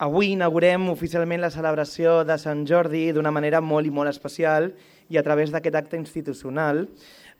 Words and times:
Avui 0.00 0.30
inaugurem 0.32 0.86
oficialment 0.88 1.42
la 1.44 1.50
celebració 1.52 2.22
de 2.24 2.38
Sant 2.40 2.62
Jordi 2.64 3.10
d'una 3.12 3.28
manera 3.36 3.58
molt 3.60 3.84
i 3.84 3.90
molt 3.92 4.08
especial 4.08 4.70
i 5.12 5.18
a 5.20 5.22
través 5.26 5.50
d'aquest 5.52 5.74
acte 5.76 5.98
institucional 5.98 6.86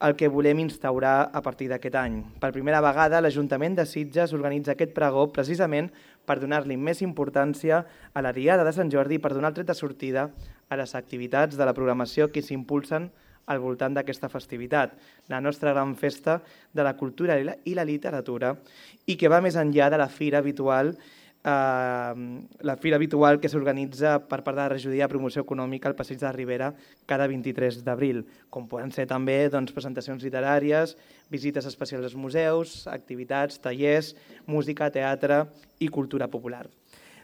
el 0.05 0.13
que 0.13 0.29
volem 0.29 0.59
instaurar 0.61 1.31
a 1.33 1.41
partir 1.41 1.71
d'aquest 1.71 1.95
any. 1.97 2.19
Per 2.37 2.51
primera 2.53 2.83
vegada, 2.85 3.23
l'Ajuntament 3.25 3.79
de 3.79 3.87
Sitges 3.89 4.35
organitza 4.37 4.75
aquest 4.75 4.93
pregó 4.93 5.23
precisament 5.33 5.89
per 6.29 6.37
donar-li 6.43 6.77
més 6.77 7.01
importància 7.01 7.79
a 8.13 8.21
la 8.21 8.35
Diada 8.37 8.67
de 8.69 8.75
Sant 8.77 8.93
Jordi 8.93 9.17
i 9.17 9.23
per 9.25 9.33
donar 9.33 9.55
el 9.55 9.57
tret 9.57 9.71
de 9.73 9.79
sortida 9.79 10.27
a 10.69 10.77
les 10.77 10.93
activitats 11.01 11.57
de 11.57 11.65
la 11.65 11.73
programació 11.73 12.29
que 12.29 12.43
s'impulsen 12.45 13.09
al 13.51 13.63
voltant 13.65 13.97
d'aquesta 13.97 14.29
festivitat, 14.29 14.93
la 15.33 15.41
nostra 15.41 15.73
gran 15.73 15.97
festa 15.97 16.43
de 16.77 16.85
la 16.85 16.93
cultura 17.01 17.41
i 17.41 17.73
la, 17.75 17.89
literatura 17.89 18.53
i 19.07 19.17
que 19.17 19.33
va 19.33 19.41
més 19.41 19.57
enllà 19.57 19.89
de 19.89 19.99
la 19.99 20.11
fira 20.13 20.45
habitual 20.45 20.93
eh, 21.45 22.41
la 22.61 22.77
fira 22.77 22.97
habitual 22.97 23.41
que 23.41 23.49
s'organitza 23.49 24.19
per 24.29 24.43
part 24.45 24.57
de 24.57 24.63
la 24.63 24.73
regidoria 24.73 25.07
de 25.07 25.13
promoció 25.13 25.45
econòmica 25.45 25.89
al 25.89 25.97
Passeig 25.99 26.21
de 26.21 26.27
la 26.27 26.35
Ribera 26.37 26.71
cada 27.07 27.27
23 27.31 27.83
d'abril, 27.87 28.25
com 28.51 28.69
poden 28.69 28.93
ser 28.93 29.07
també 29.11 29.49
doncs, 29.53 29.73
presentacions 29.77 30.25
literàries, 30.27 30.97
visites 31.31 31.67
especials 31.67 32.11
als 32.11 32.17
museus, 32.17 32.87
activitats, 32.91 33.61
tallers, 33.61 34.15
música, 34.47 34.91
teatre 34.91 35.45
i 35.81 35.89
cultura 35.89 36.29
popular. 36.29 36.67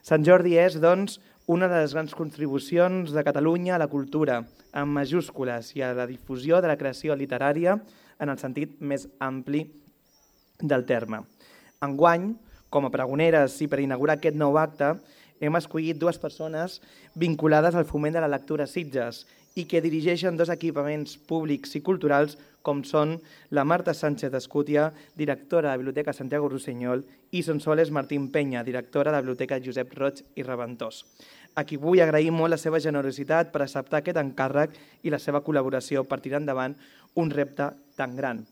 Sant 0.07 0.23
Jordi 0.23 0.55
és, 0.55 0.79
doncs, 0.79 1.19
una 1.47 1.69
de 1.71 1.79
les 1.79 1.93
grans 1.95 2.15
contribucions 2.15 3.13
de 3.15 3.23
Catalunya 3.27 3.77
a 3.77 3.79
la 3.83 3.91
cultura, 3.91 4.41
amb 4.75 4.95
majúscules, 4.99 5.73
i 5.79 5.83
a 5.83 5.93
la 5.95 6.07
difusió 6.07 6.61
de 6.63 6.71
la 6.71 6.79
creació 6.79 7.15
literària 7.15 7.77
en 8.19 8.33
el 8.33 8.39
sentit 8.39 8.81
més 8.81 9.07
ampli 9.23 9.65
del 10.63 10.87
terme. 10.89 11.23
Enguany, 11.85 12.33
com 12.71 12.87
a 12.87 12.93
pregoneres 12.93 13.61
i 13.63 13.69
per 13.71 13.81
inaugurar 13.83 14.19
aquest 14.19 14.37
nou 14.37 14.59
acte, 14.59 14.95
hem 15.41 15.57
escollit 15.59 15.99
dues 16.01 16.19
persones 16.19 16.81
vinculades 17.15 17.75
al 17.75 17.89
foment 17.89 18.17
de 18.17 18.23
la 18.25 18.31
lectura 18.33 18.67
Sitges 18.67 19.25
i 19.57 19.65
que 19.65 19.81
dirigeixen 19.81 20.37
dos 20.37 20.53
equipaments 20.53 21.17
públics 21.29 21.73
i 21.79 21.83
culturals 21.85 22.37
com 22.67 22.83
són 22.85 23.15
la 23.55 23.65
Marta 23.65 23.95
Sánchez 23.95 24.35
Escútia, 24.35 24.91
directora 25.17 25.71
de 25.71 25.73
la 25.73 25.81
Biblioteca 25.81 26.13
Santiago 26.13 26.49
Rossinyol, 26.51 27.05
i 27.31 27.43
Sonsoles 27.47 27.93
Martín 27.95 28.29
Penya, 28.35 28.65
directora 28.67 29.13
de 29.13 29.17
la 29.17 29.23
Biblioteca 29.23 29.61
Josep 29.63 29.95
Roig 29.97 30.23
i 30.35 30.45
Reventós. 30.45 31.05
A 31.57 31.65
qui 31.65 31.79
vull 31.81 32.03
agrair 32.05 32.35
molt 32.35 32.53
la 32.53 32.61
seva 32.61 32.83
generositat 32.83 33.53
per 33.53 33.63
acceptar 33.65 34.03
aquest 34.03 34.21
encàrrec 34.21 34.75
i 35.07 35.15
la 35.15 35.23
seva 35.23 35.41
col·laboració 35.47 36.05
per 36.05 36.21
tirar 36.21 36.43
endavant 36.43 36.75
un 37.17 37.31
repte 37.33 37.71
tan 37.97 38.17
gran. 38.19 38.43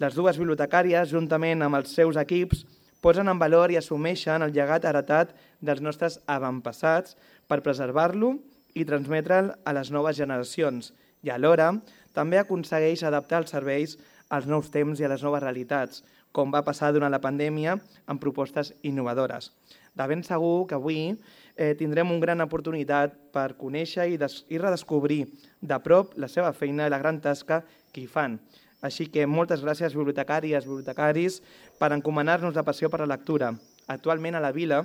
Les 0.00 0.16
dues 0.16 0.40
bibliotecàries, 0.40 1.12
juntament 1.12 1.62
amb 1.62 1.78
els 1.78 1.92
seus 1.94 2.16
equips, 2.18 2.64
posen 3.00 3.28
en 3.32 3.40
valor 3.40 3.72
i 3.72 3.78
assumeixen 3.80 4.44
el 4.44 4.54
llegat 4.54 4.84
heretat 4.84 5.34
dels 5.60 5.82
nostres 5.84 6.20
avantpassats 6.26 7.16
per 7.48 7.62
preservar-lo 7.64 8.36
i 8.76 8.86
transmetre'l 8.86 9.54
a 9.64 9.74
les 9.76 9.90
noves 9.90 10.16
generacions 10.20 10.92
i 11.26 11.32
alhora 11.32 11.72
també 12.16 12.38
aconsegueix 12.40 13.02
adaptar 13.04 13.42
els 13.42 13.52
serveis 13.54 13.96
als 14.30 14.46
nous 14.46 14.70
temps 14.70 15.00
i 15.00 15.04
a 15.04 15.10
les 15.10 15.22
noves 15.26 15.42
realitats, 15.42 16.04
com 16.32 16.52
va 16.54 16.62
passar 16.62 16.92
durant 16.94 17.10
la 17.10 17.22
pandèmia 17.22 17.76
amb 18.06 18.22
propostes 18.22 18.72
innovadores. 18.86 19.50
De 19.94 20.06
ben 20.06 20.22
segur 20.22 20.68
que 20.70 20.78
avui 20.78 21.00
eh, 21.10 21.74
tindrem 21.78 22.12
una 22.12 22.22
gran 22.22 22.44
oportunitat 22.44 23.16
per 23.34 23.56
conèixer 23.58 24.06
i, 24.12 24.16
i 24.16 24.60
redescobrir 24.62 25.24
de 25.60 25.78
prop 25.82 26.14
la 26.16 26.30
seva 26.30 26.52
feina 26.54 26.86
i 26.86 26.94
la 26.94 27.02
gran 27.02 27.18
tasca 27.20 27.64
que 27.90 28.04
hi 28.04 28.06
fan. 28.06 28.38
Així 28.80 29.10
que 29.12 29.26
moltes 29.28 29.60
gràcies, 29.60 29.92
bibliotecàries, 29.96 30.64
bibliotecaris, 30.64 31.40
per 31.78 31.92
encomanar-nos 31.92 32.56
la 32.56 32.64
passió 32.64 32.88
per 32.88 33.02
la 33.02 33.12
lectura. 33.12 33.52
Actualment 33.92 34.38
a 34.38 34.40
la 34.40 34.52
vila 34.56 34.80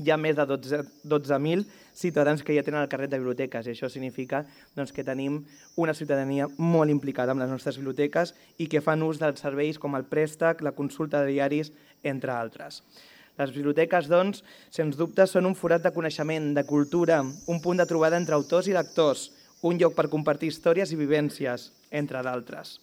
hi 0.00 0.10
ha 0.12 0.16
més 0.20 0.36
de 0.36 0.44
12.000 0.46 0.84
12 1.10 1.64
ciutadans 2.00 2.42
que 2.44 2.54
ja 2.54 2.62
tenen 2.62 2.82
el 2.82 2.90
carret 2.92 3.10
de 3.10 3.18
biblioteques 3.18 3.66
i 3.66 3.72
això 3.72 3.88
significa 3.90 4.44
doncs, 4.76 4.92
que 4.92 5.04
tenim 5.04 5.40
una 5.76 5.94
ciutadania 5.96 6.46
molt 6.58 6.92
implicada 6.92 7.32
amb 7.32 7.42
les 7.42 7.50
nostres 7.50 7.78
biblioteques 7.80 8.34
i 8.58 8.68
que 8.68 8.82
fan 8.84 9.02
ús 9.02 9.18
dels 9.20 9.40
serveis 9.40 9.80
com 9.80 9.96
el 9.96 10.04
préstec, 10.04 10.62
la 10.62 10.76
consulta 10.76 11.24
de 11.24 11.32
diaris, 11.32 11.72
entre 12.04 12.32
altres. 12.36 12.82
Les 13.40 13.52
biblioteques, 13.54 14.08
doncs, 14.12 14.44
sens 14.68 14.98
dubte, 15.00 15.24
són 15.26 15.48
un 15.48 15.56
forat 15.56 15.82
de 15.82 15.94
coneixement, 15.96 16.52
de 16.54 16.66
cultura, 16.68 17.22
un 17.24 17.64
punt 17.64 17.80
de 17.80 17.88
trobada 17.88 18.20
entre 18.20 18.36
autors 18.36 18.68
i 18.68 18.76
lectors, 18.76 19.30
un 19.64 19.80
lloc 19.80 19.96
per 19.96 20.10
compartir 20.12 20.52
històries 20.52 20.92
i 20.92 21.00
vivències, 21.00 21.70
entre 21.90 22.22
d'altres 22.24 22.78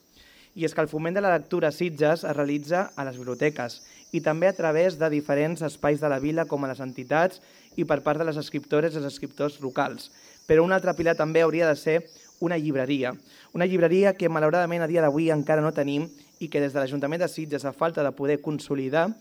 i 0.57 0.65
és 0.65 0.73
que 0.73 0.81
el 0.81 0.89
foment 0.89 1.13
de 1.13 1.21
la 1.21 1.35
lectura 1.35 1.69
a 1.69 1.75
Sitges 1.75 2.23
es 2.25 2.35
realitza 2.35 2.87
a 2.97 3.05
les 3.05 3.17
biblioteques 3.19 3.77
i 4.17 4.23
també 4.25 4.49
a 4.49 4.55
través 4.57 4.97
de 4.97 5.09
diferents 5.13 5.61
espais 5.61 6.01
de 6.01 6.09
la 6.09 6.17
vila 6.17 6.47
com 6.49 6.65
a 6.65 6.71
les 6.71 6.81
entitats 6.81 7.43
i 7.77 7.85
per 7.85 7.99
part 8.01 8.17
de 8.17 8.25
les 8.25 8.39
escriptores 8.41 8.95
i 8.95 8.97
els 8.97 9.05
escriptors 9.11 9.59
locals. 9.61 10.09
Però 10.49 10.63
un 10.65 10.73
altre 10.73 10.95
pilar 10.97 11.13
també 11.19 11.43
hauria 11.45 11.67
de 11.69 11.75
ser 11.77 11.97
una 12.41 12.57
llibreria. 12.57 13.13
Una 13.53 13.67
llibreria 13.69 14.15
que 14.17 14.29
malauradament 14.33 14.81
a 14.81 14.89
dia 14.89 15.03
d'avui 15.05 15.29
encara 15.29 15.61
no 15.61 15.75
tenim 15.75 16.07
i 16.39 16.49
que 16.49 16.61
des 16.61 16.73
de 16.73 16.81
l'Ajuntament 16.81 17.21
de 17.21 17.29
Sitges, 17.29 17.65
a 17.65 17.73
falta 17.73 18.01
de 18.01 18.13
poder 18.17 18.41
consolidar 18.41 19.11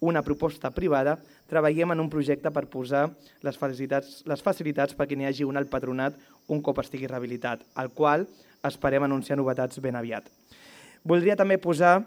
una 0.00 0.22
proposta 0.22 0.70
privada, 0.70 1.18
treballem 1.50 1.94
en 1.94 2.02
un 2.02 2.10
projecte 2.10 2.50
per 2.54 2.66
posar 2.70 3.08
les 3.42 3.58
facilitats, 3.58 4.22
les 4.30 4.42
facilitats 4.42 4.94
perquè 4.94 5.16
n'hi 5.16 5.26
hagi 5.26 5.46
un 5.46 5.58
al 5.58 5.70
patronat 5.70 6.18
un 6.46 6.62
cop 6.62 6.78
estigui 6.82 7.08
rehabilitat, 7.10 7.62
al 7.74 7.90
qual 7.90 8.26
esperem 8.64 9.04
anunciar 9.04 9.38
novetats 9.38 9.80
ben 9.80 9.96
aviat. 9.96 10.28
Voldria 11.04 11.34
també 11.36 11.58
posar 11.60 11.98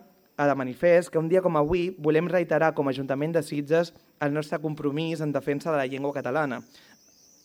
a 0.41 0.45
de 0.49 0.53
manifest 0.57 1.11
que 1.13 1.19
un 1.21 1.27
dia 1.29 1.43
com 1.45 1.53
avui 1.59 1.91
volem 2.01 2.25
reiterar 2.31 2.71
com 2.73 2.87
a 2.87 2.93
Ajuntament 2.95 3.35
de 3.35 3.43
Sitges 3.45 3.91
el 4.25 4.33
nostre 4.33 4.57
compromís 4.63 5.21
en 5.21 5.35
defensa 5.35 5.69
de 5.69 5.77
la 5.77 5.85
llengua 5.85 6.15
catalana 6.15 6.63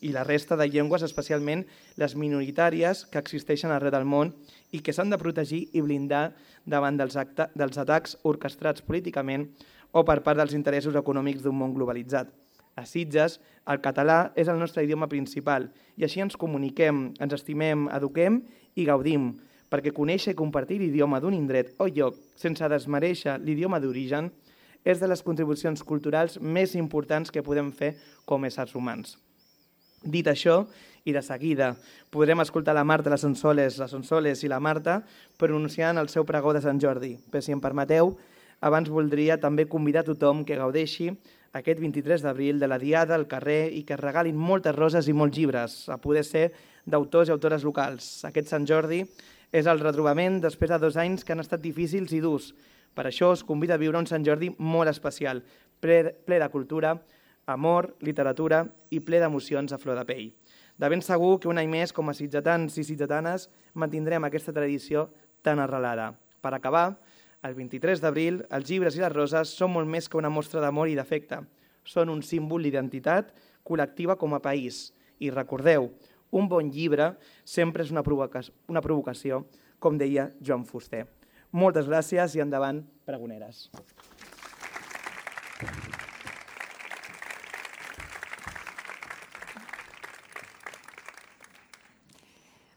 i 0.00 0.14
la 0.14 0.24
resta 0.24 0.56
de 0.56 0.64
llengües, 0.66 1.04
especialment 1.04 1.66
les 2.00 2.16
minoritàries 2.16 3.04
que 3.12 3.20
existeixen 3.20 3.70
arreu 3.70 3.92
del 3.92 4.08
món 4.08 4.32
i 4.72 4.80
que 4.80 4.96
s'han 4.96 5.12
de 5.12 5.20
protegir 5.20 5.66
i 5.76 5.84
blindar 5.84 6.32
davant 6.64 6.96
dels, 6.96 7.20
acte, 7.20 7.50
dels 7.52 7.76
atacs 7.76 8.16
orquestrats 8.24 8.80
políticament 8.80 9.50
o 9.92 10.06
per 10.08 10.22
part 10.24 10.40
dels 10.40 10.56
interessos 10.56 10.96
econòmics 10.96 11.44
d'un 11.44 11.60
món 11.60 11.76
globalitzat. 11.76 12.32
A 12.80 12.88
Sitges, 12.88 13.42
el 13.68 13.84
català 13.84 14.32
és 14.40 14.48
el 14.48 14.56
nostre 14.56 14.88
idioma 14.88 15.12
principal 15.12 15.68
i 16.00 16.08
així 16.08 16.24
ens 16.24 16.40
comuniquem, 16.40 17.10
ens 17.20 17.36
estimem, 17.36 17.90
eduquem 17.92 18.40
i 18.72 18.88
gaudim, 18.88 19.34
perquè 19.72 19.94
conèixer 19.96 20.36
i 20.36 20.38
compartir 20.38 20.78
l'idioma 20.82 21.20
d'un 21.20 21.34
indret 21.34 21.72
o 21.80 21.88
lloc 21.88 22.18
sense 22.36 22.68
desmereixer 22.68 23.38
l'idioma 23.40 23.80
d'origen 23.80 24.28
és 24.84 25.00
de 25.00 25.08
les 25.08 25.22
contribucions 25.24 25.82
culturals 25.86 26.38
més 26.40 26.76
importants 26.76 27.32
que 27.32 27.42
podem 27.42 27.72
fer 27.72 27.94
com 28.26 28.42
a 28.42 28.50
éssers 28.50 28.74
humans. 28.76 29.16
Dit 30.02 30.26
això, 30.26 30.66
i 31.04 31.12
de 31.14 31.22
seguida 31.22 31.72
podrem 32.10 32.42
escoltar 32.42 32.74
la 32.74 32.84
Marta, 32.84 33.10
les 33.10 33.22
Sonsoles, 33.22 33.78
les 33.78 33.90
Sonsoles 33.90 34.42
i 34.42 34.50
la 34.50 34.60
Marta 34.60 35.00
pronunciant 35.38 35.98
el 35.98 36.10
seu 36.10 36.26
pregó 36.26 36.52
de 36.54 36.62
Sant 36.62 36.80
Jordi. 36.82 37.16
Però 37.30 37.42
si 37.42 37.54
em 37.54 37.62
permeteu, 37.62 38.16
abans 38.60 38.90
voldria 38.90 39.38
també 39.40 39.66
convidar 39.70 40.04
tothom 40.06 40.44
que 40.46 40.58
gaudeixi 40.58 41.10
aquest 41.52 41.80
23 41.80 42.22
d'abril 42.24 42.60
de 42.60 42.68
la 42.70 42.78
Diada 42.78 43.16
al 43.18 43.26
carrer 43.28 43.72
i 43.74 43.82
que 43.88 43.98
regalin 43.98 44.38
moltes 44.38 44.76
roses 44.76 45.08
i 45.08 45.16
molts 45.16 45.36
llibres, 45.36 45.82
a 45.90 45.98
poder 46.00 46.24
ser 46.24 46.46
d'autors 46.86 47.28
i 47.28 47.34
autores 47.34 47.66
locals. 47.66 48.24
Aquest 48.24 48.48
Sant 48.48 48.66
Jordi 48.66 49.02
és 49.52 49.68
el 49.68 49.82
retrobament 49.84 50.40
després 50.40 50.72
de 50.72 50.78
dos 50.80 50.96
anys 50.96 51.22
que 51.24 51.34
han 51.34 51.44
estat 51.44 51.60
difícils 51.60 52.12
i 52.16 52.22
durs. 52.24 52.52
Per 52.96 53.04
això 53.06 53.30
us 53.32 53.44
convido 53.44 53.76
a 53.76 53.80
viure 53.80 54.00
un 54.00 54.08
Sant 54.08 54.24
Jordi 54.24 54.50
molt 54.58 54.90
especial, 54.90 55.42
ple, 55.80 56.16
ple 56.24 56.38
de 56.40 56.48
cultura, 56.52 56.96
amor, 57.46 57.92
literatura 58.00 58.64
i 58.90 59.00
ple 59.04 59.20
d'emocions 59.20 59.72
a 59.72 59.78
flor 59.78 59.98
de 60.00 60.06
pell. 60.08 60.30
De 60.78 60.88
ben 60.88 61.04
segur 61.04 61.38
que 61.40 61.50
un 61.52 61.60
any 61.60 61.68
més, 61.68 61.92
com 61.92 62.08
a 62.08 62.16
sitgetans 62.16 62.78
i 62.80 62.84
sitgetanes, 62.86 63.48
mantindrem 63.74 64.24
aquesta 64.24 64.54
tradició 64.56 65.10
tan 65.44 65.60
arrelada. 65.60 66.12
Per 66.40 66.52
acabar, 66.56 66.96
el 67.42 67.54
23 67.54 68.00
d'abril, 68.00 68.40
els 68.50 68.68
llibres 68.70 68.96
i 68.96 69.02
les 69.04 69.12
roses 69.12 69.52
són 69.52 69.74
molt 69.74 69.90
més 69.90 70.08
que 70.08 70.18
una 70.18 70.32
mostra 70.32 70.62
d'amor 70.64 70.88
i 70.88 70.96
d'afecte. 70.96 71.42
Són 71.84 72.08
un 72.08 72.22
símbol 72.22 72.62
d'identitat 72.62 73.32
col·lectiva 73.66 74.16
com 74.16 74.34
a 74.34 74.42
país. 74.42 74.92
I 75.22 75.30
recordeu, 75.30 75.90
un 76.32 76.48
bon 76.48 76.70
llibre 76.72 77.12
sempre 77.44 77.84
és 77.84 77.92
una 77.92 78.02
provocació, 78.02 78.54
una 78.72 78.82
provocació 78.84 79.44
com 79.82 79.98
deia 80.00 80.30
Joan 80.40 80.64
Fuster. 80.64 81.04
Moltes 81.52 81.88
gràcies 81.90 82.36
i 82.36 82.40
endavant, 82.40 82.80
pregoneres. 83.04 83.66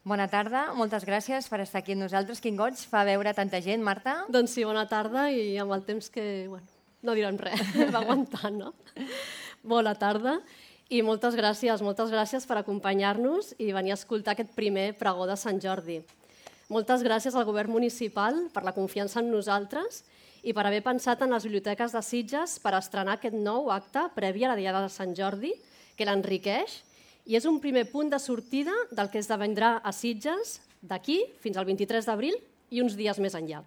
Bona 0.05 0.27
tarda, 0.29 0.67
moltes 0.77 1.01
gràcies 1.07 1.47
per 1.49 1.63
estar 1.63 1.79
aquí 1.81 1.95
amb 1.95 2.03
nosaltres. 2.03 2.37
Quin 2.43 2.59
goig 2.59 2.77
fa 2.91 3.01
veure 3.07 3.31
tanta 3.33 3.57
gent, 3.63 3.81
Marta? 3.81 4.19
Doncs 4.29 4.53
sí, 4.53 4.65
bona 4.67 4.83
tarda 4.91 5.31
i 5.33 5.55
amb 5.57 5.73
el 5.73 5.81
temps 5.87 6.11
que, 6.13 6.45
bueno, 6.51 6.67
no 7.01 7.15
direm 7.17 7.39
res, 7.41 7.63
va 7.95 8.03
aguantant, 8.03 8.59
no? 8.59 9.07
Bona 9.65 9.95
tarda 9.97 10.35
i 10.89 11.01
moltes 11.01 11.33
gràcies, 11.33 11.81
moltes 11.81 12.11
gràcies 12.13 12.45
per 12.45 12.59
acompanyar-nos 12.59 13.55
i 13.57 13.71
venir 13.73 13.95
a 13.95 13.97
escoltar 13.97 14.35
aquest 14.35 14.51
primer 14.53 14.91
pregó 14.99 15.25
de 15.25 15.37
Sant 15.37 15.57
Jordi. 15.61 16.01
Moltes 16.69 17.01
gràcies 17.05 17.33
al 17.33 17.45
govern 17.45 17.73
municipal 17.73 18.37
per 18.53 18.63
la 18.65 18.73
confiança 18.73 19.21
en 19.21 19.31
nosaltres 19.33 20.03
i 20.45 20.53
per 20.53 20.65
haver 20.67 20.83
pensat 20.85 21.21
en 21.25 21.33
les 21.33 21.45
biblioteques 21.45 21.93
de 21.93 22.01
Sitges 22.05 22.59
per 22.61 22.75
estrenar 22.77 23.17
aquest 23.17 23.37
nou 23.37 23.71
acte 23.73 24.03
previ 24.13 24.45
a 24.45 24.53
la 24.53 24.59
Diada 24.59 24.83
de 24.83 24.91
Sant 24.93 25.15
Jordi, 25.17 25.53
que 25.97 26.05
l'enriqueix 26.05 26.83
i 27.25 27.37
és 27.37 27.47
un 27.49 27.57
primer 27.61 27.87
punt 27.89 28.11
de 28.13 28.19
sortida 28.21 28.73
del 28.91 29.09
que 29.09 29.21
esdevendrà 29.21 29.79
a 29.81 29.93
Sitges 29.93 30.59
d'aquí 30.85 31.23
fins 31.41 31.57
al 31.57 31.65
23 31.65 32.05
d'abril 32.05 32.37
i 32.69 32.81
uns 32.85 32.93
dies 32.97 33.17
més 33.17 33.33
enllà. 33.33 33.63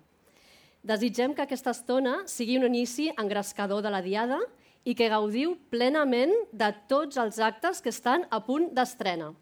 Desitgem 0.87 1.35
que 1.35 1.43
aquesta 1.43 1.75
estona 1.75 2.21
sigui 2.31 2.61
un 2.61 2.69
inici 2.69 3.09
engrescador 3.19 3.82
de 3.82 3.91
la 3.91 4.03
Diada 4.03 4.38
i 4.85 4.95
que 4.95 5.11
gaudiu 5.11 5.57
plenament 5.73 6.33
de 6.53 6.71
tots 6.89 7.19
els 7.19 7.39
actes 7.39 7.83
que 7.83 7.93
estan 7.93 8.27
a 8.31 8.41
punt 8.45 8.71
d'estrena. 8.75 9.33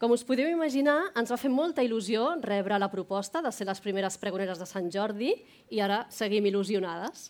Com 0.00 0.14
us 0.14 0.24
podeu 0.24 0.48
imaginar, 0.48 1.10
ens 1.12 1.28
va 1.28 1.36
fer 1.36 1.50
molta 1.52 1.84
il·lusió 1.84 2.38
rebre 2.40 2.78
la 2.80 2.88
proposta 2.88 3.42
de 3.44 3.50
ser 3.52 3.66
les 3.68 3.82
primeres 3.84 4.16
pregoneres 4.16 4.56
de 4.56 4.64
Sant 4.64 4.88
Jordi 4.88 5.34
i 5.68 5.82
ara 5.84 6.06
seguim 6.08 6.46
il·lusionades, 6.48 7.28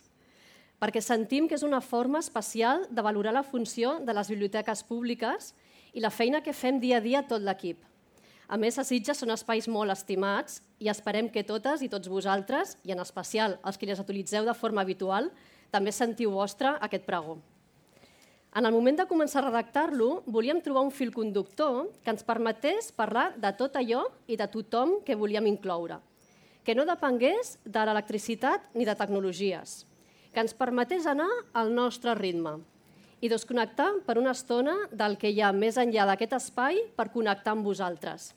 perquè 0.79 1.01
sentim 1.03 1.49
que 1.49 1.57
és 1.59 1.67
una 1.67 1.81
forma 1.83 2.21
especial 2.23 2.87
de 2.89 3.03
valorar 3.03 3.35
la 3.35 3.43
funció 3.43 3.97
de 3.99 4.15
les 4.15 4.31
biblioteques 4.31 4.85
públiques 4.87 5.51
i 5.91 5.99
la 5.99 6.09
feina 6.15 6.39
que 6.39 6.55
fem 6.55 6.79
dia 6.79 7.01
a 7.01 7.03
dia 7.03 7.25
tot 7.27 7.43
l'equip. 7.43 7.83
A 8.51 8.57
més, 8.59 8.79
a 8.79 8.83
Sitges 8.83 9.19
són 9.19 9.31
espais 9.31 9.67
molt 9.67 9.91
estimats 9.91 10.61
i 10.79 10.89
esperem 10.91 11.29
que 11.31 11.43
totes 11.47 11.83
i 11.83 11.87
tots 11.91 12.07
vosaltres, 12.11 12.77
i 12.83 12.95
en 12.95 12.99
especial 12.99 13.59
els 13.67 13.77
que 13.79 13.87
les 13.87 13.99
utilitzeu 13.99 14.47
de 14.47 14.55
forma 14.55 14.83
habitual, 14.83 15.29
també 15.71 15.93
sentiu 15.95 16.35
vostre 16.35 16.75
aquest 16.79 17.07
pregó. 17.07 17.39
En 18.51 18.67
el 18.67 18.73
moment 18.75 18.97
de 18.99 19.07
començar 19.07 19.39
a 19.39 19.45
redactar-lo, 19.45 20.25
volíem 20.27 20.59
trobar 20.59 20.83
un 20.83 20.91
fil 20.91 21.13
conductor 21.15 21.85
que 22.03 22.11
ens 22.11 22.25
permetés 22.27 22.89
parlar 22.91 23.29
de 23.39 23.51
tot 23.55 23.77
allò 23.79 24.03
i 24.27 24.35
de 24.35 24.47
tothom 24.51 24.97
que 25.07 25.15
volíem 25.15 25.47
incloure, 25.47 26.01
que 26.67 26.75
no 26.75 26.83
depengués 26.83 27.55
de 27.63 27.85
l'electricitat 27.87 28.67
ni 28.75 28.83
de 28.83 28.97
tecnologies, 28.99 29.85
que 30.35 30.43
ens 30.43 30.53
permetés 30.53 31.07
anar 31.07 31.29
al 31.55 31.71
nostre 31.71 32.11
ritme 32.19 32.57
i 33.21 33.29
desconnectar 33.31 34.01
per 34.03 34.17
una 34.19 34.35
estona 34.35 34.75
del 34.91 35.15
que 35.21 35.31
hi 35.31 35.39
ha 35.39 35.55
més 35.55 35.79
enllà 35.79 36.09
d'aquest 36.09 36.35
espai 36.41 36.83
per 36.97 37.11
connectar 37.13 37.55
amb 37.55 37.63
vosaltres. 37.63 38.33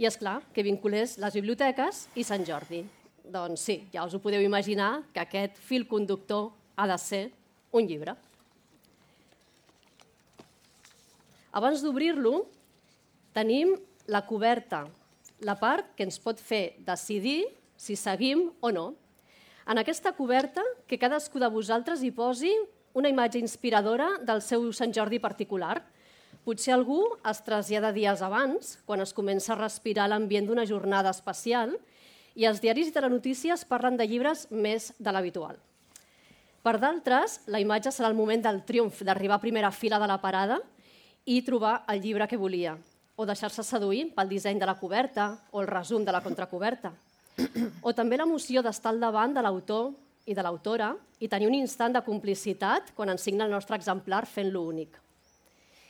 I 0.00 0.08
és 0.08 0.16
clar 0.16 0.40
que 0.54 0.64
vinculés 0.64 1.18
les 1.20 1.36
biblioteques 1.36 2.06
i 2.16 2.24
Sant 2.24 2.46
Jordi. 2.48 2.86
Doncs 3.24 3.62
sí, 3.64 3.78
ja 3.88 4.04
us 4.04 4.12
ho 4.12 4.20
podeu 4.20 4.42
imaginar 4.44 5.06
que 5.14 5.22
aquest 5.22 5.56
fil 5.56 5.86
conductor 5.88 6.50
ha 6.76 6.84
de 6.86 6.98
ser 7.00 7.22
un 7.72 7.88
llibre. 7.88 8.12
Abans 11.54 11.80
d'obrir-lo, 11.80 12.44
tenim 13.32 13.72
la 14.12 14.20
coberta, 14.26 14.84
la 15.40 15.54
part 15.56 15.94
que 15.96 16.04
ens 16.04 16.20
pot 16.20 16.36
fer 16.36 16.76
decidir 16.84 17.46
si 17.80 17.96
seguim 17.96 18.50
o 18.60 18.70
no. 18.74 18.92
En 19.64 19.80
aquesta 19.80 20.12
coberta, 20.12 20.60
que 20.86 21.00
cadascú 21.00 21.40
de 21.40 21.48
vosaltres 21.48 22.02
hi 22.04 22.12
posi 22.12 22.52
una 22.92 23.08
imatge 23.08 23.40
inspiradora 23.40 24.18
del 24.20 24.42
seu 24.44 24.68
Sant 24.76 24.92
Jordi 24.92 25.18
particular. 25.18 25.80
Potser 26.44 26.74
algú 26.74 27.00
es 27.24 27.40
trasllada 27.46 27.94
dies 27.94 28.20
abans, 28.20 28.76
quan 28.84 29.00
es 29.00 29.16
comença 29.16 29.54
a 29.54 29.60
respirar 29.62 30.10
l'ambient 30.10 30.50
d'una 30.50 30.66
jornada 30.68 31.14
especial, 31.14 31.72
i 31.72 31.93
els 32.42 32.58
diaris 32.58 32.90
i 32.90 32.92
telenotícies 32.92 33.62
parlen 33.70 33.94
de 33.94 34.08
llibres 34.10 34.48
més 34.50 34.90
de 34.98 35.14
l'habitual. 35.14 35.54
Per 36.64 36.78
d'altres, 36.82 37.38
la 37.46 37.60
imatge 37.62 37.92
serà 37.94 38.08
el 38.10 38.18
moment 38.18 38.42
del 38.42 38.62
triomf 38.66 39.04
d'arribar 39.06 39.38
a 39.38 39.42
primera 39.42 39.70
fila 39.70 40.00
de 40.02 40.08
la 40.10 40.18
parada 40.18 40.58
i 41.24 41.42
trobar 41.46 41.84
el 41.92 42.02
llibre 42.02 42.26
que 42.26 42.40
volia, 42.40 42.74
o 43.14 43.26
deixar-se 43.28 43.62
seduir 43.62 44.08
pel 44.16 44.32
disseny 44.32 44.58
de 44.58 44.66
la 44.66 44.74
coberta 44.80 45.28
o 45.52 45.62
el 45.62 45.70
resum 45.70 46.02
de 46.04 46.12
la 46.12 46.22
contracoberta. 46.24 46.90
O 47.82 47.92
també 47.94 48.18
l'emoció 48.18 48.62
d'estar 48.62 48.90
al 48.94 49.00
davant 49.02 49.34
de 49.34 49.42
l'autor 49.44 49.92
i 50.26 50.34
de 50.34 50.42
l'autora 50.42 50.94
i 51.20 51.28
tenir 51.28 51.48
un 51.50 51.56
instant 51.58 51.94
de 51.94 52.02
complicitat 52.02 52.92
quan 52.96 53.12
ens 53.12 53.22
signa 53.22 53.46
el 53.46 53.52
nostre 53.54 53.76
exemplar 53.76 54.24
fent-lo 54.26 54.64
únic. 54.66 54.96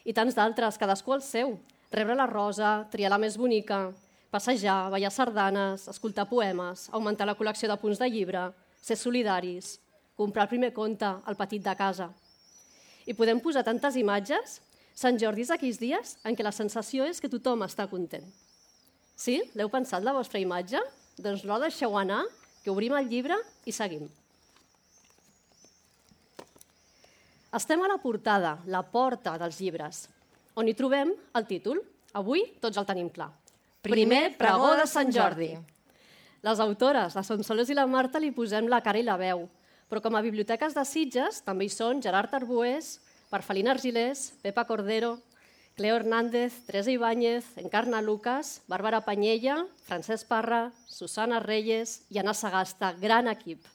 I 0.05 0.12
tants 0.12 0.37
d'altres, 0.37 0.76
cadascú 0.76 1.14
el 1.14 1.23
seu. 1.23 1.55
Rebre 1.94 2.17
la 2.19 2.26
rosa, 2.26 2.82
triar 2.90 3.12
la 3.12 3.20
més 3.23 3.38
bonica, 3.38 3.93
passejar, 4.35 4.91
ballar 4.91 5.13
sardanes, 5.15 5.87
escoltar 5.95 6.27
poemes, 6.27 6.89
augmentar 6.91 7.31
la 7.31 7.39
col·lecció 7.39 7.71
de 7.71 7.79
punts 7.79 8.03
de 8.03 8.11
llibre, 8.11 8.49
ser 8.83 8.99
solidaris, 8.99 9.79
comprar 10.19 10.49
el 10.49 10.53
primer 10.57 10.75
conte, 10.75 11.07
al 11.07 11.39
petit 11.39 11.63
de 11.63 11.75
casa. 11.79 12.11
I 13.07 13.15
podem 13.15 13.39
posar 13.39 13.63
tantes 13.63 13.95
imatges 14.01 14.59
Sant 14.95 15.19
Jordi 15.19 15.43
és 15.43 15.51
aquells 15.51 15.81
dies 15.83 16.15
en 16.23 16.37
què 16.39 16.45
la 16.47 16.55
sensació 16.55 17.07
és 17.11 17.19
que 17.21 17.31
tothom 17.31 17.65
està 17.67 17.89
content. 17.91 18.25
Sí? 19.19 19.41
L'heu 19.59 19.71
pensat, 19.71 20.05
la 20.07 20.15
vostra 20.15 20.39
imatge? 20.43 20.79
Doncs 21.19 21.43
no 21.43 21.55
la 21.57 21.67
deixeu 21.67 21.97
anar, 21.99 22.23
que 22.63 22.71
obrim 22.71 22.95
el 22.97 23.11
llibre 23.11 23.37
i 23.67 23.75
seguim. 23.75 24.07
Estem 27.55 27.83
a 27.83 27.91
la 27.91 27.99
portada, 28.03 28.57
la 28.67 28.83
porta 28.83 29.37
dels 29.39 29.59
llibres, 29.63 30.07
on 30.59 30.71
hi 30.71 30.75
trobem 30.79 31.13
el 31.35 31.47
títol. 31.51 31.83
Avui 32.15 32.47
tots 32.63 32.79
el 32.79 32.87
tenim 32.87 33.11
clar. 33.11 33.33
Primer 33.85 34.37
pregó 34.39 34.73
de 34.79 34.87
Sant 34.89 35.11
Jordi. 35.13 35.51
Les 36.45 36.61
autores, 36.61 37.13
la 37.17 37.23
Sonsoles 37.25 37.69
i 37.69 37.77
la 37.77 37.85
Marta, 37.85 38.21
li 38.21 38.31
posem 38.33 38.65
la 38.69 38.81
cara 38.85 39.01
i 39.01 39.05
la 39.05 39.19
veu, 39.21 39.45
però 39.93 40.01
com 40.01 40.17
a 40.17 40.23
biblioteques 40.25 40.73
de 40.77 40.85
Sitges 40.89 41.43
també 41.45 41.67
hi 41.69 41.73
són 41.73 42.01
Gerard 42.01 42.33
Arbués, 42.33 42.99
Marfalina 43.33 43.75
Argilés, 43.75 44.31
Pepa 44.41 44.65
Cordero, 44.65 45.19
Cleo 45.77 45.97
Hernández, 45.97 46.63
Teresa 46.65 46.93
Ibáñez, 46.93 47.45
Encarna 47.61 48.01
Lucas, 48.01 48.63
Bàrbara 48.73 49.03
Panyella, 49.05 49.67
Francesc 49.85 50.29
Parra, 50.33 50.71
Susana 50.89 51.41
Reyes 51.45 52.05
i 52.09 52.23
Anna 52.25 52.33
Sagasta. 52.33 52.95
Gran 52.97 53.29
equip. 53.29 53.69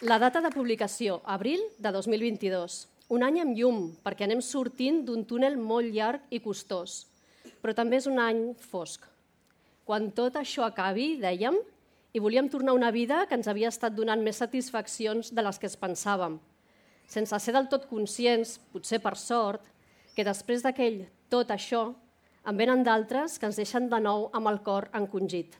La 0.00 0.18
data 0.18 0.40
de 0.40 0.56
publicació, 0.56 1.20
abril 1.24 1.60
de 1.78 1.92
2022. 1.92 2.95
Un 3.12 3.22
any 3.22 3.38
amb 3.38 3.54
llum, 3.54 3.92
perquè 4.02 4.26
anem 4.26 4.40
sortint 4.42 5.04
d'un 5.06 5.22
túnel 5.24 5.54
molt 5.56 5.92
llarg 5.94 6.24
i 6.34 6.40
costós. 6.42 7.04
Però 7.62 7.74
també 7.74 8.00
és 8.00 8.08
un 8.10 8.18
any 8.18 8.48
fosc. 8.58 9.04
Quan 9.86 10.10
tot 10.10 10.34
això 10.40 10.64
acabi, 10.66 11.14
dèiem, 11.22 11.54
i 12.16 12.18
volíem 12.18 12.48
tornar 12.50 12.72
a 12.72 12.78
una 12.78 12.90
vida 12.90 13.20
que 13.28 13.36
ens 13.38 13.46
havia 13.46 13.70
estat 13.70 13.94
donant 13.94 14.22
més 14.24 14.40
satisfaccions 14.42 15.30
de 15.30 15.44
les 15.44 15.60
que 15.60 15.68
es 15.70 15.76
pensàvem, 15.78 16.40
sense 17.06 17.38
ser 17.38 17.54
del 17.54 17.68
tot 17.70 17.86
conscients, 17.86 18.56
potser 18.72 18.98
per 19.04 19.14
sort, 19.20 19.62
que 20.16 20.24
després 20.26 20.64
d'aquell 20.64 21.04
tot 21.30 21.52
això 21.54 21.90
en 22.46 22.58
venen 22.58 22.82
d'altres 22.86 23.38
que 23.38 23.46
ens 23.46 23.60
deixen 23.60 23.90
de 23.92 24.00
nou 24.00 24.30
amb 24.34 24.50
el 24.50 24.62
cor 24.66 24.88
encongit. 24.96 25.54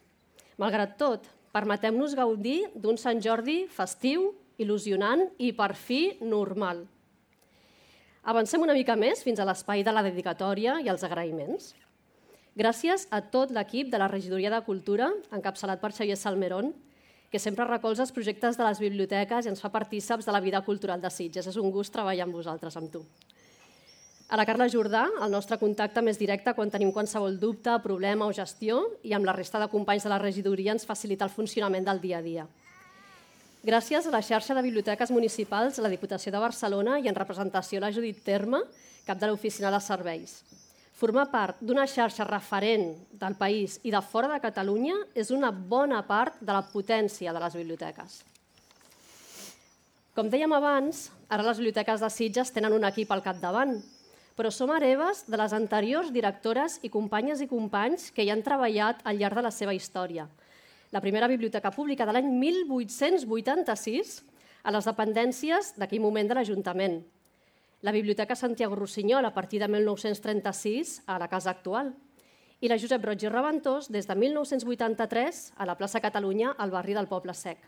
Malgrat 0.59 0.97
tot, 0.99 1.31
permetem-nos 1.53 2.17
gaudir 2.19 2.73
d'un 2.75 2.99
Sant 2.99 3.21
Jordi 3.23 3.67
festiu, 3.71 4.33
il·lusionant 4.59 5.27
i, 5.39 5.53
per 5.53 5.75
fi, 5.77 6.17
normal. 6.25 6.87
Avancem 8.27 8.59
una 8.59 8.75
mica 8.75 8.97
més 8.99 9.21
fins 9.23 9.39
a 9.39 9.45
l'espai 9.47 9.85
de 9.87 9.93
la 9.95 10.03
dedicatòria 10.03 10.81
i 10.83 10.89
els 10.91 11.05
agraïments. 11.07 11.69
Gràcies 12.59 13.05
a 13.15 13.21
tot 13.23 13.53
l'equip 13.55 13.93
de 13.93 14.01
la 14.03 14.09
Regidoria 14.11 14.51
de 14.51 14.59
Cultura, 14.67 15.13
encapçalat 15.37 15.79
per 15.79 15.93
Xavier 15.95 16.17
Salmerón, 16.19 16.73
que 17.31 17.39
sempre 17.39 17.69
recolza 17.69 18.03
els 18.03 18.11
projectes 18.17 18.59
de 18.59 18.67
les 18.67 18.83
biblioteques 18.83 19.47
i 19.47 19.53
ens 19.53 19.63
fa 19.63 19.71
partíceps 19.71 20.27
de 20.27 20.35
la 20.35 20.43
vida 20.43 20.59
cultural 20.67 20.99
de 20.99 21.11
Sitges. 21.15 21.47
És 21.47 21.61
un 21.63 21.71
gust 21.71 21.95
treballar 21.95 22.27
amb 22.27 22.35
vosaltres, 22.35 22.75
amb 22.75 22.91
tu. 22.91 23.05
A 24.27 24.35
la 24.41 24.49
Carla 24.49 24.67
Jordà, 24.67 25.05
el 25.23 25.31
nostre 25.31 25.55
contacte 25.63 26.03
més 26.03 26.19
directe 26.19 26.51
quan 26.59 26.73
tenim 26.75 26.91
qualsevol 26.91 27.39
dubte, 27.39 27.79
problema 27.85 28.27
o 28.27 28.35
gestió, 28.35 28.83
i 29.07 29.15
amb 29.15 29.31
la 29.31 29.39
resta 29.39 29.63
de 29.63 29.71
companys 29.71 30.03
de 30.03 30.11
la 30.11 30.19
regidoria 30.19 30.75
ens 30.75 30.89
facilita 30.89 31.31
el 31.31 31.31
funcionament 31.31 31.87
del 31.87 32.03
dia 32.03 32.19
a 32.19 32.27
dia. 32.27 32.51
Gràcies 33.67 34.05
a 34.07 34.13
la 34.15 34.21
xarxa 34.23 34.55
de 34.55 34.63
biblioteques 34.63 35.11
municipals, 35.11 35.81
la 35.83 35.91
Diputació 35.91 36.31
de 36.31 36.39
Barcelona 36.39 37.01
i 37.03 37.09
en 37.11 37.17
representació 37.19 37.81
la 37.83 37.91
Judit 37.91 38.21
Terme, 38.23 38.61
cap 39.03 39.19
de 39.19 39.27
l'Oficina 39.27 39.73
de 39.75 39.81
Serveis. 39.83 40.37
Formar 40.95 41.25
part 41.33 41.59
d'una 41.59 41.89
xarxa 41.91 42.29
referent 42.29 42.93
del 43.19 43.35
país 43.35 43.81
i 43.83 43.91
de 43.91 44.05
fora 44.07 44.31
de 44.31 44.39
Catalunya 44.45 44.95
és 45.19 45.35
una 45.35 45.51
bona 45.51 46.05
part 46.07 46.39
de 46.39 46.55
la 46.55 46.63
potència 46.63 47.35
de 47.35 47.43
les 47.43 47.59
biblioteques. 47.59 48.21
Com 50.15 50.31
dèiem 50.31 50.55
abans, 50.55 51.09
ara 51.27 51.51
les 51.51 51.59
biblioteques 51.59 52.07
de 52.07 52.15
Sitges 52.15 52.55
tenen 52.55 52.79
un 52.79 52.87
equip 52.87 53.11
al 53.11 53.27
capdavant, 53.27 53.81
però 54.39 54.55
som 54.55 54.71
hereves 54.79 55.27
de 55.27 55.43
les 55.43 55.59
anteriors 55.59 56.15
directores 56.15 56.79
i 56.87 56.95
companyes 57.01 57.43
i 57.43 57.51
companys 57.51 58.13
que 58.15 58.23
hi 58.23 58.31
han 58.31 58.47
treballat 58.47 59.03
al 59.03 59.19
llarg 59.19 59.43
de 59.43 59.49
la 59.51 59.57
seva 59.59 59.75
història. 59.75 60.31
La 60.93 61.01
primera 61.01 61.27
biblioteca 61.27 61.73
pública 61.75 62.07
de 62.07 62.15
l'any 62.15 62.31
1886 62.31 64.23
a 64.63 64.73
les 64.75 64.87
dependències 64.87 65.75
d'aquell 65.79 66.03
moment 66.03 66.29
de 66.31 66.37
l'Ajuntament, 66.39 67.01
la 67.83 67.93
Biblioteca 67.93 68.35
Santiago 68.35 68.75
Rossinyol 68.75 69.25
a 69.25 69.35
partir 69.35 69.61
de 69.61 69.69
1936 69.69 71.03
a 71.07 71.19
la 71.19 71.29
casa 71.29 71.51
actual 71.51 71.93
i 72.61 72.71
la 72.73 72.79
Josep 72.81 73.05
Roig 73.05 73.23
i 73.23 73.31
Reventós 73.31 73.91
des 73.93 74.09
de 74.09 74.15
1983 74.17 75.53
a 75.57 75.67
la 75.69 75.77
plaça 75.77 76.01
Catalunya 76.01 76.55
al 76.57 76.73
barri 76.73 76.97
del 76.97 77.07
Poble 77.07 77.35
Sec. 77.35 77.61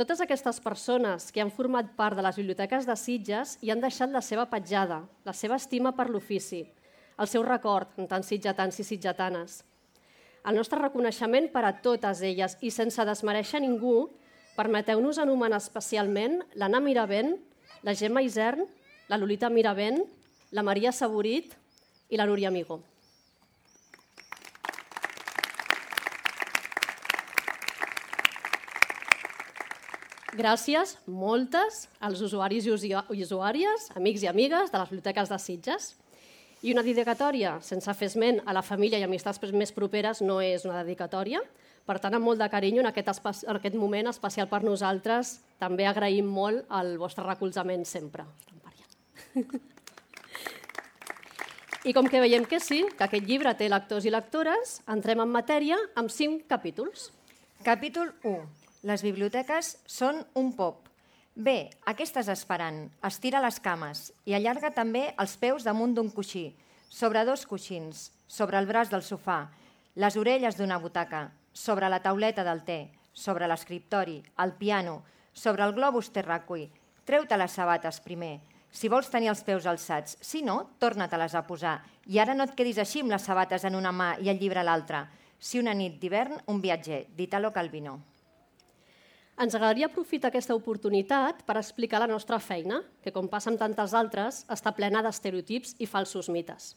Totes 0.00 0.22
aquestes 0.24 0.58
persones 0.64 1.28
que 1.30 1.42
han 1.44 1.52
format 1.52 1.92
part 1.94 2.16
de 2.16 2.24
les 2.24 2.38
biblioteques 2.40 2.88
de 2.88 2.96
Sitges 2.96 3.58
hi 3.60 3.70
han 3.70 3.82
deixat 3.84 4.10
la 4.10 4.22
seva 4.24 4.48
petjada, 4.48 5.02
la 5.28 5.34
seva 5.36 5.60
estima 5.60 5.92
per 5.92 6.08
l'ofici, 6.08 6.64
el 7.20 7.28
seu 7.28 7.44
record 7.44 7.92
en 8.00 8.08
tant 8.08 8.24
sitgetans 8.24 8.80
i 8.80 8.86
sitgetanes. 8.88 9.60
El 10.40 10.56
nostre 10.56 10.78
reconeixement 10.80 11.50
per 11.52 11.66
a 11.68 11.74
totes 11.84 12.22
elles 12.24 12.56
i 12.64 12.70
sense 12.72 13.04
desmereixer 13.04 13.60
ningú, 13.60 14.08
permeteu-nos 14.56 15.20
anomenar 15.20 15.60
especialment 15.60 16.38
l'Anna 16.56 16.80
Miravent, 16.80 17.34
la 17.84 17.94
Gemma 17.94 18.22
Isern, 18.24 18.64
la 19.08 19.18
Lolita 19.20 19.50
Miravent, 19.52 20.00
la 20.52 20.64
Maria 20.64 20.92
Saborit 20.96 21.52
i 22.08 22.16
la 22.16 22.26
Núria 22.26 22.48
Amigo. 22.48 22.80
Gràcies, 30.40 30.94
moltes, 31.04 31.84
als 32.00 32.20
usuaris 32.24 32.64
i 32.64 32.72
usuàries, 32.72 33.90
amics 33.98 34.22
i 34.24 34.28
amigues 34.30 34.70
de 34.72 34.78
les 34.78 34.88
biblioteques 34.88 35.28
de 35.28 35.38
Sitges. 35.42 35.90
I 36.62 36.74
una 36.74 36.84
dedicatòria, 36.84 37.56
sense 37.64 37.92
fer 37.96 38.08
esment 38.10 38.40
a 38.44 38.52
la 38.52 38.62
família 38.62 38.98
i 39.00 39.04
amistats 39.06 39.40
més 39.56 39.72
properes, 39.72 40.20
no 40.20 40.40
és 40.44 40.64
una 40.68 40.82
dedicatòria. 40.82 41.40
Per 41.86 41.98
tant, 41.98 42.14
amb 42.14 42.24
molt 42.24 42.38
de 42.42 42.48
carinyo, 42.52 42.80
en 42.84 42.90
aquest, 42.90 43.08
en 43.48 43.56
aquest 43.56 43.76
moment 43.80 44.06
especial 44.10 44.48
per 44.50 44.62
nosaltres, 44.62 45.40
també 45.58 45.86
agraïm 45.88 46.26
molt 46.28 46.64
el 46.80 46.98
vostre 47.00 47.24
recolzament 47.24 47.84
sempre. 47.88 48.24
I 51.88 51.92
com 51.96 52.04
que 52.12 52.20
veiem 52.20 52.44
que 52.44 52.60
sí, 52.60 52.84
que 52.96 53.04
aquest 53.08 53.24
llibre 53.24 53.54
té 53.56 53.68
lectors 53.72 54.04
i 54.04 54.12
lectores, 54.12 54.82
entrem 54.86 55.24
en 55.24 55.32
matèria 55.32 55.80
amb 55.96 56.12
cinc 56.12 56.44
capítols. 56.50 57.08
Capítol 57.64 58.12
1 58.20 58.60
les 58.88 59.02
biblioteques 59.04 59.74
són 59.84 60.22
un 60.40 60.54
pop. 60.56 60.89
Bé, 61.40 61.70
aquestes 61.88 62.26
esperant, 62.28 62.82
estira 63.08 63.40
les 63.40 63.56
cames 63.64 64.00
i 64.28 64.34
allarga 64.36 64.68
també 64.76 65.06
els 65.22 65.38
peus 65.40 65.64
damunt 65.64 65.94
d'un 65.96 66.10
coixí, 66.12 66.50
sobre 66.92 67.22
dos 67.24 67.46
coixins, 67.48 68.10
sobre 68.28 68.58
el 68.60 68.68
braç 68.68 68.90
del 68.92 69.00
sofà, 69.06 69.46
les 69.96 70.18
orelles 70.20 70.58
d'una 70.58 70.76
butaca, 70.82 71.30
sobre 71.54 71.88
la 71.88 72.02
tauleta 72.04 72.44
del 72.44 72.60
té, 72.66 72.90
sobre 73.14 73.48
l'escriptori, 73.48 74.18
el 74.44 74.52
piano, 74.60 74.98
sobre 75.32 75.64
el 75.64 75.72
globus 75.72 76.12
terracui. 76.12 76.66
Treu-te 77.08 77.40
les 77.40 77.56
sabates 77.56 78.02
primer, 78.04 78.34
si 78.68 78.92
vols 78.92 79.08
tenir 79.08 79.32
els 79.32 79.40
peus 79.40 79.64
alçats. 79.64 80.18
Si 80.20 80.44
no, 80.44 80.76
torna-te-les 80.78 81.38
a 81.40 81.46
posar. 81.48 81.78
I 82.04 82.20
ara 82.20 82.36
no 82.36 82.44
et 82.44 82.52
quedis 82.58 82.84
així 82.84 83.00
amb 83.00 83.16
les 83.16 83.24
sabates 83.24 83.64
en 83.64 83.80
una 83.80 83.96
mà 83.96 84.12
i 84.20 84.28
el 84.28 84.36
llibre 84.36 84.60
a 84.60 84.68
l'altra. 84.68 85.06
Si 85.40 85.56
una 85.58 85.72
nit 85.72 85.96
d'hivern, 86.04 86.42
un 86.52 86.60
viatger, 86.60 87.06
d'Italo 87.16 87.48
Calvino. 87.48 88.09
Ens 89.40 89.54
agradaria 89.56 89.86
aprofitar 89.88 90.28
aquesta 90.28 90.52
oportunitat 90.52 91.38
per 91.48 91.54
explicar 91.56 92.02
la 92.02 92.08
nostra 92.10 92.36
feina, 92.44 92.82
que, 93.00 93.08
com 93.08 93.24
passa 93.24 93.48
amb 93.48 93.60
tantes 93.60 93.94
altres, 93.96 94.42
està 94.52 94.74
plena 94.76 95.00
d'estereotips 95.00 95.78
i 95.80 95.88
falsos 95.88 96.28
mites. 96.28 96.74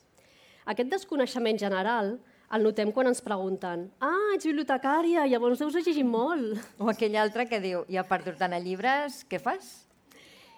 Aquest 0.71 0.87
desconeixement 0.93 1.59
general 1.59 2.13
el 2.55 2.63
notem 2.63 2.93
quan 2.95 3.09
ens 3.09 3.19
pregunten 3.25 3.89
«Ah, 3.99 4.31
ets 4.37 4.47
bibliotecària, 4.47 5.25
llavors 5.27 5.59
deus 5.59 5.75
llegir 5.75 6.05
molt». 6.07 6.55
O 6.79 6.87
aquell 6.93 7.19
altre 7.19 7.49
que 7.51 7.59
diu 7.59 7.83
«I 7.91 7.99
a 7.99 8.07
part 8.07 8.31
a 8.31 8.59
llibres, 8.63 9.25
què 9.27 9.41
fas?» 9.43 9.83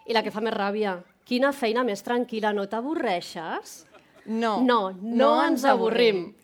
I 0.06 0.14
la 0.14 0.22
que 0.22 0.30
fa 0.30 0.46
més 0.46 0.54
ràbia 0.54 1.00
«Quina 1.26 1.50
feina 1.58 1.82
més 1.82 2.06
tranquil·la, 2.06 2.54
no 2.54 2.68
t'avorreixes?» 2.70 3.80
No, 4.26 4.60
no, 4.62 4.92
no, 5.02 5.16
no 5.16 5.32
ens 5.42 5.66
avorrim. 5.66 6.36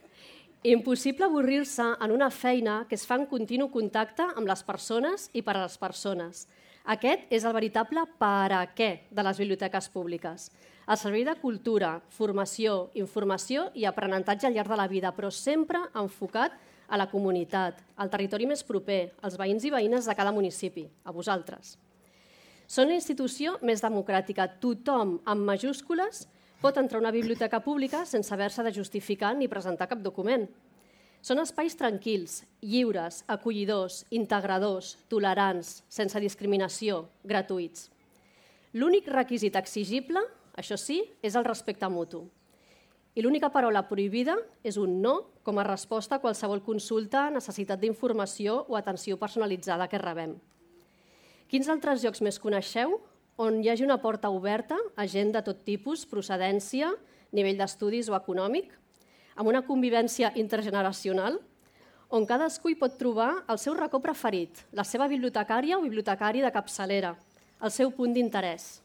Impossible 0.64 1.26
avorrir-se 1.26 1.82
en 2.00 2.12
una 2.12 2.30
feina 2.30 2.86
que 2.88 2.94
es 2.94 3.08
fa 3.10 3.16
en 3.18 3.24
continu 3.26 3.72
contacte 3.74 4.28
amb 4.38 4.46
les 4.46 4.60
persones 4.62 5.24
i 5.34 5.42
per 5.42 5.56
a 5.56 5.64
les 5.64 5.78
persones. 5.82 6.44
Aquest 6.86 7.32
és 7.34 7.48
el 7.50 7.56
veritable 7.58 8.04
per 8.22 8.54
a 8.54 8.60
què 8.70 8.92
de 9.10 9.24
les 9.26 9.40
biblioteques 9.42 9.88
públiques. 9.90 10.52
El 10.86 11.00
servei 11.02 11.26
de 11.26 11.34
cultura, 11.42 11.96
formació, 12.14 12.92
informació 12.94 13.72
i 13.74 13.88
aprenentatge 13.90 14.46
al 14.46 14.54
llarg 14.54 14.70
de 14.70 14.78
la 14.78 14.88
vida, 14.92 15.10
però 15.18 15.32
sempre 15.34 15.82
enfocat 15.98 16.54
a 16.88 17.00
la 17.02 17.10
comunitat, 17.10 17.82
al 17.98 18.14
territori 18.14 18.46
més 18.46 18.62
proper, 18.62 19.16
als 19.26 19.40
veïns 19.42 19.66
i 19.66 19.74
veïnes 19.74 20.06
de 20.06 20.14
cada 20.14 20.34
municipi, 20.36 20.86
a 21.02 21.16
vosaltres. 21.16 21.80
Són 22.70 22.92
la 22.92 23.00
institució 23.00 23.58
més 23.66 23.82
democràtica. 23.82 24.46
Tothom, 24.62 25.18
amb 25.26 25.42
majúscules, 25.42 26.28
pot 26.62 26.78
entrar 26.78 27.00
a 27.00 27.02
una 27.02 27.12
biblioteca 27.12 27.60
pública 27.66 28.06
sense 28.06 28.34
haver-se 28.34 28.62
de 28.64 28.74
justificar 28.74 29.34
ni 29.36 29.50
presentar 29.50 29.88
cap 29.90 30.04
document. 30.06 30.46
Són 31.22 31.42
espais 31.42 31.74
tranquils, 31.78 32.44
lliures, 32.62 33.24
acollidors, 33.28 34.04
integradors, 34.14 34.96
tolerants, 35.10 35.82
sense 35.90 36.22
discriminació, 36.22 37.08
gratuïts. 37.26 37.90
L'únic 38.78 39.10
requisit 39.10 39.58
exigible, 39.58 40.22
això 40.58 40.78
sí, 40.78 41.02
és 41.22 41.36
el 41.36 41.46
respecte 41.50 41.90
mutu. 41.90 42.28
I 43.18 43.26
l'única 43.26 43.50
paraula 43.52 43.84
prohibida 43.90 44.38
és 44.64 44.78
un 44.78 45.02
no 45.02 45.16
com 45.44 45.58
a 45.60 45.66
resposta 45.68 46.16
a 46.16 46.24
qualsevol 46.24 46.62
consulta, 46.64 47.30
necessitat 47.34 47.82
d'informació 47.82 48.62
o 48.70 48.78
atenció 48.78 49.18
personalitzada 49.20 49.90
que 49.90 50.00
rebem. 50.00 50.38
Quins 51.52 51.68
altres 51.68 52.06
llocs 52.06 52.22
més 52.24 52.40
coneixeu 52.40 53.02
on 53.38 53.62
hi 53.64 53.70
hagi 53.70 53.84
una 53.84 54.02
porta 54.02 54.30
oberta 54.30 54.78
a 54.96 55.08
gent 55.08 55.32
de 55.32 55.42
tot 55.46 55.64
tipus, 55.66 56.06
procedència, 56.06 56.92
nivell 57.32 57.58
d'estudis 57.58 58.10
o 58.12 58.18
econòmic, 58.18 58.72
amb 59.36 59.48
una 59.48 59.64
convivència 59.66 60.34
intergeneracional, 60.36 61.40
on 62.12 62.26
cadascú 62.28 62.70
hi 62.70 62.76
pot 62.76 62.98
trobar 63.00 63.32
el 63.48 63.60
seu 63.62 63.74
racó 63.78 64.02
preferit, 64.04 64.66
la 64.76 64.84
seva 64.84 65.08
bibliotecària 65.08 65.78
o 65.78 65.86
bibliotecari 65.86 66.44
de 66.44 66.52
capçalera, 66.52 67.16
el 67.62 67.72
seu 67.72 67.92
punt 67.96 68.14
d'interès. 68.14 68.82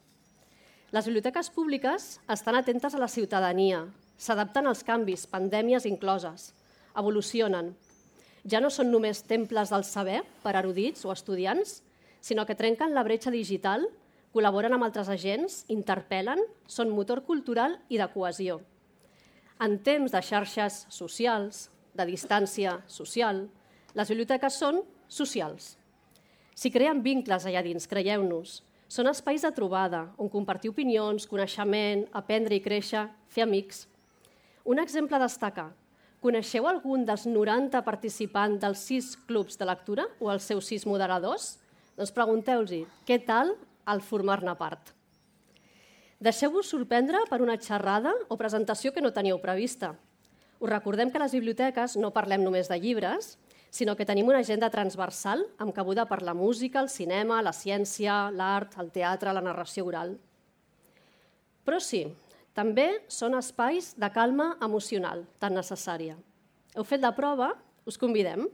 Les 0.94 1.08
biblioteques 1.08 1.50
públiques 1.50 2.04
estan 2.30 2.54
atentes 2.54 2.94
a 2.94 3.02
la 3.02 3.10
ciutadania, 3.10 3.82
s'adapten 4.16 4.70
als 4.70 4.84
canvis, 4.86 5.26
pandèmies 5.26 5.88
incloses, 5.90 6.52
evolucionen. 6.96 7.74
Ja 8.46 8.62
no 8.62 8.70
són 8.70 8.92
només 8.94 9.24
temples 9.26 9.74
del 9.74 9.82
saber 9.84 10.22
per 10.44 10.54
erudits 10.54 11.04
o 11.04 11.10
estudiants, 11.12 11.80
sinó 12.22 12.46
que 12.46 12.54
trenquen 12.54 12.94
la 12.94 13.02
bretxa 13.02 13.34
digital 13.34 13.88
col·laboren 14.36 14.74
amb 14.76 14.84
altres 14.84 15.08
agents, 15.08 15.62
interpel·len, 15.72 16.42
són 16.68 16.92
motor 16.92 17.22
cultural 17.24 17.78
i 17.88 17.96
de 17.96 18.06
cohesió. 18.12 18.58
En 19.64 19.78
temps 19.80 20.12
de 20.12 20.20
xarxes 20.20 20.82
socials, 20.92 21.70
de 21.96 22.04
distància 22.04 22.74
social, 22.92 23.46
les 23.96 24.10
biblioteques 24.12 24.58
són 24.60 24.82
socials. 25.08 25.76
Si 26.52 26.68
creen 26.72 27.00
vincles 27.04 27.46
allà 27.48 27.62
dins, 27.64 27.88
creieu-nos, 27.88 28.58
són 28.92 29.08
espais 29.08 29.46
de 29.46 29.50
trobada, 29.56 30.02
on 30.20 30.28
compartir 30.28 30.70
opinions, 30.70 31.24
coneixement, 31.26 32.04
aprendre 32.12 32.58
i 32.58 32.62
créixer, 32.62 33.06
fer 33.32 33.46
amics. 33.46 33.86
Un 34.68 34.82
exemple 34.82 35.16
a 35.16 35.22
destacar. 35.24 35.70
Coneixeu 36.20 36.68
algun 36.68 37.06
dels 37.08 37.24
90 37.28 37.80
participants 37.86 38.60
dels 38.60 38.84
6 38.90 39.08
clubs 39.30 39.56
de 39.56 39.68
lectura 39.68 40.06
o 40.20 40.28
els 40.32 40.44
seus 40.44 40.68
6 40.68 40.84
moderadors? 40.90 41.54
Doncs 41.96 42.12
pregunteu-los 42.12 42.84
què 43.08 43.18
tal 43.24 43.54
al 43.86 44.02
formar-ne 44.02 44.52
part. 44.58 44.92
Deixeu-vos 46.20 46.68
sorprendre 46.68 47.22
per 47.30 47.40
una 47.44 47.56
xerrada 47.60 48.12
o 48.28 48.36
presentació 48.40 48.92
que 48.92 49.04
no 49.04 49.12
teníeu 49.12 49.40
prevista. 49.40 49.94
Us 50.60 50.70
recordem 50.70 51.10
que 51.12 51.20
a 51.20 51.24
les 51.24 51.34
biblioteques 51.36 51.96
no 52.00 52.12
parlem 52.12 52.44
només 52.44 52.68
de 52.68 52.78
llibres, 52.80 53.36
sinó 53.70 53.96
que 53.96 54.06
tenim 54.08 54.28
una 54.30 54.40
agenda 54.40 54.70
transversal 54.72 55.44
amb 55.60 55.74
cabuda 55.76 56.06
per 56.08 56.22
la 56.24 56.34
música, 56.34 56.80
el 56.80 56.88
cinema, 56.88 57.42
la 57.44 57.52
ciència, 57.52 58.30
l'art, 58.32 58.78
el 58.80 58.88
teatre, 58.94 59.34
la 59.36 59.44
narració 59.44 59.84
oral. 59.84 60.16
Però 61.66 61.80
sí, 61.82 62.06
també 62.56 63.02
són 63.12 63.36
espais 63.36 63.92
de 64.00 64.08
calma 64.14 64.54
emocional 64.64 65.26
tan 65.42 65.52
necessària. 65.58 66.16
Heu 66.72 66.86
fet 66.88 67.02
la 67.04 67.12
prova? 67.12 67.50
Us 67.84 68.00
convidem. 68.00 68.46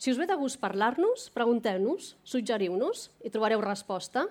Si 0.00 0.10
us 0.10 0.18
ve 0.18 0.26
de 0.26 0.34
gust 0.40 0.58
parlar-nos, 0.58 1.28
pregunteu-nos, 1.30 2.16
suggeriu-nos 2.24 3.10
i 3.22 3.30
trobareu 3.30 3.62
resposta. 3.62 4.26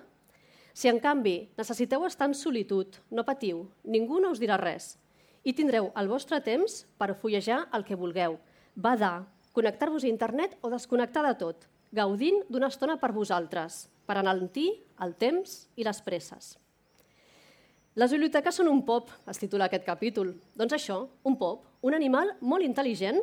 Si, 0.72 0.88
en 0.88 1.00
canvi, 1.02 1.50
necessiteu 1.58 2.04
estar 2.06 2.28
en 2.30 2.34
solitud, 2.34 2.98
no 3.10 3.26
patiu, 3.26 3.66
ningú 3.84 4.20
no 4.20 4.30
us 4.34 4.42
dirà 4.42 4.58
res 4.60 4.96
i 5.44 5.54
tindreu 5.56 5.88
el 5.96 6.08
vostre 6.10 6.40
temps 6.44 6.82
per 7.00 7.14
fullejar 7.16 7.62
el 7.76 7.84
que 7.86 7.96
vulgueu, 7.96 8.36
badar, 8.76 9.26
connectar-vos 9.56 10.04
a 10.04 10.10
internet 10.10 10.56
o 10.60 10.70
desconnectar 10.70 11.24
de 11.26 11.34
tot, 11.40 11.64
gaudint 11.92 12.42
d'una 12.48 12.68
estona 12.68 12.98
per 13.00 13.12
vosaltres, 13.16 13.86
per 14.06 14.18
alentir 14.20 14.68
el 15.00 15.14
temps 15.16 15.64
i 15.76 15.86
les 15.86 16.02
presses. 16.04 16.56
Les 17.98 18.12
biblioteques 18.12 18.54
són 18.60 18.68
un 18.70 18.84
pop, 18.86 19.10
es 19.26 19.40
titula 19.40 19.66
aquest 19.66 19.84
capítol. 19.84 20.34
Doncs 20.54 20.76
això, 20.76 21.00
un 21.26 21.36
pop, 21.40 21.64
un 21.82 21.96
animal 21.96 22.36
molt 22.40 22.62
intel·ligent, 22.62 23.18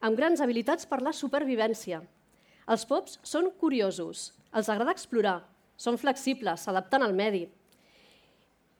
amb 0.00 0.16
grans 0.16 0.40
habilitats 0.40 0.88
per 0.88 1.02
la 1.02 1.12
supervivència. 1.12 2.00
Els 2.72 2.86
pops 2.88 3.18
són 3.22 3.50
curiosos, 3.60 4.32
els 4.56 4.70
agrada 4.72 4.94
explorar, 4.96 5.42
són 5.76 5.98
flexibles, 6.00 6.64
s'adapten 6.64 7.04
al 7.04 7.14
medi 7.14 7.46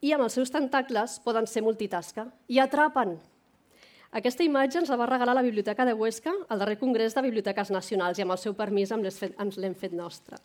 i 0.01 0.13
amb 0.13 0.27
els 0.27 0.35
seus 0.37 0.51
tentacles 0.53 1.17
poden 1.25 1.47
ser 1.49 1.63
multitasca 1.65 2.27
i 2.47 2.59
atrapen. 2.61 3.15
Aquesta 4.17 4.45
imatge 4.45 4.79
ens 4.79 4.91
la 4.91 4.97
va 4.99 5.07
regalar 5.09 5.35
la 5.35 5.45
Biblioteca 5.45 5.85
de 5.85 5.93
Huesca 5.93 6.33
al 6.47 6.59
darrer 6.61 6.77
Congrés 6.79 7.15
de 7.15 7.23
Biblioteques 7.25 7.71
Nacionals 7.73 8.19
i 8.19 8.23
amb 8.23 8.35
el 8.35 8.41
seu 8.41 8.53
permís 8.55 8.93
ens 8.93 9.57
l'hem 9.57 9.75
fet 9.75 9.93
nostra. 9.93 10.39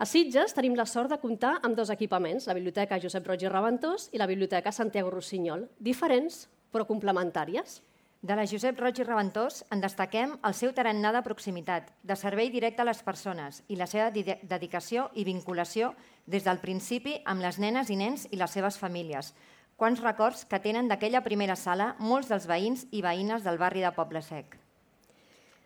A 0.00 0.06
Sitges 0.08 0.54
tenim 0.56 0.76
la 0.76 0.86
sort 0.88 1.10
de 1.12 1.18
comptar 1.20 1.58
amb 1.60 1.76
dos 1.76 1.90
equipaments, 1.92 2.46
la 2.48 2.56
Biblioteca 2.56 2.98
Josep 3.00 3.26
Roig 3.28 3.42
i 3.44 3.50
Reventós 3.52 4.08
i 4.12 4.20
la 4.20 4.28
Biblioteca 4.28 4.72
Santiago 4.72 5.10
Rossinyol, 5.12 5.66
diferents 5.76 6.46
però 6.72 6.86
complementàries. 6.88 7.82
De 8.20 8.36
la 8.36 8.42
Josep 8.44 8.76
Roig 8.76 8.98
i 9.00 9.04
Reventós 9.06 9.62
en 9.72 9.80
destaquem 9.80 10.34
el 10.44 10.52
seu 10.52 10.74
tarannà 10.76 11.08
de 11.16 11.22
proximitat, 11.24 11.86
de 12.04 12.16
servei 12.20 12.50
directe 12.52 12.82
a 12.82 12.84
les 12.84 12.98
persones 13.00 13.62
i 13.72 13.78
la 13.80 13.86
seva 13.88 14.10
dedicació 14.12 15.06
i 15.16 15.24
vinculació 15.24 15.94
des 16.26 16.44
del 16.44 16.60
principi 16.60 17.14
amb 17.24 17.40
les 17.40 17.56
nenes 17.56 17.88
i 17.88 17.96
nens 17.96 18.26
i 18.28 18.36
les 18.36 18.52
seves 18.52 18.76
famílies. 18.76 19.32
Quants 19.80 20.02
records 20.04 20.44
que 20.44 20.60
tenen 20.60 20.90
d'aquella 20.92 21.24
primera 21.24 21.56
sala 21.56 21.94
molts 21.96 22.28
dels 22.28 22.44
veïns 22.44 22.84
i 22.92 23.00
veïnes 23.00 23.40
del 23.40 23.56
barri 23.56 23.80
de 23.80 23.94
Poble 23.96 24.20
Sec. 24.20 24.58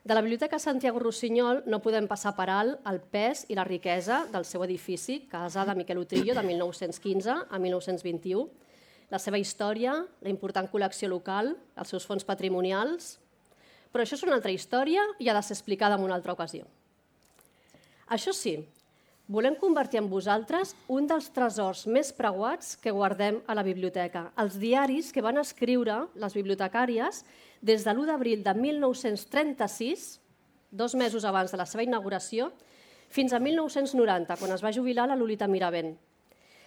De 0.04 0.14
la 0.14 0.22
Biblioteca 0.22 0.60
Santiago 0.62 1.02
Rossinyol 1.02 1.64
no 1.66 1.82
podem 1.82 2.06
passar 2.06 2.36
per 2.38 2.46
alt 2.54 2.86
el 2.86 3.00
pes 3.02 3.48
i 3.50 3.58
la 3.58 3.66
riquesa 3.66 4.28
del 4.30 4.46
seu 4.46 4.62
edifici, 4.62 5.24
casa 5.26 5.66
de 5.66 5.74
Miquel 5.74 5.98
Utrillo, 5.98 6.38
de 6.38 6.46
1915 6.46 7.34
a 7.50 7.58
1921, 7.58 8.46
la 9.14 9.20
seva 9.22 9.38
història, 9.38 9.94
la 10.24 10.32
important 10.32 10.66
col·lecció 10.72 11.08
local, 11.12 11.54
els 11.78 11.94
seus 11.94 12.06
fons 12.08 12.26
patrimonials... 12.26 13.18
Però 13.94 14.02
això 14.02 14.16
és 14.18 14.24
una 14.26 14.34
altra 14.34 14.50
història 14.50 15.04
i 15.22 15.28
ha 15.30 15.34
de 15.36 15.40
ser 15.46 15.54
explicada 15.54 15.94
en 15.94 16.02
una 16.02 16.16
altra 16.16 16.32
ocasió. 16.34 16.64
Això 18.10 18.32
sí, 18.34 18.56
volem 19.30 19.54
convertir 19.60 20.00
en 20.00 20.08
vosaltres 20.10 20.72
un 20.90 21.06
dels 21.06 21.28
tresors 21.30 21.84
més 21.86 22.10
preuats 22.12 22.72
que 22.82 22.90
guardem 22.90 23.38
a 23.46 23.54
la 23.54 23.62
biblioteca, 23.62 24.24
els 24.42 24.56
diaris 24.58 25.12
que 25.14 25.22
van 25.22 25.38
escriure 25.38 26.00
les 26.18 26.34
bibliotecàries 26.34 27.22
des 27.62 27.86
de 27.86 27.94
l'1 27.94 28.08
d'abril 28.10 28.42
de 28.42 28.56
1936, 28.58 30.08
dos 30.74 30.98
mesos 30.98 31.22
abans 31.22 31.54
de 31.54 31.62
la 31.62 31.68
seva 31.70 31.86
inauguració, 31.86 32.50
fins 33.14 33.30
a 33.30 33.38
1990, 33.38 34.40
quan 34.42 34.58
es 34.58 34.66
va 34.66 34.74
jubilar 34.74 35.06
la 35.06 35.14
Lolita 35.14 35.46
Miravent, 35.46 35.94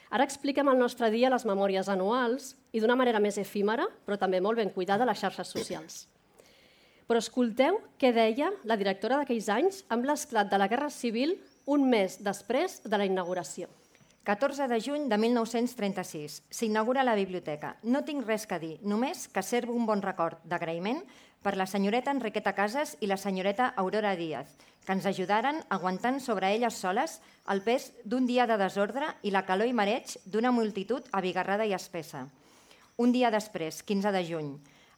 Ara 0.10 0.24
expliquem 0.24 0.70
el 0.72 0.80
nostre 0.80 1.10
dia 1.12 1.32
les 1.32 1.46
memòries 1.48 1.90
anuals 1.92 2.54
i 2.72 2.80
d'una 2.80 2.96
manera 2.96 3.20
més 3.20 3.38
efímera, 3.42 3.88
però 4.06 4.18
també 4.20 4.40
molt 4.42 4.62
ben 4.62 4.72
cuidada, 4.72 5.06
les 5.06 5.20
xarxes 5.20 5.52
socials. 5.52 6.06
Però 7.08 7.20
escolteu 7.24 7.80
què 8.00 8.12
deia 8.16 8.52
la 8.68 8.76
directora 8.80 9.20
d'aquells 9.20 9.50
anys 9.52 9.84
amb 9.90 10.08
l'esclat 10.08 10.50
de 10.52 10.60
la 10.60 10.68
Guerra 10.68 10.90
Civil 10.92 11.38
un 11.68 11.90
mes 11.90 12.20
després 12.24 12.82
de 12.84 12.98
la 12.98 13.08
inauguració. 13.08 13.68
14 14.28 14.68
de 14.68 14.80
juny 14.84 15.06
de 15.08 15.16
1936. 15.18 16.42
S'inaugura 16.52 17.06
la 17.08 17.16
biblioteca. 17.16 17.78
No 17.84 18.02
tinc 18.04 18.28
res 18.28 18.44
que 18.44 18.60
dir, 18.60 18.74
només 18.84 19.30
que 19.32 19.44
servo 19.44 19.72
un 19.72 19.86
bon 19.88 20.04
record 20.04 20.42
d'agraïment 20.44 21.00
per 21.44 21.56
la 21.58 21.68
senyoreta 21.68 22.12
Enriqueta 22.12 22.54
Casas 22.58 22.96
i 23.02 23.08
la 23.08 23.18
senyoreta 23.18 23.74
Aurora 23.76 24.16
Díaz, 24.16 24.50
que 24.86 24.96
ens 24.96 25.06
ajudaren 25.06 25.60
aguantant 25.70 26.22
sobre 26.24 26.54
elles 26.56 26.80
soles 26.80 27.20
el 27.52 27.62
pes 27.66 27.92
d'un 28.06 28.26
dia 28.26 28.48
de 28.48 28.56
desordre 28.58 29.10
i 29.24 29.34
la 29.36 29.44
calor 29.46 29.68
i 29.68 29.76
mareig 29.76 30.16
d'una 30.26 30.54
multitud 30.56 31.10
abigarrada 31.12 31.68
i 31.68 31.76
espessa. 31.76 32.28
Un 32.98 33.12
dia 33.12 33.30
després, 33.30 33.84
15 33.84 34.14
de 34.16 34.24
juny, 34.26 34.54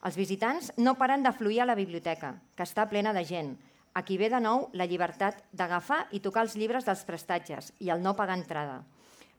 els 0.08 0.16
visitants 0.16 0.70
no 0.78 0.94
paren 0.96 1.26
de 1.26 1.34
fluir 1.36 1.60
a 1.60 1.66
la 1.68 1.76
biblioteca, 1.76 2.36
que 2.56 2.64
està 2.64 2.86
plena 2.88 3.12
de 3.12 3.26
gent. 3.28 3.58
Aquí 4.00 4.16
ve 4.22 4.30
de 4.32 4.40
nou 4.40 4.70
la 4.78 4.86
llibertat 4.88 5.42
d'agafar 5.52 6.06
i 6.16 6.22
tocar 6.24 6.46
els 6.46 6.56
llibres 6.56 6.86
dels 6.88 7.04
prestatges 7.04 7.74
i 7.84 7.90
el 7.90 8.06
no 8.06 8.16
pagar 8.16 8.38
entrada. 8.38 8.84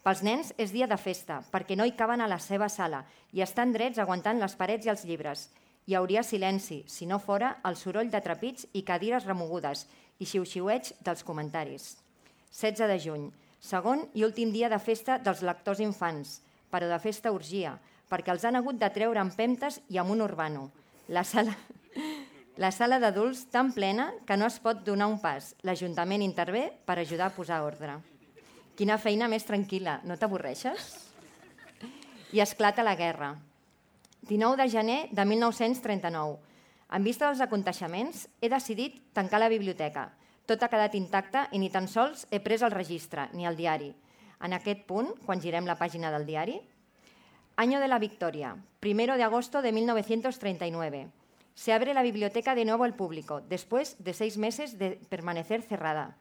Pels 0.04 0.20
nens 0.24 0.50
és 0.58 0.72
dia 0.72 0.88
de 0.90 0.98
festa, 1.00 1.40
perquè 1.52 1.76
no 1.76 1.86
hi 1.86 1.94
caben 1.96 2.20
a 2.20 2.28
la 2.28 2.38
seva 2.40 2.68
sala 2.68 3.04
i 3.32 3.40
estan 3.44 3.72
drets 3.72 4.00
aguantant 4.00 4.40
les 4.40 4.56
parets 4.56 4.84
i 4.84 4.92
els 4.92 5.06
llibres. 5.08 5.46
Hi 5.86 5.96
hauria 5.96 6.22
silenci, 6.22 6.82
si 6.86 7.06
no 7.06 7.18
fora 7.18 7.54
el 7.64 7.76
soroll 7.76 8.10
de 8.12 8.20
trepits 8.20 8.66
i 8.76 8.82
cadires 8.86 9.26
remogudes 9.26 9.86
i 10.20 10.28
xiu-xiueig 10.28 10.92
dels 11.00 11.24
comentaris. 11.24 11.96
16 12.52 12.90
de 12.90 12.98
juny, 13.00 13.24
segon 13.60 14.04
i 14.14 14.24
últim 14.26 14.52
dia 14.52 14.68
de 14.68 14.78
festa 14.78 15.18
dels 15.18 15.42
lectors 15.46 15.80
infants, 15.80 16.40
però 16.70 16.88
de 16.90 17.00
festa 17.02 17.32
orgia, 17.32 17.78
perquè 18.10 18.34
els 18.34 18.44
han 18.44 18.58
hagut 18.60 18.78
de 18.78 18.90
treure 18.92 19.20
amb 19.22 19.34
pemptes 19.34 19.80
i 19.88 19.98
amb 19.98 20.12
un 20.12 20.22
urbano. 20.26 20.68
La 21.08 21.24
sala, 21.24 21.56
la 22.60 22.70
sala 22.70 23.00
d'adults 23.00 23.46
tan 23.50 23.72
plena 23.72 24.10
que 24.26 24.36
no 24.36 24.46
es 24.46 24.60
pot 24.62 24.84
donar 24.86 25.08
un 25.10 25.18
pas. 25.22 25.54
L'Ajuntament 25.64 26.22
intervé 26.22 26.68
per 26.86 26.98
ajudar 26.98 27.30
a 27.30 27.34
posar 27.34 27.62
ordre. 27.64 27.98
Quina 28.76 28.98
feina 28.98 29.28
més 29.28 29.46
tranquil·la, 29.48 30.00
no 30.04 30.16
t'avorreixes? 30.16 30.90
I 32.32 32.44
esclata 32.44 32.84
la 32.86 32.94
guerra. 32.94 33.34
19 34.30 34.62
de 34.62 34.70
gener 34.70 35.08
de 35.10 35.24
1939. 35.24 36.38
En 36.94 37.02
vista 37.02 37.26
dels 37.26 37.40
aconteixements, 37.42 38.28
he 38.38 38.48
decidit 38.48 39.00
tancar 39.12 39.40
la 39.42 39.48
biblioteca. 39.50 40.12
Tot 40.46 40.62
ha 40.62 40.68
quedat 40.70 40.94
intacte 40.94 41.48
i 41.50 41.58
ni 41.58 41.66
tan 41.70 41.88
sols 41.90 42.28
he 42.30 42.38
pres 42.38 42.62
el 42.62 42.70
registre, 42.70 43.26
ni 43.34 43.46
el 43.46 43.58
diari. 43.58 43.90
En 44.46 44.54
aquest 44.54 44.86
punt, 44.86 45.10
quan 45.26 45.42
girem 45.42 45.66
la 45.66 45.74
pàgina 45.78 46.14
del 46.14 46.28
diari, 46.30 46.60
Año 47.56 47.80
de 47.80 47.88
la 47.88 47.98
Victoria, 47.98 48.54
primero 48.78 49.16
de 49.18 49.24
agosto 49.24 49.60
de 49.60 49.72
1939. 49.72 51.08
Se 51.54 51.72
abre 51.74 51.92
la 51.92 52.02
biblioteca 52.02 52.54
de 52.54 52.64
nuevo 52.64 52.84
al 52.84 52.94
público, 52.94 53.42
después 53.42 53.96
de 53.98 54.14
seis 54.14 54.38
meses 54.38 54.78
de 54.78 54.92
permanecer 55.10 55.60
cerrada. 55.60 56.16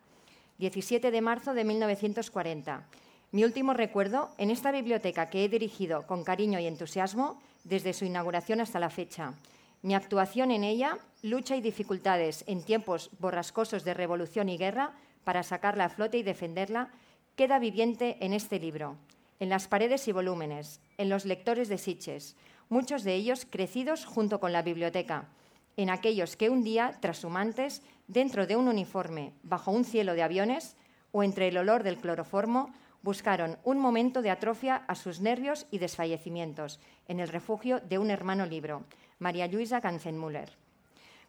17 0.57 1.11
de 1.11 1.21
marzo 1.21 1.53
de 1.53 1.63
1940. 1.63 2.87
Mi 3.31 3.43
último 3.45 3.73
recuerdo 3.73 4.31
en 4.37 4.49
esta 4.49 4.71
biblioteca 4.71 5.29
que 5.29 5.45
he 5.45 5.49
dirigido 5.49 6.07
con 6.07 6.23
cariño 6.23 6.59
y 6.59 6.65
entusiasmo 6.65 7.39
desde 7.63 7.93
su 7.93 8.05
inauguración 8.05 8.61
hasta 8.61 8.79
la 8.79 8.89
fecha. 8.89 9.33
Mi 9.81 9.95
actuación 9.95 10.51
en 10.51 10.63
ella, 10.63 10.97
lucha 11.21 11.55
y 11.55 11.61
dificultades 11.61 12.43
en 12.47 12.63
tiempos 12.63 13.09
borrascosos 13.19 13.83
de 13.83 13.93
revolución 13.93 14.49
y 14.49 14.57
guerra 14.57 14.93
para 15.23 15.43
sacarla 15.43 15.85
a 15.85 15.89
flote 15.89 16.17
y 16.17 16.23
defenderla, 16.23 16.89
queda 17.35 17.59
viviente 17.59 18.17
en 18.19 18.33
este 18.33 18.59
libro, 18.59 18.97
en 19.39 19.49
las 19.49 19.67
paredes 19.67 20.07
y 20.07 20.11
volúmenes, 20.11 20.81
en 20.97 21.09
los 21.09 21.25
lectores 21.25 21.69
de 21.69 21.77
Sitges, 21.77 22.35
muchos 22.67 23.03
de 23.03 23.15
ellos 23.15 23.47
crecidos 23.49 24.05
junto 24.05 24.39
con 24.39 24.51
la 24.51 24.61
biblioteca, 24.61 25.29
en 25.77 25.89
aquellos 25.89 26.35
que 26.35 26.49
un 26.49 26.63
día, 26.63 26.97
trashumantes, 26.99 27.81
dentro 28.07 28.45
de 28.45 28.57
un 28.57 28.67
uniforme, 28.67 29.31
bajo 29.43 29.71
un 29.71 29.85
cielo 29.85 30.13
de 30.13 30.23
aviones 30.23 30.75
o 31.11 31.23
entre 31.23 31.47
el 31.47 31.57
olor 31.57 31.83
del 31.83 31.97
cloroformo, 31.97 32.73
buscaron 33.01 33.57
un 33.63 33.79
momento 33.79 34.21
de 34.21 34.31
atrofia 34.31 34.83
a 34.87 34.95
sus 34.95 35.19
nervios 35.19 35.67
y 35.71 35.79
desfallecimientos 35.79 36.79
en 37.07 37.19
el 37.19 37.29
refugio 37.29 37.79
de 37.79 37.97
un 37.97 38.11
hermano 38.11 38.45
libro, 38.45 38.83
Maria 39.19 39.47
Lluïsa 39.47 39.81
Ganzenmüller. 39.81 40.49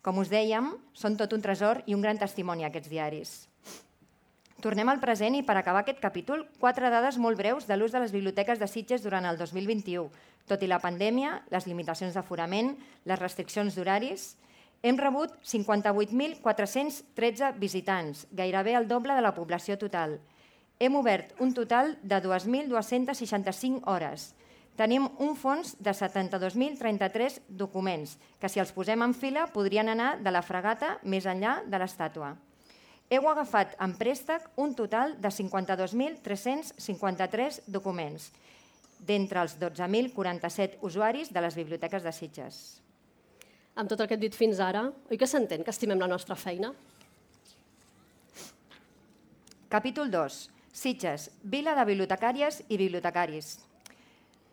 Com 0.00 0.18
us 0.18 0.30
dèiem, 0.32 0.72
són 0.96 1.16
tot 1.20 1.32
un 1.36 1.42
tresor 1.44 1.82
i 1.86 1.94
un 1.94 2.00
gran 2.00 2.18
testimoni 2.18 2.64
aquests 2.64 2.88
diaris. 2.88 3.30
Tornem 4.60 4.88
al 4.92 5.00
present 5.00 5.36
i 5.36 5.42
per 5.44 5.56
acabar 5.56 5.84
aquest 5.84 6.00
capítol, 6.00 6.46
quatre 6.60 6.90
dades 6.92 7.16
molt 7.16 7.38
breus 7.38 7.66
de 7.68 7.76
l'ús 7.76 7.92
de 7.92 8.00
les 8.00 8.12
biblioteques 8.12 8.58
de 8.60 8.68
Sitges 8.68 9.04
durant 9.04 9.24
el 9.24 9.38
2021. 9.40 10.10
Tot 10.48 10.62
i 10.64 10.68
la 10.68 10.80
pandèmia, 10.80 11.42
les 11.52 11.66
limitacions 11.68 12.16
d'aforament, 12.16 12.74
les 13.08 13.20
restriccions 13.20 13.76
d'horaris, 13.76 14.34
hem 14.82 14.96
rebut 14.96 15.32
58.413 15.44 17.58
visitants, 17.60 18.26
gairebé 18.32 18.74
el 18.76 18.88
doble 18.88 19.14
de 19.16 19.24
la 19.24 19.34
població 19.36 19.78
total. 19.78 20.20
Hem 20.80 20.94
obert 20.96 21.36
un 21.44 21.50
total 21.52 21.98
de 22.00 22.16
2.265 22.24 23.84
hores, 23.84 24.32
tenim 24.80 25.04
un 25.20 25.36
fons 25.36 25.76
de 25.76 25.92
72.033 25.92 27.44
documents, 27.52 28.16
que 28.40 28.48
si 28.48 28.56
els 28.62 28.72
posem 28.72 29.02
en 29.04 29.12
fila 29.12 29.44
podrien 29.52 29.92
anar 29.92 30.24
de 30.24 30.32
la 30.32 30.40
fregata 30.40 30.96
més 31.04 31.28
enllà 31.28 31.60
de 31.68 31.76
l'estàtua. 31.82 32.32
Heu 33.12 33.28
agafat 33.28 33.76
en 33.84 33.92
préstec 33.98 34.46
un 34.56 34.72
total 34.78 35.20
de 35.20 35.28
52.353 35.28 37.60
documents, 37.68 38.32
d'entre 39.04 39.40
els 39.42 39.58
12.047 39.60 40.78
usuaris 40.86 41.32
de 41.32 41.40
les 41.44 41.54
biblioteques 41.60 42.02
de 42.06 42.12
Sitges. 42.12 42.80
Amb 43.76 43.88
tot 43.90 44.00
el 44.00 44.08
que 44.08 44.14
he 44.16 44.22
dit 44.22 44.34
fins 44.36 44.60
ara, 44.64 44.92
oi 45.10 45.16
que 45.20 45.26
s'entén 45.28 45.64
que 45.64 45.70
estimem 45.74 45.98
la 46.00 46.08
nostra 46.08 46.36
feina? 46.40 46.72
Capítol 49.68 50.10
2. 50.10 50.59
Sitges, 50.72 51.30
vila 51.42 51.74
de 51.74 51.84
bibliotecàries 51.88 52.62
i 52.68 52.78
bibliotecaris. 52.78 53.58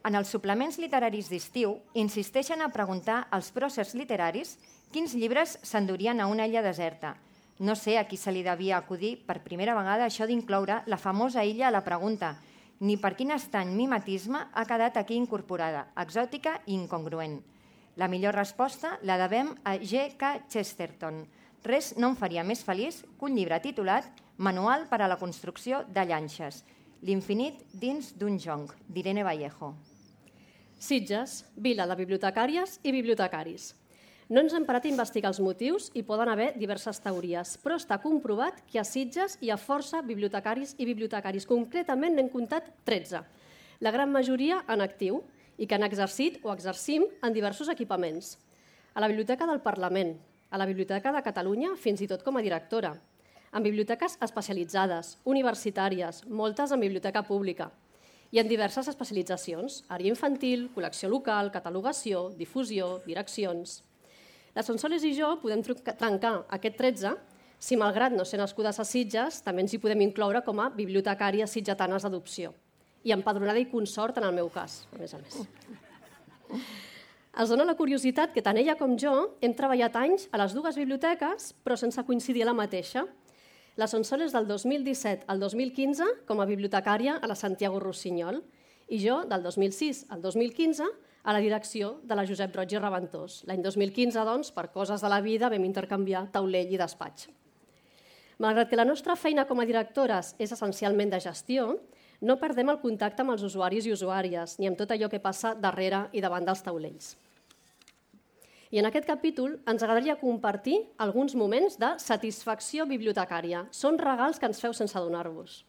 En 0.08 0.16
els 0.16 0.30
suplements 0.32 0.78
literaris 0.80 1.30
d'estiu 1.30 1.78
insisteixen 1.94 2.62
a 2.64 2.72
preguntar 2.74 3.28
als 3.32 3.52
pròcers 3.54 3.94
literaris 3.94 4.58
quins 4.94 5.14
llibres 5.14 5.58
s'endurien 5.64 6.22
a 6.22 6.28
una 6.32 6.48
illa 6.48 6.64
deserta. 6.66 7.16
No 7.60 7.76
sé 7.76 7.98
a 7.98 8.06
qui 8.08 8.18
se 8.18 8.32
li 8.32 8.44
devia 8.46 8.78
acudir 8.78 9.18
per 9.26 9.44
primera 9.44 9.76
vegada 9.76 10.06
això 10.06 10.28
d'incloure 10.28 10.84
la 10.86 11.02
famosa 11.02 11.44
illa 11.44 11.68
a 11.68 11.74
la 11.74 11.84
pregunta 11.84 12.38
ni 12.80 12.98
per 12.98 13.16
quin 13.18 13.34
estany 13.34 13.72
mimetisme 13.74 14.44
ha 14.54 14.66
quedat 14.70 14.98
aquí 14.98 15.16
incorporada, 15.18 15.88
exòtica 15.98 16.60
i 16.66 16.76
incongruent. 16.76 17.40
La 17.98 18.08
millor 18.08 18.36
resposta 18.38 19.00
la 19.02 19.18
devem 19.18 19.56
a 19.66 19.78
G.K. 19.82 20.48
Chesterton. 20.50 21.24
Res 21.66 21.96
no 21.98 22.12
em 22.12 22.16
faria 22.16 22.44
més 22.46 22.62
feliç 22.64 23.02
que 23.02 23.26
un 23.26 23.34
llibre 23.36 23.58
titulat 23.64 24.06
Manual 24.38 24.86
per 24.86 25.00
a 25.02 25.08
la 25.10 25.18
construcció 25.18 25.80
de 25.90 26.04
llanxes. 26.06 26.60
L'infinit 27.02 27.64
dins 27.74 28.12
d'un 28.14 28.36
jonc, 28.38 28.76
d'Irene 28.86 29.24
Vallejo. 29.26 29.72
Sitges, 30.78 31.40
vila 31.58 31.88
de 31.90 31.96
bibliotecàries 31.98 32.76
i 32.86 32.94
bibliotecaris. 32.94 33.72
No 34.30 34.44
ens 34.44 34.54
hem 34.54 34.68
parat 34.68 34.86
a 34.86 34.92
investigar 34.92 35.32
els 35.32 35.42
motius 35.42 35.90
i 35.98 36.04
poden 36.06 36.30
haver 36.30 36.52
diverses 36.54 37.02
teories, 37.02 37.56
però 37.64 37.80
està 37.82 37.98
comprovat 38.04 38.62
que 38.70 38.78
a 38.78 38.86
Sitges 38.86 39.40
hi 39.42 39.50
ha 39.50 39.58
força 39.58 40.04
bibliotecaris 40.06 40.76
i 40.78 40.86
bibliotecaris. 40.86 41.50
Concretament 41.50 42.14
n'hem 42.14 42.30
comptat 42.30 42.70
13, 42.86 43.24
la 43.82 43.96
gran 43.96 44.14
majoria 44.14 44.62
en 44.70 44.86
actiu 44.86 45.24
i 45.58 45.66
que 45.66 45.74
han 45.74 45.88
exercit 45.88 46.44
o 46.46 46.54
exercim 46.54 47.10
en 47.24 47.34
diversos 47.34 47.74
equipaments. 47.74 48.38
a 48.94 49.00
la 49.00 49.08
Biblioteca 49.08 49.46
del 49.46 49.62
Parlament, 49.62 50.16
a 50.50 50.58
la 50.58 50.66
Biblioteca 50.66 51.12
de 51.14 51.22
Catalunya, 51.22 51.76
fins 51.78 52.02
i 52.02 52.08
tot 52.10 52.24
com 52.26 52.38
a 52.38 52.42
directora, 52.42 52.96
en 53.58 53.66
biblioteques 53.66 54.20
especialitzades, 54.22 55.16
universitàries, 55.26 56.22
moltes 56.30 56.72
en 56.72 56.84
biblioteca 56.84 57.24
pública, 57.26 57.72
i 58.32 58.42
en 58.42 58.50
diverses 58.50 58.90
especialitzacions, 58.92 59.82
àrea 59.90 60.12
infantil, 60.12 60.68
col·lecció 60.76 61.10
local, 61.10 61.52
catalogació, 61.54 62.30
difusió, 62.38 62.98
direccions... 63.08 63.82
La 64.58 64.64
Sonsoles 64.66 65.04
i 65.06 65.12
jo 65.14 65.36
podem 65.38 65.60
trencar 65.62 66.32
aquest 66.56 66.80
13 66.80 67.12
si, 67.62 67.76
malgrat 67.78 68.14
no 68.14 68.24
ser 68.26 68.40
nascudes 68.42 68.80
a 68.82 68.86
Sitges, 68.86 69.44
també 69.46 69.62
ens 69.62 69.76
hi 69.76 69.80
podem 69.82 70.02
incloure 70.06 70.42
com 70.46 70.62
a 70.62 70.72
bibliotecàries 70.74 71.54
sitgetanes 71.54 72.06
d'adopció 72.06 72.56
i 73.06 73.14
empadronada 73.14 73.62
i 73.62 73.68
consort 73.70 74.18
en 74.18 74.26
el 74.26 74.34
meu 74.34 74.50
cas, 74.54 74.80
a 74.94 74.98
més 74.98 75.14
a 75.14 75.22
més. 75.22 75.38
Es 77.38 77.54
dona 77.54 77.68
la 77.70 77.78
curiositat 77.78 78.34
que 78.34 78.42
tant 78.42 78.58
ella 78.58 78.74
com 78.80 78.96
jo 78.98 79.14
hem 79.46 79.54
treballat 79.54 79.96
anys 80.02 80.26
a 80.34 80.42
les 80.42 80.58
dues 80.58 80.78
biblioteques, 80.82 81.52
però 81.62 81.78
sense 81.78 82.02
coincidir 82.08 82.42
a 82.42 82.50
la 82.50 82.58
mateixa. 82.58 83.06
La 83.78 83.86
Sonsoles 83.86 84.32
del 84.34 84.48
2017 84.48 85.28
al 85.30 85.38
2015 85.38 86.06
com 86.26 86.40
a 86.42 86.48
bibliotecària 86.50 87.20
a 87.22 87.28
la 87.30 87.36
Santiago 87.38 87.78
Rossinyol 87.78 88.40
i 88.90 88.98
jo 89.04 89.20
del 89.30 89.44
2006 89.46 90.08
al 90.16 90.24
2015 90.24 90.88
a 91.22 91.36
la 91.36 91.42
direcció 91.44 91.92
de 92.02 92.18
la 92.18 92.24
Josep 92.26 92.58
Roig 92.58 92.74
i 92.74 92.82
Reventós. 92.82 93.44
L'any 93.46 93.62
2015, 93.62 94.24
doncs, 94.26 94.50
per 94.56 94.72
coses 94.74 95.06
de 95.06 95.12
la 95.14 95.22
vida, 95.22 95.52
vam 95.54 95.70
intercanviar 95.70 96.24
taulell 96.34 96.74
i 96.74 96.82
despatx. 96.82 97.30
Malgrat 98.42 98.74
que 98.74 98.82
la 98.82 98.88
nostra 98.90 99.14
feina 99.14 99.46
com 99.46 99.62
a 99.62 99.70
directores 99.70 100.34
és 100.42 100.58
essencialment 100.58 101.14
de 101.14 101.22
gestió, 101.22 101.70
no 102.22 102.40
perdem 102.42 102.74
el 102.74 102.82
contacte 102.82 103.22
amb 103.22 103.36
els 103.36 103.46
usuaris 103.46 103.86
i 103.86 103.94
usuàries, 103.94 104.58
ni 104.58 104.72
amb 104.72 104.82
tot 104.82 104.90
allò 104.90 105.06
que 105.06 105.22
passa 105.22 105.54
darrere 105.54 106.08
i 106.18 106.26
davant 106.26 106.50
dels 106.50 106.66
taulells. 106.66 107.14
I 108.70 108.82
en 108.82 108.88
aquest 108.90 109.06
capítol 109.08 109.54
ens 109.64 109.84
agradaria 109.84 110.18
compartir 110.20 110.82
alguns 111.00 111.36
moments 111.40 111.78
de 111.80 111.94
satisfacció 112.04 112.84
bibliotecària. 112.90 113.64
Són 113.72 113.96
regals 114.02 114.40
que 114.40 114.50
ens 114.50 114.60
feu 114.60 114.74
sense 114.76 115.00
donar-vos. 115.00 115.62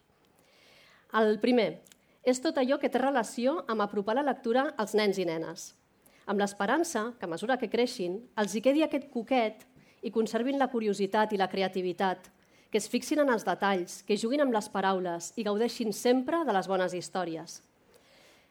El 1.15 1.39
primer 1.39 1.81
és 2.27 2.43
tot 2.43 2.59
allò 2.59 2.81
que 2.83 2.91
té 2.91 2.99
relació 2.99 3.63
amb 3.71 3.85
apropar 3.85 4.19
la 4.19 4.27
lectura 4.27 4.73
als 4.77 4.97
nens 4.99 5.21
i 5.23 5.25
nenes, 5.29 5.71
amb 6.27 6.43
l'esperança 6.43 7.13
que 7.21 7.29
a 7.29 7.31
mesura 7.31 7.57
que 7.57 7.71
creixin 7.71 8.19
els 8.37 8.55
hi 8.55 8.65
quedi 8.67 8.83
aquest 8.83 9.07
coquet 9.15 9.63
i 10.03 10.11
conservin 10.11 10.59
la 10.59 10.69
curiositat 10.69 11.33
i 11.33 11.39
la 11.39 11.49
creativitat, 11.49 12.29
que 12.69 12.83
es 12.83 12.91
fixin 12.91 13.23
en 13.23 13.31
els 13.33 13.47
detalls, 13.47 14.03
que 14.03 14.19
juguin 14.19 14.43
amb 14.45 14.53
les 14.53 14.69
paraules 14.69 15.33
i 15.37 15.47
gaudeixin 15.47 15.95
sempre 15.95 16.43
de 16.45 16.53
les 16.53 16.69
bones 16.69 16.93
històries. 16.99 17.63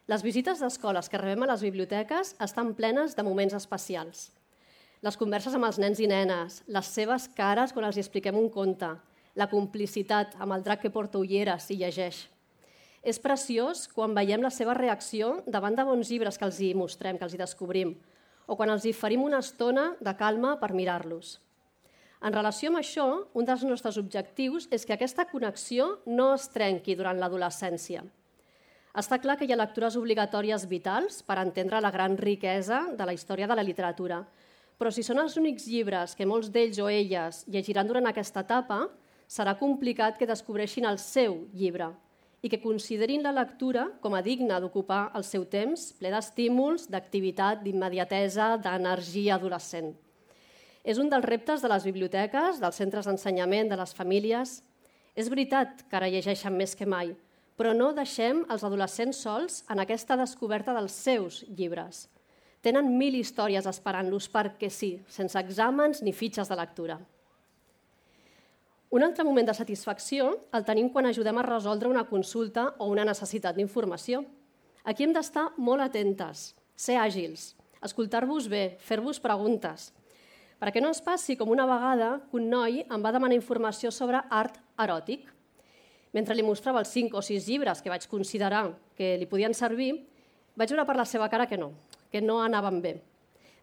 Les 0.08 0.24
visites 0.24 0.64
d'escoles 0.64 1.12
que 1.12 1.20
rebem 1.20 1.44
a 1.44 1.52
les 1.52 1.62
biblioteques 1.68 2.34
estan 2.40 2.74
plenes 2.74 3.14
de 3.14 3.28
moments 3.28 3.54
especials. 3.54 4.32
Les 5.06 5.18
converses 5.18 5.54
amb 5.54 5.68
els 5.68 5.78
nens 5.78 6.00
i 6.02 6.08
nenes, 6.10 6.64
les 6.74 6.88
seves 6.90 7.28
cares 7.38 7.74
quan 7.74 7.86
els 7.86 8.00
expliquem 8.02 8.38
un 8.40 8.50
conte, 8.50 8.90
la 9.38 9.46
complicitat 9.52 10.34
amb 10.42 10.56
el 10.56 10.64
drac 10.66 10.82
que 10.82 10.90
porta 10.94 11.22
ulleres 11.22 11.70
i 11.70 11.78
llegeix. 11.78 12.24
És 13.06 13.22
preciós 13.22 13.86
quan 13.94 14.16
veiem 14.18 14.42
la 14.42 14.50
seva 14.50 14.74
reacció 14.74 15.44
davant 15.46 15.78
de 15.78 15.86
bons 15.86 16.10
llibres 16.10 16.40
que 16.40 16.48
els 16.50 16.58
hi 16.60 16.72
mostrem, 16.74 17.20
que 17.20 17.28
els 17.28 17.36
hi 17.36 17.42
descobrim, 17.44 17.94
o 18.48 18.58
quan 18.58 18.74
els 18.74 18.88
hi 18.88 18.94
ferim 18.96 19.22
una 19.28 19.44
estona 19.44 19.92
de 20.02 20.16
calma 20.18 20.56
per 20.58 20.74
mirar-los. 20.74 21.38
En 22.26 22.34
relació 22.34 22.72
amb 22.72 22.82
això, 22.82 23.06
un 23.38 23.46
dels 23.46 23.64
nostres 23.70 24.00
objectius 24.02 24.66
és 24.74 24.84
que 24.84 24.96
aquesta 24.96 25.28
connexió 25.30 26.00
no 26.08 26.32
es 26.34 26.48
trenqui 26.50 26.98
durant 26.98 27.22
l'adolescència. 27.22 28.02
Està 28.98 29.20
clar 29.22 29.38
que 29.38 29.46
hi 29.46 29.54
ha 29.54 29.62
lectures 29.62 29.96
obligatòries 30.00 30.66
vitals 30.66 31.22
per 31.22 31.38
entendre 31.38 31.84
la 31.86 31.94
gran 31.94 32.18
riquesa 32.18 32.88
de 32.98 33.06
la 33.06 33.14
història 33.14 33.46
de 33.46 33.54
la 33.60 33.66
literatura, 33.68 34.24
però 34.78 34.92
si 34.94 35.04
són 35.04 35.20
els 35.22 35.36
únics 35.38 35.66
llibres 35.68 36.14
que 36.16 36.26
molts 36.30 36.52
d'ells 36.54 36.80
o 36.80 36.88
elles 36.90 37.44
llegiran 37.50 37.88
durant 37.90 38.08
aquesta 38.10 38.46
etapa, 38.46 38.86
serà 39.28 39.58
complicat 39.60 40.18
que 40.18 40.30
descobreixin 40.30 40.86
el 40.88 41.00
seu 41.02 41.42
llibre 41.54 41.92
i 42.46 42.50
que 42.50 42.62
considerin 42.62 43.26
la 43.26 43.34
lectura 43.34 43.88
com 44.02 44.14
a 44.14 44.22
digna 44.22 44.60
d'ocupar 44.62 45.10
el 45.18 45.26
seu 45.26 45.44
temps, 45.50 45.90
ple 45.98 46.12
d'estímuls, 46.14 46.86
d'activitat, 46.94 47.64
d'immediatesa, 47.66 48.56
d'energia 48.62 49.36
adolescent. 49.36 49.96
És 50.88 51.02
un 51.02 51.10
dels 51.12 51.26
reptes 51.26 51.64
de 51.66 51.72
les 51.72 51.84
biblioteques, 51.84 52.62
dels 52.62 52.78
centres 52.80 53.10
d'ensenyament, 53.10 53.68
de 53.68 53.76
les 53.76 53.92
famílies. 53.98 54.62
És 55.18 55.28
veritat 55.34 55.82
que 55.90 55.98
ara 55.98 56.08
llegeixen 56.14 56.56
més 56.56 56.78
que 56.78 56.86
mai, 56.86 57.10
però 57.58 57.74
no 57.74 57.90
deixem 57.98 58.46
els 58.54 58.64
adolescents 58.64 59.20
sols 59.26 59.64
en 59.74 59.82
aquesta 59.82 60.16
descoberta 60.16 60.78
dels 60.78 60.94
seus 60.94 61.42
llibres. 61.50 62.06
Tenen 62.68 62.90
mil 63.00 63.16
històries 63.16 63.64
esperant-los 63.70 64.26
perquè 64.28 64.68
sí, 64.68 64.98
sense 65.08 65.40
exàmens 65.40 66.02
ni 66.04 66.12
fitxes 66.12 66.50
de 66.52 66.56
lectura. 66.60 66.98
Un 68.92 69.06
altre 69.08 69.24
moment 69.24 69.48
de 69.48 69.56
satisfacció 69.56 70.34
el 70.58 70.66
tenim 70.68 70.90
quan 70.92 71.08
ajudem 71.08 71.40
a 71.40 71.46
resoldre 71.48 71.88
una 71.88 72.04
consulta 72.10 72.66
o 72.84 72.90
una 72.92 73.06
necessitat 73.08 73.56
d'informació. 73.56 74.26
Aquí 74.84 75.08
hem 75.08 75.16
d'estar 75.16 75.46
molt 75.64 75.86
atentes, 75.86 76.58
ser 76.76 77.00
àgils, 77.00 77.54
escoltar-vos 77.80 78.52
bé, 78.52 78.76
fer-vos 78.84 79.24
preguntes, 79.24 79.94
perquè 80.60 80.84
no 80.84 80.92
ens 80.92 81.00
passi 81.04 81.40
com 81.40 81.56
una 81.56 81.70
vegada 81.72 82.14
que 82.28 82.36
un 82.42 82.52
noi 82.52 82.82
em 82.84 83.00
va 83.00 83.16
demanar 83.16 83.40
informació 83.40 83.96
sobre 83.96 84.26
art 84.28 84.60
eròtic. 84.76 85.24
Mentre 86.12 86.36
li 86.36 86.44
mostrava 86.44 86.84
els 86.84 86.92
cinc 86.92 87.16
o 87.16 87.24
sis 87.24 87.48
llibres 87.48 87.80
que 87.80 87.96
vaig 87.96 88.12
considerar 88.12 88.74
que 89.00 89.16
li 89.16 89.28
podien 89.28 89.56
servir, 89.56 89.94
vaig 90.60 90.76
veure 90.76 90.88
per 90.88 91.00
la 91.00 91.08
seva 91.08 91.32
cara 91.32 91.48
que 91.48 91.60
no, 91.60 91.72
que 92.12 92.22
no 92.22 92.40
anaven 92.44 92.82
bé. 92.82 92.94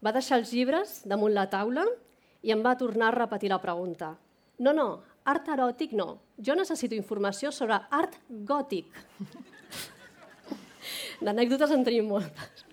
Va 0.04 0.12
deixar 0.12 0.38
els 0.40 0.52
llibres 0.52 1.00
damunt 1.08 1.32
la 1.34 1.46
taula 1.50 1.86
i 2.44 2.52
em 2.52 2.62
va 2.64 2.76
tornar 2.76 3.08
a 3.08 3.16
repetir 3.16 3.50
la 3.52 3.60
pregunta. 3.62 4.12
No, 4.58 4.72
no, 4.76 4.88
art 5.24 5.48
eròtic 5.48 5.94
no. 5.96 6.18
Jo 6.36 6.56
necessito 6.58 6.96
informació 6.98 7.50
sobre 7.52 7.78
art 7.90 8.18
gòtic. 8.28 8.90
D'anècdotes 11.24 11.72
en 11.72 11.84
tenim 11.86 12.10
moltes. 12.10 12.64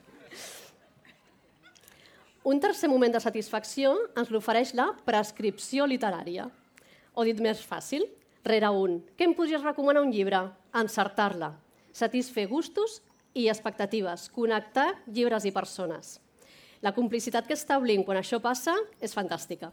Un 2.44 2.58
tercer 2.60 2.90
moment 2.90 3.14
de 3.14 3.22
satisfacció 3.22 3.94
ens 4.18 4.32
l'ofereix 4.34 4.74
la 4.74 4.90
prescripció 5.06 5.86
literària. 5.86 6.48
O 7.14 7.24
dit 7.28 7.38
més 7.38 7.62
fàcil, 7.62 8.08
rere 8.44 8.72
un. 8.74 8.98
Què 9.16 9.28
em 9.28 9.36
podries 9.38 9.62
recomanar 9.62 10.02
un 10.02 10.10
llibre? 10.12 10.40
Encertar-la. 10.74 11.52
Satisfer 11.94 12.48
gustos 12.50 13.02
i 13.34 13.48
expectatives. 13.50 14.28
Connectar 14.34 14.90
llibres 15.08 15.46
i 15.46 15.54
persones. 15.56 16.20
La 16.82 16.94
complicitat 16.96 17.48
que 17.48 17.58
establim 17.58 18.04
quan 18.04 18.18
això 18.20 18.40
passa 18.42 18.74
és 19.00 19.14
fantàstica. 19.14 19.72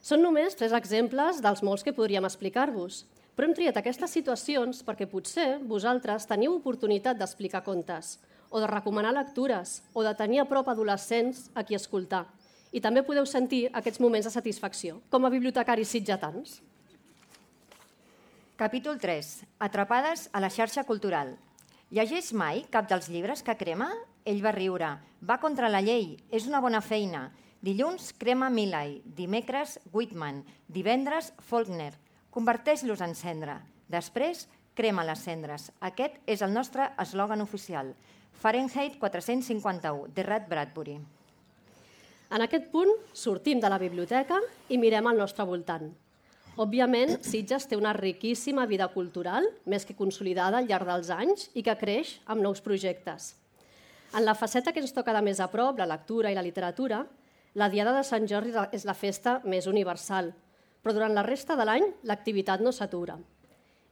Són 0.00 0.22
només 0.24 0.56
tres 0.56 0.72
exemples 0.76 1.40
dels 1.44 1.62
molts 1.64 1.84
que 1.84 1.94
podríem 1.96 2.24
explicar-vos, 2.24 3.04
però 3.36 3.48
hem 3.48 3.54
triat 3.56 3.76
aquestes 3.80 4.12
situacions 4.16 4.82
perquè 4.84 5.06
potser 5.08 5.58
vosaltres 5.64 6.26
teniu 6.28 6.56
oportunitat 6.56 7.16
d'explicar 7.20 7.62
contes, 7.64 8.18
o 8.50 8.60
de 8.60 8.68
recomanar 8.68 9.12
lectures, 9.16 9.80
o 9.94 10.02
de 10.04 10.14
tenir 10.16 10.40
a 10.42 10.48
prop 10.48 10.68
adolescents 10.68 11.48
a 11.54 11.64
qui 11.64 11.76
escoltar. 11.76 12.26
I 12.72 12.80
també 12.80 13.02
podeu 13.02 13.26
sentir 13.26 13.66
aquests 13.72 14.00
moments 14.00 14.28
de 14.28 14.32
satisfacció, 14.34 15.00
com 15.10 15.24
a 15.24 15.32
bibliotecaris 15.32 15.88
sitjatans. 15.96 16.60
Capítol 18.60 18.98
3. 19.00 19.30
Atrapades 19.58 20.28
a 20.32 20.40
la 20.44 20.50
xarxa 20.52 20.84
cultural. 20.84 21.36
Llegeix 21.90 22.28
mai 22.38 22.60
cap 22.70 22.86
dels 22.86 23.08
llibres 23.10 23.40
que 23.42 23.56
crema? 23.58 23.88
Ell 24.22 24.38
va 24.44 24.52
riure. 24.54 24.92
Va 25.26 25.40
contra 25.42 25.68
la 25.68 25.80
llei. 25.82 26.12
És 26.30 26.44
una 26.46 26.60
bona 26.62 26.78
feina. 26.86 27.24
Dilluns 27.66 28.12
crema 28.14 28.46
Milay, 28.48 29.00
dimecres 29.04 29.80
Whitman, 29.90 30.44
divendres 30.70 31.32
Faulkner. 31.48 31.96
Converteix-los 32.30 33.02
en 33.02 33.16
cendra. 33.18 33.56
Després 33.90 34.44
crema 34.78 35.02
les 35.04 35.24
cendres. 35.26 35.72
Aquest 35.82 36.20
és 36.30 36.44
el 36.46 36.54
nostre 36.54 36.86
eslògan 37.02 37.42
oficial. 37.42 37.90
Fahrenheit 38.38 38.94
451, 39.02 40.06
de 40.14 40.26
Rat 40.28 40.46
Bradbury. 40.48 40.94
En 42.30 42.46
aquest 42.46 42.70
punt 42.70 42.94
sortim 43.12 43.58
de 43.58 43.68
la 43.68 43.82
biblioteca 43.82 44.38
i 44.70 44.78
mirem 44.78 45.10
al 45.10 45.18
nostre 45.18 45.44
voltant. 45.44 45.90
Òbviament, 46.60 47.14
Sitges 47.24 47.64
té 47.64 47.76
una 47.78 47.94
riquíssima 47.96 48.66
vida 48.68 48.90
cultural, 48.92 49.46
més 49.64 49.86
que 49.88 49.96
consolidada 49.96 50.58
al 50.58 50.66
llarg 50.68 50.90
dels 50.90 51.08
anys 51.14 51.46
i 51.56 51.62
que 51.64 51.72
creix 51.80 52.18
amb 52.28 52.44
nous 52.44 52.60
projectes. 52.60 53.30
En 54.12 54.26
la 54.26 54.34
faceta 54.36 54.74
que 54.74 54.82
ens 54.84 54.92
toca 54.92 55.14
de 55.16 55.22
més 55.24 55.38
a 55.40 55.46
prop, 55.48 55.78
la 55.78 55.88
lectura 55.88 56.28
i 56.28 56.36
la 56.36 56.44
literatura, 56.44 56.98
la 57.56 57.68
Diada 57.72 57.94
de 57.96 58.02
Sant 58.04 58.28
Jordi 58.28 58.52
és 58.76 58.84
la 58.84 58.92
festa 58.92 59.38
més 59.48 59.68
universal, 59.70 60.28
però 60.82 60.92
durant 60.92 61.16
la 61.16 61.24
resta 61.24 61.56
de 61.56 61.64
l'any 61.64 61.86
l'activitat 62.10 62.60
no 62.60 62.74
s'atura. 62.76 63.16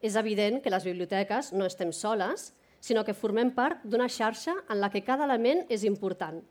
És 0.04 0.18
evident 0.20 0.60
que 0.60 0.72
les 0.74 0.84
biblioteques 0.84 1.54
no 1.54 1.64
estem 1.64 1.94
soles 1.96 2.50
sinó 2.84 3.00
que 3.04 3.16
formem 3.16 3.54
part 3.56 3.80
d'una 3.82 4.10
xarxa 4.12 4.58
en 4.68 4.82
la 4.82 4.90
que 4.92 5.06
cada 5.06 5.24
element 5.24 5.64
és 5.72 5.88
important. 5.88 6.42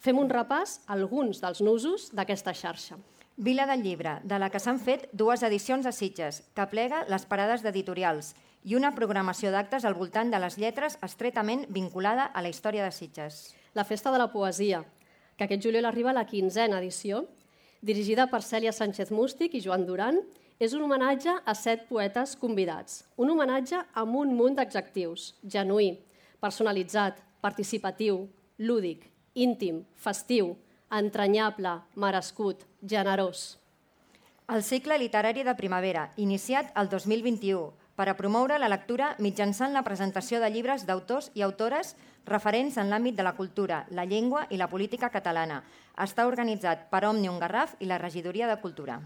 Fem 0.00 0.16
un 0.16 0.32
repàs 0.32 0.78
a 0.86 0.96
alguns 0.96 1.44
dels 1.44 1.60
nusos 1.60 2.08
d'aquesta 2.16 2.56
xarxa. 2.56 2.96
Vila 3.38 3.66
del 3.66 3.82
Llibre, 3.82 4.20
de 4.24 4.38
la 4.40 4.48
que 4.48 4.60
s'han 4.62 4.78
fet 4.80 5.10
dues 5.12 5.42
edicions 5.44 5.84
a 5.84 5.90
Sitges, 5.92 6.38
que 6.56 6.64
plega 6.70 7.02
les 7.12 7.26
parades 7.28 7.60
d'editorials 7.60 8.30
i 8.64 8.78
una 8.78 8.94
programació 8.96 9.50
d'actes 9.52 9.84
al 9.84 9.96
voltant 9.98 10.32
de 10.32 10.40
les 10.40 10.56
lletres 10.56 10.96
estretament 11.04 11.66
vinculada 11.68 12.24
a 12.32 12.40
la 12.40 12.48
història 12.48 12.86
de 12.86 12.94
Sitges. 12.96 13.52
La 13.76 13.84
Festa 13.84 14.10
de 14.10 14.22
la 14.22 14.30
Poesia, 14.32 14.80
que 15.36 15.44
aquest 15.44 15.68
juliol 15.68 15.84
arriba 15.84 16.14
a 16.14 16.16
la 16.16 16.24
quinzena 16.24 16.80
edició, 16.80 17.26
dirigida 17.82 18.30
per 18.32 18.40
Cèlia 18.40 18.72
Sánchez 18.72 19.12
Mústic 19.12 19.52
i 19.52 19.60
Joan 19.60 19.84
Duran, 19.84 20.22
és 20.56 20.72
un 20.72 20.88
homenatge 20.88 21.36
a 21.44 21.54
set 21.54 21.84
poetes 21.90 22.38
convidats. 22.40 23.02
Un 23.20 23.36
homenatge 23.36 23.84
amb 23.92 24.16
un 24.16 24.32
munt 24.32 24.56
d'adjectius. 24.56 25.34
Genuí, 25.44 25.92
personalitzat, 26.40 27.20
participatiu, 27.44 28.30
lúdic, 28.56 29.04
íntim, 29.34 29.84
festiu, 29.92 30.54
entranyable, 30.98 31.80
merescut, 31.94 32.64
generós. 32.82 33.58
El 34.48 34.62
cicle 34.62 34.98
literari 34.98 35.42
de 35.42 35.56
primavera, 35.58 36.10
iniciat 36.16 36.70
el 36.78 36.88
2021, 36.88 37.72
per 37.96 38.08
a 38.10 38.16
promoure 38.16 38.58
la 38.60 38.68
lectura 38.68 39.14
mitjançant 39.18 39.72
la 39.72 39.82
presentació 39.82 40.38
de 40.38 40.50
llibres 40.52 40.84
d'autors 40.86 41.30
i 41.34 41.42
autores 41.42 41.94
referents 42.28 42.76
en 42.76 42.90
l'àmbit 42.92 43.16
de 43.16 43.24
la 43.24 43.34
cultura, 43.34 43.84
la 43.90 44.04
llengua 44.04 44.44
i 44.50 44.60
la 44.60 44.68
política 44.68 45.10
catalana. 45.10 45.62
Està 45.96 46.26
organitzat 46.28 46.86
per 46.92 47.06
Òmnium 47.08 47.40
Garraf 47.40 47.74
i 47.80 47.88
la 47.88 47.98
Regidoria 47.98 48.46
de 48.50 48.60
Cultura. 48.60 49.00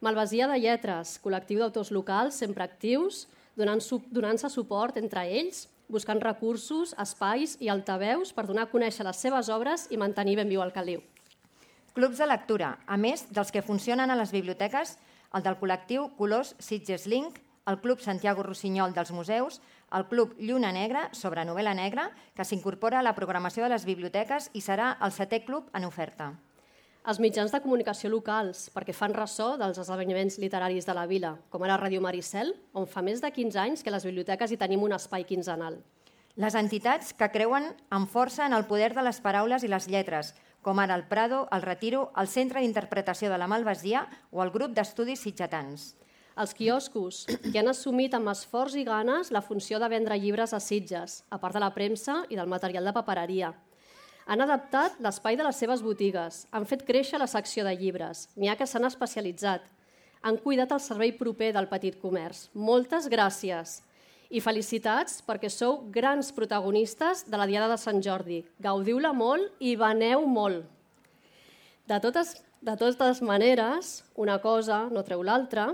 Malvasia 0.00 0.46
de 0.46 0.60
Lletres, 0.60 1.16
col·lectiu 1.24 1.58
d'autors 1.58 1.90
locals 1.90 2.38
sempre 2.38 2.62
actius, 2.62 3.26
donant-se 3.58 3.98
donant 4.14 4.38
suport 4.38 4.96
entre 5.00 5.24
ells, 5.26 5.66
buscant 5.88 6.20
recursos, 6.20 6.94
espais 7.00 7.56
i 7.64 7.70
altaveus 7.72 8.30
per 8.36 8.46
donar 8.46 8.68
a 8.68 8.70
conèixer 8.70 9.06
les 9.08 9.16
seves 9.16 9.48
obres 9.48 9.88
i 9.90 9.96
mantenir 9.96 10.36
ben 10.36 10.52
viu 10.52 10.62
el 10.62 10.74
caliu. 10.76 11.02
Clubs 11.98 12.20
de 12.22 12.28
lectura, 12.30 12.76
a 12.86 12.94
més 12.94 13.24
dels 13.34 13.48
que 13.50 13.58
funcionen 13.58 14.12
a 14.12 14.14
les 14.14 14.30
biblioteques, 14.30 14.92
el 15.34 15.42
del 15.42 15.56
col·lectiu 15.58 16.04
Colors 16.14 16.52
Sitges 16.62 17.08
Link, 17.10 17.40
el 17.66 17.80
Club 17.82 17.98
Santiago 17.98 18.44
Rossinyol 18.46 18.94
dels 18.94 19.10
Museus, 19.10 19.56
el 19.98 20.06
Club 20.06 20.36
Lluna 20.38 20.70
Negra, 20.70 21.08
sobre 21.10 21.42
novel·la 21.42 21.74
negra, 21.74 22.04
que 22.38 22.46
s'incorpora 22.46 23.00
a 23.00 23.02
la 23.02 23.16
programació 23.18 23.66
de 23.66 23.72
les 23.74 23.88
biblioteques 23.90 24.46
i 24.54 24.62
serà 24.62 24.92
el 25.02 25.10
setè 25.10 25.42
club 25.42 25.74
en 25.74 25.90
oferta. 25.90 26.30
Els 27.02 27.18
mitjans 27.18 27.50
de 27.50 27.64
comunicació 27.66 28.14
locals, 28.14 28.68
perquè 28.70 28.94
fan 28.94 29.18
ressò 29.18 29.56
dels 29.58 29.82
esdeveniments 29.82 30.38
literaris 30.38 30.86
de 30.86 30.94
la 30.94 31.08
vila, 31.10 31.34
com 31.50 31.66
ara 31.66 31.82
Ràdio 31.82 31.98
Maricel, 31.98 32.54
on 32.78 32.86
fa 32.86 33.02
més 33.02 33.18
de 33.18 33.34
15 33.34 33.64
anys 33.66 33.82
que 33.82 33.90
les 33.90 34.06
biblioteques 34.06 34.54
hi 34.54 34.62
tenim 34.62 34.86
un 34.86 34.94
espai 34.94 35.26
quinzenal. 35.26 35.82
Les 36.38 36.54
entitats 36.54 37.10
que 37.18 37.26
creuen 37.34 37.72
amb 37.90 38.06
força 38.06 38.46
en 38.46 38.54
el 38.54 38.70
poder 38.70 38.92
de 38.94 39.02
les 39.02 39.18
paraules 39.18 39.66
i 39.66 39.70
les 39.72 39.90
lletres, 39.90 40.36
com 40.62 40.78
ara 40.78 40.96
el 40.98 41.06
Prado, 41.08 41.46
el 41.52 41.62
Retiro, 41.62 42.10
el 42.16 42.28
Centre 42.28 42.60
d'Interpretació 42.60 43.30
de 43.30 43.38
la 43.38 43.48
Malvasia 43.48 44.06
o 44.30 44.42
el 44.42 44.52
Grup 44.54 44.74
d'Estudis 44.76 45.22
Sitgetans 45.24 45.94
els 46.38 46.54
quioscos, 46.54 47.24
que 47.26 47.58
han 47.58 47.68
assumit 47.70 48.14
amb 48.14 48.30
esforç 48.30 48.76
i 48.78 48.84
ganes 48.86 49.32
la 49.34 49.42
funció 49.42 49.80
de 49.82 49.88
vendre 49.90 50.18
llibres 50.22 50.54
a 50.54 50.60
Sitges, 50.62 51.22
a 51.34 51.38
part 51.42 51.56
de 51.56 51.62
la 51.62 51.72
premsa 51.74 52.20
i 52.30 52.38
del 52.38 52.50
material 52.50 52.86
de 52.86 52.94
papereria. 52.94 53.50
Han 54.28 54.44
adaptat 54.44 55.00
l'espai 55.02 55.38
de 55.40 55.46
les 55.46 55.58
seves 55.58 55.82
botigues, 55.82 56.44
han 56.52 56.68
fet 56.68 56.84
créixer 56.86 57.18
la 57.18 57.26
secció 57.26 57.64
de 57.66 57.74
llibres, 57.74 58.28
n'hi 58.36 58.50
ha 58.52 58.56
que 58.60 58.68
s'han 58.68 58.86
especialitzat, 58.86 59.64
han 60.22 60.38
cuidat 60.42 60.72
el 60.74 60.82
servei 60.84 61.14
proper 61.16 61.50
del 61.56 61.68
petit 61.70 61.98
comerç. 61.98 62.48
Moltes 62.54 63.08
gràcies 63.10 63.80
i 64.28 64.40
felicitats 64.44 65.22
perquè 65.24 65.48
sou 65.52 65.86
grans 65.92 66.30
protagonistes 66.36 67.24
de 67.28 67.38
la 67.40 67.46
Diada 67.48 67.68
de 67.72 67.78
Sant 67.80 68.02
Jordi. 68.04 68.42
Gaudiu-la 68.60 69.14
molt 69.16 69.56
i 69.64 69.74
veneu 69.80 70.26
molt. 70.28 70.66
De 71.88 71.96
totes, 72.04 72.34
de 72.60 72.74
totes 72.76 73.22
maneres, 73.24 74.02
una 74.14 74.36
cosa 74.42 74.84
no 74.92 75.04
treu 75.06 75.22
l'altra, 75.24 75.70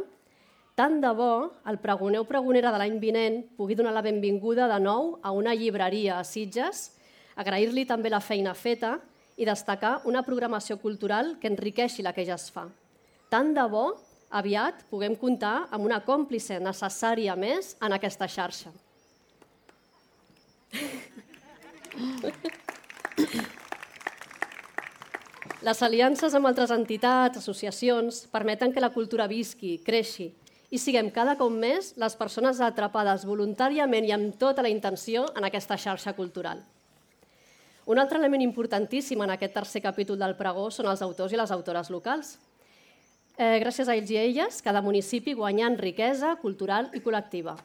tant 0.78 1.00
de 1.02 1.10
bo 1.14 1.50
el 1.70 1.80
pregoner 1.82 2.20
o 2.22 2.28
pregonera 2.28 2.70
de 2.70 2.78
l'any 2.78 3.00
vinent 3.02 3.42
pugui 3.58 3.74
donar 3.74 3.94
la 3.94 4.04
benvinguda 4.06 4.68
de 4.70 4.78
nou 4.82 5.16
a 5.22 5.34
una 5.34 5.54
llibreria 5.54 6.20
a 6.20 6.24
Sitges, 6.26 6.92
agrair-li 7.34 7.86
també 7.86 8.10
la 8.10 8.22
feina 8.22 8.54
feta 8.54 9.00
i 9.36 9.46
destacar 9.46 10.00
una 10.06 10.22
programació 10.22 10.78
cultural 10.78 11.34
que 11.40 11.50
enriqueixi 11.50 12.06
la 12.06 12.14
que 12.14 12.26
ja 12.26 12.38
es 12.38 12.46
fa. 12.54 12.68
Tant 13.30 13.50
de 13.54 13.66
bo 13.66 13.88
aviat 14.34 14.82
puguem 14.90 15.14
comptar 15.18 15.68
amb 15.70 15.86
una 15.86 16.00
còmplice 16.04 16.58
necessària 16.62 17.36
més 17.38 17.74
en 17.80 17.94
aquesta 17.94 18.28
xarxa. 18.28 18.72
Les 25.64 25.80
aliances 25.80 26.34
amb 26.36 26.50
altres 26.50 26.72
entitats, 26.74 27.38
associacions, 27.40 28.24
permeten 28.28 28.72
que 28.74 28.82
la 28.82 28.92
cultura 28.92 29.28
visqui, 29.30 29.78
creixi 29.86 30.28
i 30.74 30.80
siguem 30.82 31.08
cada 31.14 31.36
cop 31.38 31.52
més 31.54 31.92
les 32.00 32.16
persones 32.18 32.60
atrapades 32.60 33.24
voluntàriament 33.24 34.04
i 34.04 34.12
amb 34.12 34.34
tota 34.40 34.64
la 34.64 34.72
intenció 34.72 35.28
en 35.38 35.46
aquesta 35.46 35.78
xarxa 35.78 36.12
cultural. 36.18 36.60
Un 37.86 38.00
altre 38.00 38.18
element 38.18 38.42
importantíssim 38.42 39.22
en 39.22 39.32
aquest 39.34 39.54
tercer 39.54 39.82
capítol 39.84 40.18
del 40.18 40.36
pregó 40.36 40.70
són 40.72 40.88
els 40.90 41.02
autors 41.04 41.32
i 41.32 41.40
les 41.40 41.52
autores 41.52 41.90
locals. 41.92 42.34
Eh, 43.34 43.58
gràcies 43.58 43.88
a 43.90 43.96
ells 43.98 44.12
i 44.14 44.16
a 44.16 44.22
elles, 44.22 44.60
cada 44.62 44.78
municipi 44.78 45.32
guanyant 45.34 45.74
riquesa 45.80 46.36
cultural 46.38 46.92
i 46.94 47.00
col·lectiva. 47.02 47.56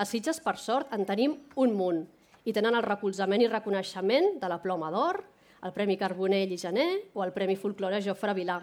A 0.00 0.04
Sitges, 0.08 0.38
per 0.40 0.54
sort, 0.56 0.88
en 0.96 1.04
tenim 1.04 1.34
un 1.60 1.74
munt 1.76 2.06
i 2.48 2.54
tenen 2.56 2.72
el 2.72 2.86
recolzament 2.86 3.42
i 3.44 3.48
reconeixement 3.50 4.38
de 4.40 4.48
la 4.48 4.56
Ploma 4.62 4.88
d'Or, 4.88 5.18
el 5.60 5.74
Premi 5.74 5.98
Carbonell 6.00 6.54
i 6.54 6.56
Gener 6.56 6.88
o 7.12 7.20
el 7.20 7.34
Premi 7.34 7.58
Folklore 7.60 7.98
Jofre 8.00 8.32
Vilà. 8.32 8.62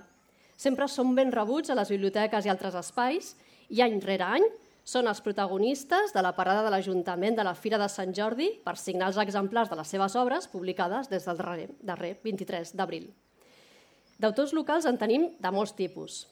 Sempre 0.57 0.87
són 0.89 1.13
ben 1.13 1.29
rebuts 1.29 1.69
a 1.69 1.75
les 1.77 1.91
biblioteques 1.93 2.47
i 2.47 2.49
altres 2.49 2.73
espais 2.79 3.35
i 3.69 3.83
any 3.85 3.99
rere 4.01 4.25
any 4.25 4.47
són 4.81 5.05
els 5.11 5.21
protagonistes 5.21 6.15
de 6.15 6.23
la 6.25 6.31
parada 6.33 6.63
de 6.65 6.71
l'Ajuntament 6.73 7.37
de 7.37 7.45
la 7.45 7.53
Fira 7.53 7.77
de 7.77 7.89
Sant 7.91 8.15
Jordi 8.17 8.47
per 8.65 8.79
signar 8.81 9.11
els 9.11 9.19
exemplars 9.21 9.69
de 9.69 9.77
les 9.77 9.93
seves 9.93 10.15
obres 10.17 10.49
publicades 10.49 11.11
des 11.11 11.29
del 11.29 11.37
darrer, 11.37 11.67
darrer 11.83 12.15
23 12.23 12.73
d'abril. 12.73 13.11
D'autors 14.17 14.55
locals 14.57 14.89
en 14.89 14.97
tenim 14.97 15.29
de 15.37 15.53
molts 15.53 15.75
tipus. 15.77 16.23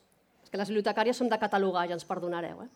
És 0.45 0.51
que 0.53 0.62
les 0.62 0.69
bibliotecàries 0.69 1.17
som 1.17 1.29
de 1.29 1.39
catalogar, 1.41 1.88
ja 1.89 1.97
ens 1.97 2.05
perdonareu. 2.05 2.62
Eh? 2.63 2.69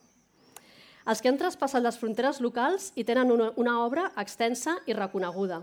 Els 1.10 1.21
que 1.21 1.29
han 1.29 1.38
traspassat 1.39 1.86
les 1.86 1.97
fronteres 2.01 2.41
locals 2.41 2.89
i 2.99 3.05
tenen 3.05 3.32
una, 3.32 3.51
una 3.62 3.77
obra 3.86 4.10
extensa 4.17 4.75
i 4.89 4.97
reconeguda. 4.97 5.62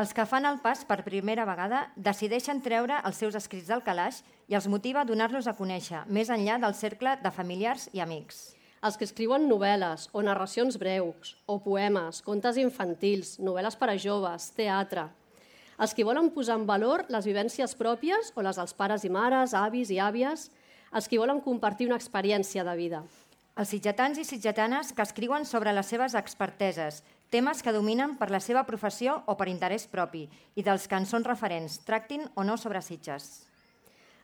Els 0.00 0.14
que 0.14 0.22
fan 0.22 0.46
el 0.46 0.60
pas 0.62 0.84
per 0.86 1.00
primera 1.02 1.42
vegada 1.42 1.80
decideixen 1.98 2.62
treure 2.62 3.00
els 3.02 3.18
seus 3.18 3.34
escrits 3.34 3.66
del 3.66 3.82
calaix 3.82 4.20
i 4.46 4.54
els 4.54 4.68
motiva 4.70 5.02
a 5.02 5.06
donar-los 5.08 5.50
a 5.50 5.56
conèixer, 5.58 6.04
més 6.06 6.30
enllà 6.30 6.60
del 6.62 6.76
cercle 6.78 7.16
de 7.18 7.32
familiars 7.34 7.88
i 7.92 8.02
amics. 8.02 8.52
Els 8.86 8.96
que 8.96 9.04
escriuen 9.04 9.48
novel·les 9.50 10.06
o 10.14 10.22
narracions 10.22 10.78
breus, 10.78 11.34
o 11.50 11.58
poemes, 11.60 12.22
contes 12.22 12.56
infantils, 12.62 13.34
novel·les 13.42 13.76
per 13.76 13.90
a 13.90 13.96
joves, 13.98 14.52
teatre. 14.54 15.08
Els 15.80 15.92
que 15.96 16.06
volen 16.06 16.30
posar 16.30 16.60
en 16.60 16.68
valor 16.68 17.02
les 17.10 17.26
vivències 17.26 17.74
pròpies 17.74 18.30
o 18.36 18.46
les 18.46 18.56
dels 18.60 18.72
pares 18.78 19.04
i 19.04 19.10
mares, 19.10 19.56
avis 19.58 19.90
i 19.90 19.98
àvies. 19.98 20.50
Els 20.90 21.06
que 21.06 21.18
volen 21.22 21.38
compartir 21.44 21.86
una 21.86 21.98
experiència 22.00 22.64
de 22.66 22.74
vida. 22.74 23.04
Els 23.60 23.70
sitgetans 23.70 24.18
i 24.18 24.24
sitgetanes 24.24 24.90
que 24.96 25.04
escriuen 25.04 25.44
sobre 25.46 25.72
les 25.76 25.86
seves 25.86 26.16
experteses, 26.18 27.02
temes 27.30 27.62
que 27.62 27.74
dominen 27.74 28.16
per 28.18 28.30
la 28.30 28.40
seva 28.42 28.64
professió 28.66 29.20
o 29.30 29.36
per 29.38 29.48
interès 29.50 29.86
propi 29.90 30.24
i 30.58 30.64
dels 30.66 30.88
que 30.90 30.98
en 30.98 31.06
són 31.06 31.26
referents, 31.26 31.78
tractin 31.86 32.26
o 32.34 32.44
no 32.46 32.56
sobre 32.58 32.82
Sitges. 32.82 33.46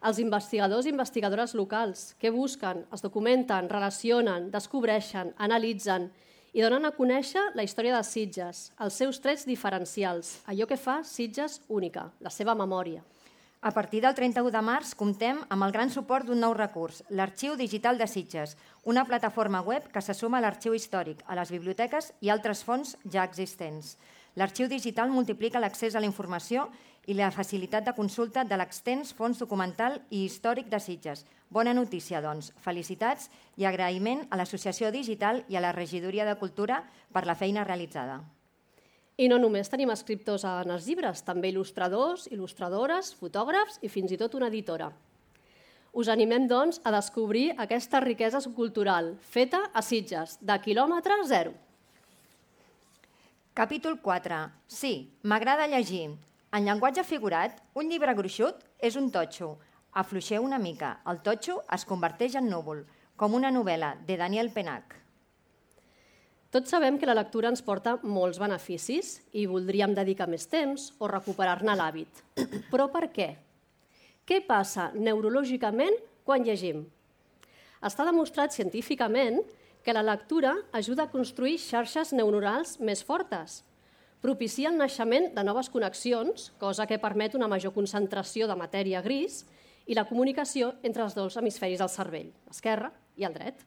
Els 0.06 0.18
investigadors 0.22 0.86
i 0.86 0.92
investigadores 0.92 1.54
locals, 1.54 2.14
que 2.18 2.30
busquen, 2.34 2.84
es 2.94 3.02
documenten, 3.02 3.70
relacionen, 3.70 4.50
descobreixen, 4.50 5.32
analitzen 5.38 6.10
i 6.52 6.62
donen 6.64 6.86
a 6.88 6.94
conèixer 6.96 7.42
la 7.54 7.64
història 7.66 7.96
de 7.96 8.04
Sitges, 8.06 8.70
els 8.80 8.98
seus 9.02 9.22
trets 9.22 9.46
diferencials, 9.46 10.40
allò 10.46 10.66
que 10.66 10.78
fa 10.80 11.02
Sitges 11.04 11.60
única, 11.68 12.10
la 12.20 12.32
seva 12.34 12.54
memòria. 12.58 13.02
A 13.66 13.72
partir 13.72 14.00
del 14.00 14.14
31 14.14 14.52
de 14.54 14.60
març 14.62 14.92
comptem 14.94 15.40
amb 15.50 15.64
el 15.66 15.72
gran 15.74 15.88
suport 15.90 16.28
d'un 16.28 16.38
nou 16.38 16.52
recurs, 16.54 17.00
l'Arxiu 17.10 17.56
Digital 17.58 17.96
de 17.98 18.06
Sitges, 18.06 18.52
una 18.84 19.02
plataforma 19.08 19.58
web 19.66 19.88
que 19.90 20.02
se 20.06 20.14
suma 20.14 20.38
a 20.38 20.44
l'arxiu 20.44 20.76
històric, 20.76 21.24
a 21.26 21.34
les 21.34 21.50
biblioteques 21.50 22.12
i 22.22 22.30
altres 22.30 22.62
fons 22.62 22.94
ja 23.10 23.24
existents. 23.26 23.96
L'arxiu 24.38 24.70
digital 24.70 25.10
multiplica 25.10 25.58
l'accés 25.58 25.96
a 25.96 26.04
la 26.04 26.06
informació 26.06 26.68
i 27.10 27.18
la 27.18 27.32
facilitat 27.34 27.90
de 27.90 27.96
consulta 27.98 28.46
de 28.46 28.54
l'extens 28.62 29.10
fons 29.18 29.42
documental 29.42 29.98
i 30.10 30.22
històric 30.28 30.70
de 30.70 30.78
Sitges. 30.78 31.26
Bona 31.50 31.74
notícia, 31.74 32.22
doncs. 32.22 32.52
Felicitats 32.62 33.32
i 33.58 33.66
agraïment 33.66 34.28
a 34.30 34.38
l'Associació 34.38 34.94
Digital 34.94 35.42
i 35.48 35.58
a 35.58 35.66
la 35.66 35.74
Regidoria 35.74 36.30
de 36.30 36.38
Cultura 36.38 36.84
per 37.10 37.26
la 37.26 37.34
feina 37.34 37.66
realitzada. 37.66 38.20
I 39.16 39.30
no 39.32 39.38
només 39.40 39.70
tenim 39.72 39.88
escriptors 39.88 40.42
en 40.44 40.70
els 40.74 40.84
llibres, 40.84 41.22
també 41.24 41.48
il·lustradors, 41.48 42.26
il·lustradores, 42.28 43.14
fotògrafs 43.16 43.78
i 43.80 43.88
fins 43.88 44.12
i 44.12 44.18
tot 44.20 44.34
una 44.36 44.50
editora. 44.52 44.90
Us 45.96 46.10
animem, 46.12 46.44
doncs, 46.44 46.82
a 46.84 46.92
descobrir 46.92 47.54
aquesta 47.56 48.02
riquesa 48.04 48.42
subcultural 48.44 49.14
feta 49.24 49.62
a 49.72 49.80
Sitges, 49.80 50.36
de 50.44 50.58
quilòmetre 50.60 51.16
zero. 51.24 51.54
Capítol 53.56 53.96
4. 54.04 54.42
Sí, 54.68 55.08
m'agrada 55.22 55.64
llegir. 55.72 56.10
En 56.52 56.68
llenguatge 56.68 57.06
figurat, 57.08 57.56
un 57.72 57.88
llibre 57.88 58.12
gruixut 58.12 58.60
és 58.84 59.00
un 59.00 59.08
totxo. 59.10 59.54
Afluixeu 59.96 60.44
una 60.44 60.60
mica. 60.60 60.98
El 61.08 61.24
totxo 61.24 61.62
es 61.72 61.88
converteix 61.88 62.36
en 62.36 62.52
núvol, 62.52 62.84
com 63.16 63.32
una 63.32 63.48
novel·la 63.48 63.94
de 64.04 64.20
Daniel 64.20 64.52
Penac. 64.52 65.05
Tots 66.56 66.72
sabem 66.72 66.96
que 66.96 67.04
la 67.04 67.12
lectura 67.12 67.50
ens 67.52 67.60
porta 67.60 67.98
molts 68.00 68.38
beneficis 68.40 69.18
i 69.36 69.42
voldríem 69.44 69.92
dedicar 69.92 70.24
més 70.24 70.46
temps 70.48 70.86
o 70.96 71.10
recuperar-ne 71.10 71.74
l'hàbit. 71.76 72.22
Però 72.70 72.86
per 72.94 73.10
què? 73.12 73.26
què 74.24 74.38
passa 74.40 74.86
neurològicament 74.96 75.98
quan 76.24 76.46
llegim? 76.48 76.80
Està 77.84 78.08
demostrat 78.08 78.56
científicament 78.56 79.42
que 79.84 79.92
la 79.92 80.06
lectura 80.08 80.54
ajuda 80.72 81.04
a 81.04 81.12
construir 81.12 81.60
xarxes 81.60 82.14
neuronals 82.16 82.78
més 82.80 83.04
fortes, 83.04 83.60
propicia 84.24 84.72
el 84.72 84.80
naixement 84.80 85.34
de 85.36 85.44
noves 85.44 85.68
connexions, 85.68 86.54
cosa 86.56 86.88
que 86.88 87.02
permet 87.04 87.36
una 87.36 87.52
major 87.52 87.76
concentració 87.76 88.48
de 88.48 88.56
matèria 88.56 89.04
gris 89.04 89.42
i 89.84 89.92
la 89.92 90.08
comunicació 90.08 90.72
entre 90.82 91.04
els 91.04 91.20
dos 91.20 91.36
hemisferis 91.36 91.84
del 91.84 91.92
cervell, 92.00 92.32
l'esquerre 92.48 92.94
i 93.20 93.28
el 93.28 93.36
dret. 93.36 93.60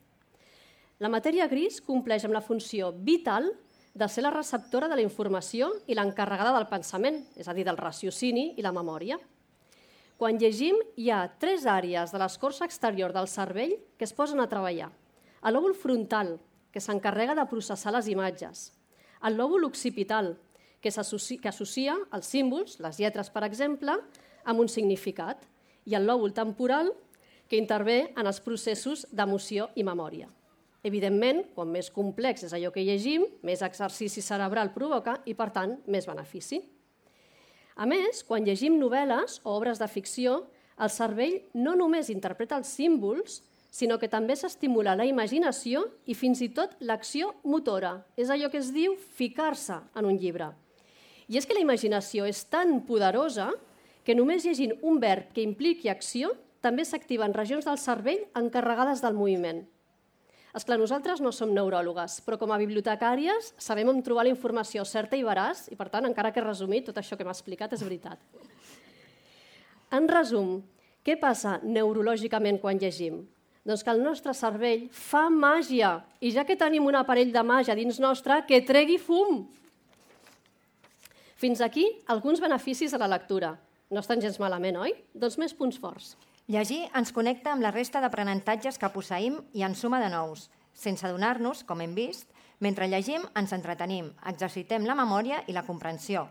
La 0.99 1.07
matèria 1.07 1.45
gris 1.47 1.77
compleix 1.79 2.25
amb 2.27 2.35
la 2.35 2.43
funció 2.43 2.89
vital 2.91 3.45
de 3.95 4.07
ser 4.11 4.19
la 4.25 4.33
receptora 4.33 4.89
de 4.91 4.97
la 4.99 5.03
informació 5.05 5.69
i 5.87 5.95
l'encarregada 5.95 6.51
del 6.51 6.65
pensament, 6.67 7.21
és 7.39 7.47
a 7.47 7.53
dir, 7.55 7.63
del 7.63 7.77
raciocini 7.79 8.49
i 8.59 8.65
la 8.65 8.73
memòria. 8.75 9.15
Quan 10.19 10.35
llegim, 10.35 10.75
hi 10.99 11.07
ha 11.07 11.21
tres 11.39 11.63
àrees 11.63 12.11
de 12.11 12.19
l'escorça 12.19 12.67
exterior 12.67 13.13
del 13.15 13.29
cervell 13.31 13.77
que 13.95 14.03
es 14.03 14.11
posen 14.11 14.43
a 14.43 14.49
treballar. 14.51 14.89
El 15.39 15.55
lòbul 15.55 15.77
frontal, 15.79 16.33
que 16.69 16.83
s'encarrega 16.83 17.37
de 17.37 17.45
processar 17.47 17.93
les 17.95 18.09
imatges. 18.11 18.73
El 19.23 19.39
lòbul 19.39 19.63
occipital, 19.69 20.33
que, 20.81 20.91
associa, 20.91 21.39
que 21.39 21.47
associa 21.47 21.95
els 22.11 22.27
símbols, 22.27 22.75
les 22.83 22.99
lletres, 22.99 23.31
per 23.31 23.45
exemple, 23.47 23.95
amb 24.43 24.59
un 24.59 24.67
significat. 24.67 25.47
I 25.87 25.95
el 25.95 26.03
lòbul 26.11 26.35
temporal, 26.35 26.91
que 27.47 27.55
intervé 27.55 28.11
en 28.17 28.27
els 28.27 28.43
processos 28.43 29.07
d'emoció 29.15 29.69
i 29.79 29.87
memòria. 29.87 30.27
Evidentment, 30.83 31.43
quan 31.55 31.71
més 31.71 31.89
complex 31.91 32.45
és 32.47 32.53
allò 32.55 32.71
que 32.71 32.85
llegim, 32.87 33.25
més 33.43 33.61
exercici 33.65 34.23
cerebral 34.23 34.71
provoca 34.71 35.17
i, 35.27 35.35
per 35.35 35.49
tant, 35.55 35.75
més 35.91 36.07
benefici. 36.07 36.61
A 37.75 37.87
més, 37.87 38.23
quan 38.27 38.47
llegim 38.47 38.77
novel·les 38.79 39.41
o 39.43 39.55
obres 39.57 39.79
de 39.79 39.87
ficció, 39.91 40.45
el 40.79 40.91
cervell 40.91 41.41
no 41.53 41.75
només 41.75 42.11
interpreta 42.11 42.57
els 42.59 42.71
símbols, 42.71 43.41
sinó 43.69 43.99
que 43.99 44.09
també 44.09 44.35
s'estimula 44.35 44.95
la 44.97 45.05
imaginació 45.05 45.83
i 46.09 46.15
fins 46.17 46.41
i 46.41 46.49
tot 46.55 46.77
l'acció 46.79 47.33
motora. 47.43 47.99
És 48.17 48.31
allò 48.31 48.49
que 48.49 48.59
es 48.63 48.71
diu 48.73 48.95
ficar-se 48.97 49.77
en 49.95 50.07
un 50.09 50.17
llibre. 50.17 50.49
I 51.29 51.37
és 51.37 51.45
que 51.45 51.53
la 51.53 51.63
imaginació 51.63 52.25
és 52.25 52.41
tan 52.49 52.79
poderosa 52.87 53.51
que 54.03 54.15
només 54.17 54.47
llegint 54.47 54.73
un 54.81 54.97
verb 54.99 55.29
que 55.35 55.45
impliqui 55.45 55.91
acció 55.91 56.33
també 56.65 56.83
s'activen 56.83 57.35
regions 57.35 57.67
del 57.67 57.77
cervell 57.77 58.25
encarregades 58.39 59.03
del 59.03 59.13
moviment. 59.13 59.61
És 60.55 60.65
clar, 60.65 60.79
nosaltres 60.81 61.19
no 61.21 61.29
som 61.35 61.51
neuròlogues, 61.53 62.19
però 62.25 62.39
com 62.41 62.49
a 62.49 62.57
bibliotecàries 62.57 63.51
sabem 63.61 63.91
on 63.91 64.01
trobar 64.05 64.25
la 64.25 64.33
informació 64.33 64.81
certa 64.87 65.17
i 65.17 65.25
veraç 65.25 65.67
i, 65.69 65.77
per 65.77 65.91
tant, 65.93 66.07
encara 66.09 66.31
que 66.33 66.41
resumit, 66.41 66.87
tot 66.87 66.97
això 66.97 67.17
que 67.17 67.27
m'ha 67.27 67.35
explicat 67.35 67.75
és 67.77 67.83
veritat. 67.85 68.17
En 69.93 70.09
resum, 70.09 70.57
què 71.05 71.19
passa 71.21 71.59
neurològicament 71.61 72.57
quan 72.61 72.81
llegim? 72.81 73.21
Doncs 73.65 73.83
que 73.85 73.93
el 73.93 74.01
nostre 74.01 74.33
cervell 74.33 74.87
fa 74.95 75.27
màgia 75.29 75.99
i 76.21 76.31
ja 76.33 76.45
que 76.47 76.57
tenim 76.57 76.87
un 76.89 76.97
aparell 76.97 77.33
de 77.33 77.43
màgia 77.45 77.75
dins 77.77 77.99
nostre, 78.01 78.41
que 78.49 78.63
tregui 78.65 78.97
fum. 78.97 79.43
Fins 81.37 81.61
aquí 81.61 81.85
alguns 82.09 82.41
beneficis 82.41 82.91
de 82.91 82.99
la 82.99 83.11
lectura. 83.11 83.53
No 83.89 84.01
estan 84.01 84.21
gens 84.21 84.39
malament, 84.41 84.79
oi? 84.81 84.95
Doncs 85.13 85.37
més 85.41 85.53
punts 85.53 85.77
forts. 85.81 86.15
Llegir 86.49 86.87
ens 86.97 87.11
connecta 87.13 87.51
amb 87.53 87.61
la 87.61 87.69
resta 87.69 87.99
d'aprenentatges 88.01 88.79
que 88.81 88.89
posseïm 88.89 89.35
i 89.53 89.61
en 89.61 89.75
suma 89.77 89.99
de 90.01 90.07
nous. 90.09 90.47
Sense 90.73 91.05
adonar-nos, 91.05 91.59
com 91.61 91.83
hem 91.83 91.91
vist, 91.93 92.31
mentre 92.57 92.87
llegim 92.89 93.27
ens 93.37 93.51
entretenim, 93.53 94.07
exercitem 94.31 94.87
la 94.89 94.95
memòria 94.97 95.43
i 95.45 95.53
la 95.53 95.61
comprensió 95.67 96.23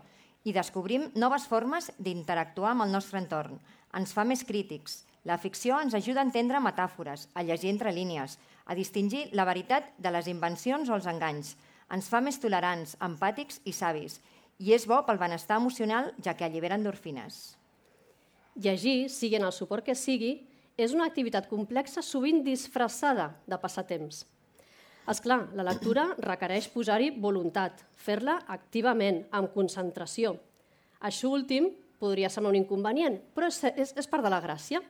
i 0.43 0.51
descobrim 0.55 1.05
noves 1.19 1.45
formes 1.47 1.87
d'interactuar 1.99 2.73
amb 2.73 2.83
el 2.83 2.91
nostre 2.91 3.19
entorn. 3.21 3.61
Ens 3.95 4.11
fa 4.15 4.25
més 4.27 4.43
crítics. 4.47 5.05
La 5.23 5.37
ficció 5.39 5.79
ens 5.79 5.95
ajuda 5.95 6.19
a 6.19 6.27
entendre 6.27 6.59
metàfores, 6.63 7.29
a 7.33 7.43
llegir 7.43 7.71
entre 7.71 7.93
línies, 7.95 8.35
a 8.65 8.75
distingir 8.75 9.29
la 9.31 9.47
veritat 9.47 9.87
de 9.99 10.11
les 10.11 10.27
invencions 10.27 10.89
o 10.89 10.97
els 10.97 11.07
enganys. 11.07 11.53
Ens 11.95 12.11
fa 12.11 12.19
més 12.19 12.39
tolerants, 12.43 12.97
empàtics 12.99 13.63
i 13.63 13.71
savis. 13.71 14.19
I 14.59 14.75
és 14.75 14.87
bo 14.87 14.99
pel 15.07 15.19
benestar 15.23 15.59
emocional, 15.63 16.11
ja 16.19 16.35
que 16.35 16.43
allibera 16.47 16.75
endorfines. 16.75 17.58
Llegir, 18.55 19.09
sigui 19.09 19.37
en 19.37 19.45
el 19.45 19.53
suport 19.53 19.85
que 19.85 19.95
sigui, 19.95 20.33
és 20.79 20.95
una 20.95 21.05
activitat 21.09 21.49
complexa 21.51 22.01
sovint 22.01 22.41
disfressada 22.45 23.33
de 23.47 23.57
passatemps. 23.59 24.23
És 25.09 25.19
clar, 25.25 25.41
la 25.57 25.65
lectura 25.65 26.05
requereix 26.21 26.69
posar-hi 26.69 27.09
voluntat, 27.17 27.81
fer-la 27.97 28.39
activament, 28.47 29.23
amb 29.33 29.51
concentració. 29.55 30.35
Això 31.01 31.31
últim 31.33 31.71
podria 31.99 32.29
semblar 32.29 32.53
un 32.53 32.61
inconvenient, 32.61 33.17
però 33.35 33.49
és, 33.49 33.59
és, 33.73 33.93
és 33.97 34.07
part 34.07 34.23
de 34.23 34.31
la 34.31 34.41
gràcia. 34.43 34.81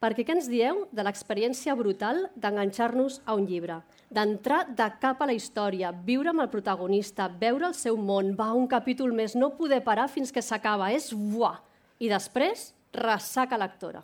Perquè 0.00 0.24
què 0.24 0.32
ens 0.32 0.46
dieu 0.48 0.86
de 0.96 1.04
l'experiència 1.04 1.74
brutal 1.76 2.22
d'enganxar-nos 2.40 3.18
a 3.28 3.34
un 3.36 3.44
llibre, 3.48 3.80
d'entrar 4.08 4.62
de 4.76 4.86
cap 5.00 5.20
a 5.20 5.28
la 5.28 5.34
història, 5.36 5.90
viure 5.92 6.32
amb 6.32 6.44
el 6.44 6.52
protagonista, 6.52 7.28
veure 7.28 7.68
el 7.68 7.76
seu 7.76 7.98
món, 8.00 8.32
va 8.36 8.52
un 8.56 8.68
capítol 8.68 9.12
més, 9.12 9.36
no 9.36 9.52
poder 9.58 9.82
parar 9.84 10.08
fins 10.08 10.32
que 10.32 10.44
s'acaba, 10.44 10.88
és 10.96 11.10
buah! 11.12 11.58
I 12.00 12.08
després, 12.08 12.70
ressaca 12.96 13.58
lectora. 13.60 14.00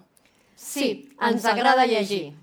Sí, 0.56 1.08
ens 1.20 1.44
agrada 1.48 1.86
llegir. 1.88 2.34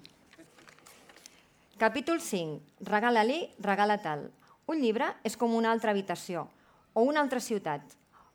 Capítol 1.78 2.22
5. 2.22 2.62
Regala-li, 2.90 3.38
regala 3.62 4.00
tal. 4.02 4.32
Un 4.66 4.82
llibre 4.82 5.12
és 5.28 5.38
com 5.38 5.54
una 5.54 5.70
altra 5.70 5.94
habitació, 5.94 6.48
o 6.94 7.04
una 7.06 7.22
altra 7.22 7.42
ciutat, 7.44 7.84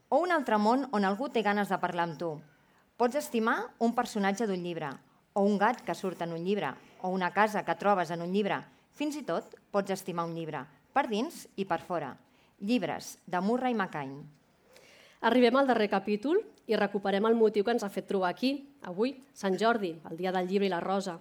o 0.09 0.23
un 0.23 0.31
altre 0.31 0.59
món 0.63 0.87
on 0.95 1.07
algú 1.09 1.31
té 1.33 1.43
ganes 1.43 1.71
de 1.73 1.81
parlar 1.83 2.07
amb 2.07 2.19
tu. 2.21 2.31
Pots 2.99 3.19
estimar 3.19 3.59
un 3.83 3.95
personatge 3.99 4.47
d'un 4.47 4.63
llibre, 4.63 4.93
o 5.35 5.43
un 5.43 5.59
gat 5.59 5.83
que 5.83 5.99
surt 5.99 6.23
en 6.23 6.39
un 6.39 6.47
llibre, 6.47 6.71
o 7.03 7.11
una 7.11 7.33
casa 7.35 7.65
que 7.65 7.79
trobes 7.79 8.11
en 8.15 8.23
un 8.23 8.33
llibre. 8.35 8.63
Fins 8.95 9.19
i 9.19 9.27
tot 9.27 9.59
pots 9.75 9.91
estimar 9.95 10.27
un 10.27 10.35
llibre, 10.39 10.65
per 10.95 11.09
dins 11.11 11.47
i 11.57 11.67
per 11.67 11.83
fora. 11.83 12.15
Llibres, 12.63 13.17
de 13.27 13.41
Murray 13.43 13.75
McCain. 13.75 14.38
Arribem 15.21 15.57
al 15.59 15.67
darrer 15.67 15.89
capítol 15.91 16.39
i 16.71 16.77
recuperem 16.79 17.27
el 17.27 17.35
motiu 17.35 17.65
que 17.65 17.73
ens 17.75 17.83
ha 17.83 17.91
fet 17.91 18.07
trobar 18.07 18.31
aquí, 18.31 18.53
avui, 18.87 19.17
Sant 19.35 19.57
Jordi, 19.59 19.97
el 20.11 20.17
dia 20.21 20.31
del 20.35 20.47
llibre 20.47 20.69
i 20.69 20.71
la 20.71 20.83
rosa. 20.85 21.17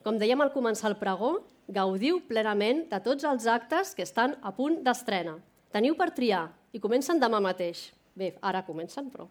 Com 0.00 0.16
dèiem 0.16 0.40
al 0.40 0.54
començar 0.54 0.88
el 0.88 0.96
pregó, 0.96 1.34
gaudiu 1.68 2.22
plenament 2.28 2.86
de 2.88 3.00
tots 3.04 3.26
els 3.28 3.44
actes 3.46 3.92
que 3.94 4.06
estan 4.06 4.38
a 4.40 4.54
punt 4.56 4.80
d'estrena. 4.86 5.36
Teniu 5.70 5.98
per 5.98 6.10
triar 6.16 6.46
i 6.72 6.80
comencen 6.80 7.20
demà 7.20 7.42
mateix. 7.44 7.90
Bé, 8.16 8.34
ara 8.40 8.64
comencen, 8.64 9.12
però... 9.12 9.28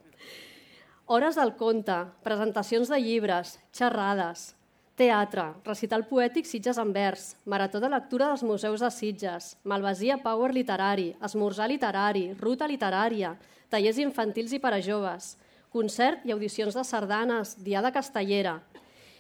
Hores 1.10 1.40
del 1.40 1.56
conte, 1.58 1.96
presentacions 2.22 2.92
de 2.94 3.00
llibres, 3.02 3.56
xerrades, 3.74 4.52
teatre, 5.00 5.46
recital 5.64 6.04
poètic 6.10 6.48
Sitges 6.48 6.78
en 6.82 6.92
vers, 6.92 7.32
marató 7.48 7.80
de 7.80 7.88
lectura 7.92 8.28
dels 8.28 8.44
museus 8.44 8.82
de 8.84 8.90
Sitges, 8.92 9.54
Malvasia 9.64 10.18
Power 10.20 10.52
Literari, 10.54 11.14
esmorzar 11.24 11.70
literari, 11.72 12.26
ruta 12.36 12.68
literària, 12.68 13.32
tallers 13.72 14.02
infantils 14.04 14.52
i 14.52 14.60
per 14.60 14.74
a 14.76 14.82
joves, 14.84 15.38
concert 15.72 16.26
i 16.28 16.34
audicions 16.36 16.76
de 16.76 16.84
sardanes, 16.84 17.56
diada 17.64 17.94
castellera 17.96 18.58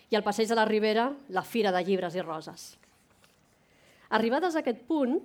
i 0.09 0.17
al 0.17 0.25
passeig 0.25 0.49
de 0.49 0.57
la 0.57 0.65
Ribera, 0.67 1.13
la 1.29 1.45
Fira 1.45 1.71
de 1.71 1.83
Llibres 1.85 2.17
i 2.17 2.25
Roses. 2.25 2.73
Arribades 4.09 4.57
a 4.57 4.63
aquest 4.63 4.81
punt, 4.89 5.19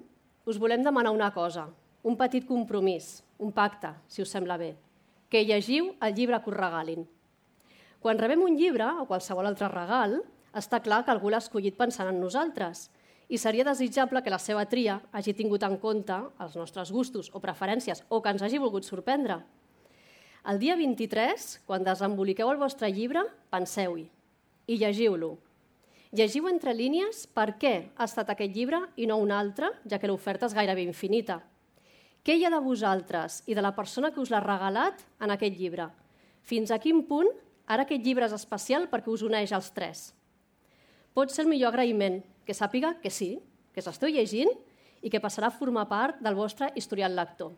us 0.46 0.60
volem 0.60 0.84
demanar 0.84 1.14
una 1.16 1.32
cosa, 1.34 1.64
un 2.04 2.18
petit 2.20 2.46
compromís, 2.46 3.24
un 3.40 3.50
pacte, 3.50 3.90
si 4.06 4.22
us 4.22 4.30
sembla 4.30 4.60
bé, 4.60 4.74
que 5.32 5.42
llegiu 5.42 5.94
el 6.04 6.14
llibre 6.14 6.38
que 6.44 6.52
us 6.52 6.56
regalin. 6.56 7.08
Quan 8.04 8.20
rebem 8.20 8.44
un 8.44 8.54
llibre 8.60 8.86
o 9.00 9.08
qualsevol 9.08 9.48
altre 9.48 9.72
regal, 9.72 10.20
està 10.54 10.80
clar 10.82 11.02
que 11.04 11.12
algú 11.12 11.30
l'ha 11.30 11.42
escollit 11.42 11.76
pensant 11.76 12.08
en 12.10 12.20
nosaltres 12.22 12.88
i 13.28 13.38
seria 13.40 13.64
desitjable 13.64 14.22
que 14.22 14.32
la 14.32 14.38
seva 14.38 14.64
tria 14.70 15.00
hagi 15.12 15.34
tingut 15.34 15.64
en 15.66 15.78
compte 15.82 16.16
els 16.40 16.56
nostres 16.56 16.92
gustos 16.92 17.30
o 17.32 17.40
preferències 17.40 18.04
o 18.08 18.20
que 18.22 18.34
ens 18.34 18.42
hagi 18.42 18.60
volgut 18.62 18.84
sorprendre. 18.84 19.40
El 20.44 20.60
dia 20.60 20.76
23, 20.76 21.64
quan 21.64 21.86
desemboliqueu 21.86 22.50
el 22.52 22.60
vostre 22.60 22.90
llibre, 22.92 23.24
penseu-hi 23.50 24.04
i 24.68 24.76
llegiu-lo. 24.80 25.34
Llegiu 26.14 26.46
entre 26.48 26.74
línies 26.76 27.24
per 27.26 27.56
què 27.58 27.74
ha 27.96 28.06
estat 28.06 28.28
aquest 28.30 28.52
llibre 28.54 28.78
i 29.00 29.08
no 29.10 29.16
un 29.18 29.32
altre, 29.34 29.72
ja 29.88 29.98
que 29.98 30.08
l'oferta 30.08 30.46
és 30.46 30.54
gairebé 30.54 30.84
infinita. 30.84 31.40
Què 32.24 32.36
hi 32.36 32.44
ha 32.46 32.52
de 32.52 32.60
vosaltres 32.62 33.42
i 33.50 33.56
de 33.56 33.64
la 33.64 33.74
persona 33.76 34.12
que 34.12 34.20
us 34.22 34.30
l'ha 34.32 34.40
regalat 34.44 35.02
en 35.20 35.34
aquest 35.34 35.58
llibre? 35.58 35.88
Fins 36.44 36.70
a 36.70 36.78
quin 36.78 37.02
punt 37.08 37.32
ara 37.66 37.84
aquest 37.84 38.04
llibre 38.04 38.28
és 38.28 38.36
especial 38.36 38.86
perquè 38.92 39.10
us 39.12 39.24
uneix 39.26 39.52
als 39.52 39.72
tres? 39.74 40.12
Pot 41.14 41.30
ser 41.30 41.44
el 41.44 41.50
millor 41.50 41.70
agraïment, 41.70 42.24
que 42.42 42.56
sàpiga 42.58 42.96
que 42.98 43.10
sí, 43.14 43.36
que 43.70 43.82
s'esteu 43.82 44.10
llegint 44.10 44.50
i 44.98 45.10
que 45.12 45.20
passarà 45.22 45.46
a 45.46 45.54
formar 45.54 45.84
part 45.86 46.18
del 46.18 46.34
vostre 46.34 46.72
historial 46.74 47.14
lector. 47.14 47.52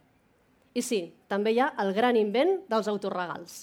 I 0.76 0.82
sí, 0.84 0.98
també 1.24 1.54
hi 1.54 1.62
ha 1.64 1.70
el 1.80 1.94
gran 1.96 2.18
invent 2.20 2.58
dels 2.68 2.90
autorregals. 2.92 3.54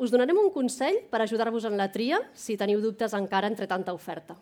Us 0.00 0.10
donarem 0.10 0.40
un 0.40 0.48
consell 0.54 1.02
per 1.12 1.20
ajudar-vos 1.20 1.66
en 1.68 1.76
la 1.76 1.90
tria 1.92 2.22
si 2.32 2.56
teniu 2.56 2.80
dubtes 2.80 3.12
encara 3.12 3.50
entre 3.52 3.68
tanta 3.68 3.92
oferta. 3.92 4.38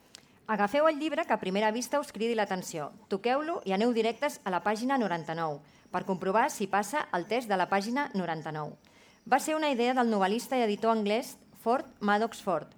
Agafeu 0.46 0.86
el 0.86 1.02
llibre 1.02 1.26
que 1.26 1.34
a 1.34 1.42
primera 1.42 1.72
vista 1.74 1.98
us 1.98 2.14
cridi 2.14 2.36
l'atenció, 2.38 2.92
toqueu-lo 3.10 3.60
i 3.66 3.74
aneu 3.74 3.90
directes 3.94 4.38
a 4.44 4.54
la 4.54 4.62
pàgina 4.62 4.98
99 4.98 5.58
per 5.90 6.06
comprovar 6.06 6.46
si 6.54 6.70
passa 6.70 7.08
el 7.18 7.26
test 7.26 7.50
de 7.50 7.58
la 7.58 7.66
pàgina 7.66 8.08
99. 8.14 8.78
va 9.26 9.38
ser 9.38 9.54
una 9.54 9.70
idea 9.70 9.94
del 9.94 10.10
novel·lista 10.10 10.56
i 10.56 10.62
editor 10.62 10.94
anglès 10.94 11.36
Ford 11.62 11.86
Maddox 12.00 12.40
Ford 12.42 12.70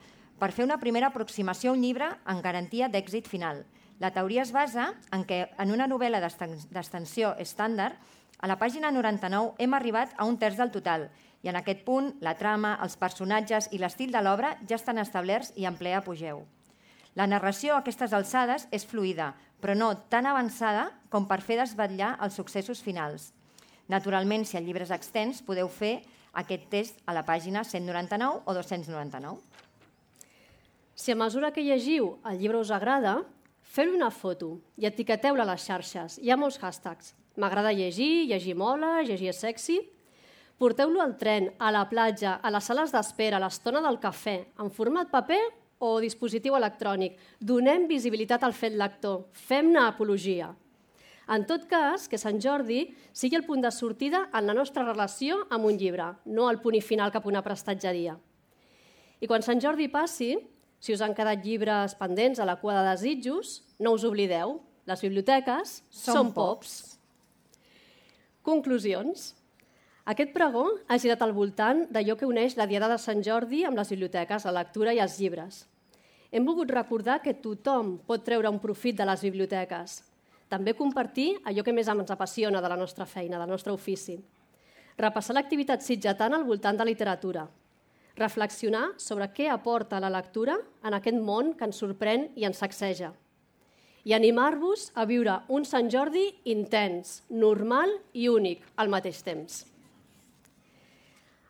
per 0.42 0.50
fer 0.50 0.64
una 0.66 0.80
primera 0.82 1.12
aproximació 1.12 1.70
a 1.70 1.76
un 1.76 1.84
llibre 1.86 2.08
en 2.26 2.40
garantia 2.42 2.88
d'èxit 2.90 3.28
final. 3.30 3.60
La 4.02 4.10
teoria 4.10 4.42
es 4.42 4.50
basa 4.50 4.88
en 5.14 5.22
que 5.22 5.44
en 5.62 5.70
una 5.70 5.86
novel·la 5.86 6.18
d'extensió 6.18 7.36
estàndard, 7.38 7.94
a 8.42 8.50
la 8.50 8.56
pàgina 8.58 8.90
99 8.90 9.54
hem 9.62 9.76
arribat 9.78 10.16
a 10.18 10.26
un 10.26 10.40
terç 10.42 10.58
del 10.58 10.72
total 10.74 11.06
i 11.46 11.52
en 11.52 11.60
aquest 11.60 11.84
punt 11.86 12.10
la 12.26 12.34
trama, 12.40 12.74
els 12.82 12.98
personatges 12.98 13.70
i 13.70 13.78
l'estil 13.78 14.10
de 14.10 14.18
l'obra 14.18 14.56
ja 14.66 14.80
estan 14.80 14.98
establerts 14.98 15.54
i 15.54 15.68
en 15.70 15.78
ple 15.78 15.94
apogeu. 15.94 16.42
La 17.14 17.30
narració 17.30 17.76
a 17.76 17.84
aquestes 17.84 18.10
alçades 18.10 18.66
és 18.74 18.82
fluida, 18.82 19.36
però 19.62 19.78
no 19.78 19.94
tan 20.10 20.26
avançada 20.26 20.88
com 21.08 21.30
per 21.30 21.38
fer 21.38 21.60
desvetllar 21.62 22.16
els 22.18 22.34
successos 22.34 22.82
finals. 22.82 23.30
Naturalment, 23.86 24.42
si 24.42 24.58
el 24.58 24.66
llibre 24.66 24.82
és 24.82 24.90
extens, 24.90 25.38
podeu 25.46 25.70
fer 25.70 26.00
aquest 26.34 26.66
test 26.72 27.02
a 27.06 27.14
la 27.14 27.22
pàgina 27.22 27.62
199 27.62 28.42
o 28.42 28.54
299. 28.58 29.61
Si 30.94 31.10
a 31.10 31.16
mesura 31.16 31.52
que 31.52 31.64
llegiu 31.64 32.18
el 32.28 32.38
llibre 32.38 32.60
us 32.60 32.70
agrada, 32.70 33.22
feu 33.62 33.94
una 33.94 34.10
foto 34.12 34.58
i 34.76 34.84
etiqueteu-la 34.84 35.46
a 35.46 35.52
les 35.54 35.64
xarxes. 35.64 36.18
Hi 36.20 36.30
ha 36.30 36.36
molts 36.36 36.60
hashtags. 36.60 37.14
M'agrada 37.40 37.72
llegir, 37.72 38.28
llegir 38.28 38.54
mola, 38.54 39.00
llegir 39.02 39.32
sexy. 39.32 39.80
Porteu-lo 40.60 41.00
al 41.00 41.16
tren, 41.18 41.48
a 41.58 41.72
la 41.72 41.86
platja, 41.88 42.36
a 42.36 42.50
les 42.52 42.68
sales 42.68 42.92
d'espera, 42.92 43.40
a 43.40 43.42
l'estona 43.42 43.80
del 43.82 43.98
cafè, 43.98 44.36
en 44.60 44.70
format 44.70 45.08
paper 45.10 45.40
o 45.82 45.96
dispositiu 46.04 46.54
electrònic. 46.54 47.16
Donem 47.40 47.88
visibilitat 47.88 48.44
al 48.44 48.52
fet 48.52 48.76
lector. 48.76 49.24
Fem-ne 49.32 49.80
apologia. 49.88 50.52
En 51.32 51.46
tot 51.48 51.64
cas, 51.70 52.04
que 52.10 52.20
Sant 52.20 52.38
Jordi 52.42 52.84
sigui 53.16 53.38
el 53.38 53.46
punt 53.46 53.62
de 53.64 53.70
sortida 53.72 54.26
en 54.34 54.46
la 54.46 54.54
nostra 54.54 54.84
relació 54.84 55.40
amb 55.48 55.64
un 55.70 55.78
llibre, 55.80 56.12
no 56.26 56.50
el 56.50 56.60
punt 56.60 56.76
i 56.76 56.84
final 56.84 57.14
cap 57.14 57.24
a 57.24 57.32
una 57.32 57.42
prestatgeria. 57.42 58.18
I 59.22 59.28
quan 59.30 59.42
Sant 59.42 59.62
Jordi 59.62 59.88
passi, 59.88 60.34
si 60.82 60.94
us 60.96 61.02
han 61.04 61.14
quedat 61.14 61.44
llibres 61.46 61.94
pendents 61.94 62.40
a 62.42 62.46
la 62.48 62.56
cua 62.58 62.80
de 62.80 62.88
desitjos, 62.90 63.60
no 63.78 63.94
us 63.94 64.02
oblideu, 64.08 64.56
les 64.90 65.04
biblioteques 65.04 65.76
són, 65.86 66.16
són 66.16 66.32
pops. 66.34 66.72
Conclusions. 68.42 69.30
Aquest 70.10 70.32
pregó 70.34 70.64
ha 70.90 70.98
girat 70.98 71.22
al 71.22 71.34
voltant 71.36 71.84
d'allò 71.94 72.16
que 72.18 72.26
uneix 72.26 72.56
la 72.58 72.66
Diada 72.66 72.88
de 72.90 72.98
Sant 72.98 73.22
Jordi 73.22 73.62
amb 73.68 73.78
les 73.78 73.92
biblioteques, 73.94 74.48
la 74.48 74.56
lectura 74.58 74.90
i 74.90 74.98
els 74.98 75.20
llibres. 75.22 75.62
Hem 76.34 76.48
volgut 76.48 76.74
recordar 76.74 77.20
que 77.22 77.38
tothom 77.38 78.00
pot 78.08 78.24
treure 78.26 78.50
un 78.50 78.58
profit 78.58 78.98
de 78.98 79.06
les 79.06 79.22
biblioteques, 79.22 80.00
també 80.50 80.74
compartir 80.76 81.36
allò 81.48 81.62
que 81.64 81.72
més 81.72 81.88
ens 81.88 82.10
apassiona 82.10 82.60
de 82.60 82.68
la 82.68 82.76
nostra 82.76 83.06
feina, 83.06 83.38
del 83.38 83.54
nostre 83.54 83.72
ofici. 83.72 84.18
Repassar 84.98 85.38
l'activitat 85.38 85.80
sitgetana 85.80 86.36
al 86.36 86.44
voltant 86.44 86.76
de 86.76 86.84
literatura. 86.84 87.46
Reflexionar 88.18 88.92
sobre 89.00 89.28
què 89.32 89.48
aporta 89.48 90.00
la 90.00 90.10
lectura 90.12 90.58
en 90.84 90.96
aquest 90.96 91.18
món 91.18 91.52
que 91.56 91.68
ens 91.68 91.80
sorprèn 91.82 92.28
i 92.36 92.46
ens 92.48 92.60
sacseja. 92.60 93.12
I 94.04 94.16
animar-vos 94.16 94.90
a 94.98 95.06
viure 95.06 95.38
un 95.48 95.64
Sant 95.64 95.90
Jordi 95.90 96.26
intens, 96.50 97.22
normal 97.30 97.94
i 98.12 98.26
únic 98.28 98.64
al 98.76 98.90
mateix 98.90 99.22
temps. 99.22 99.62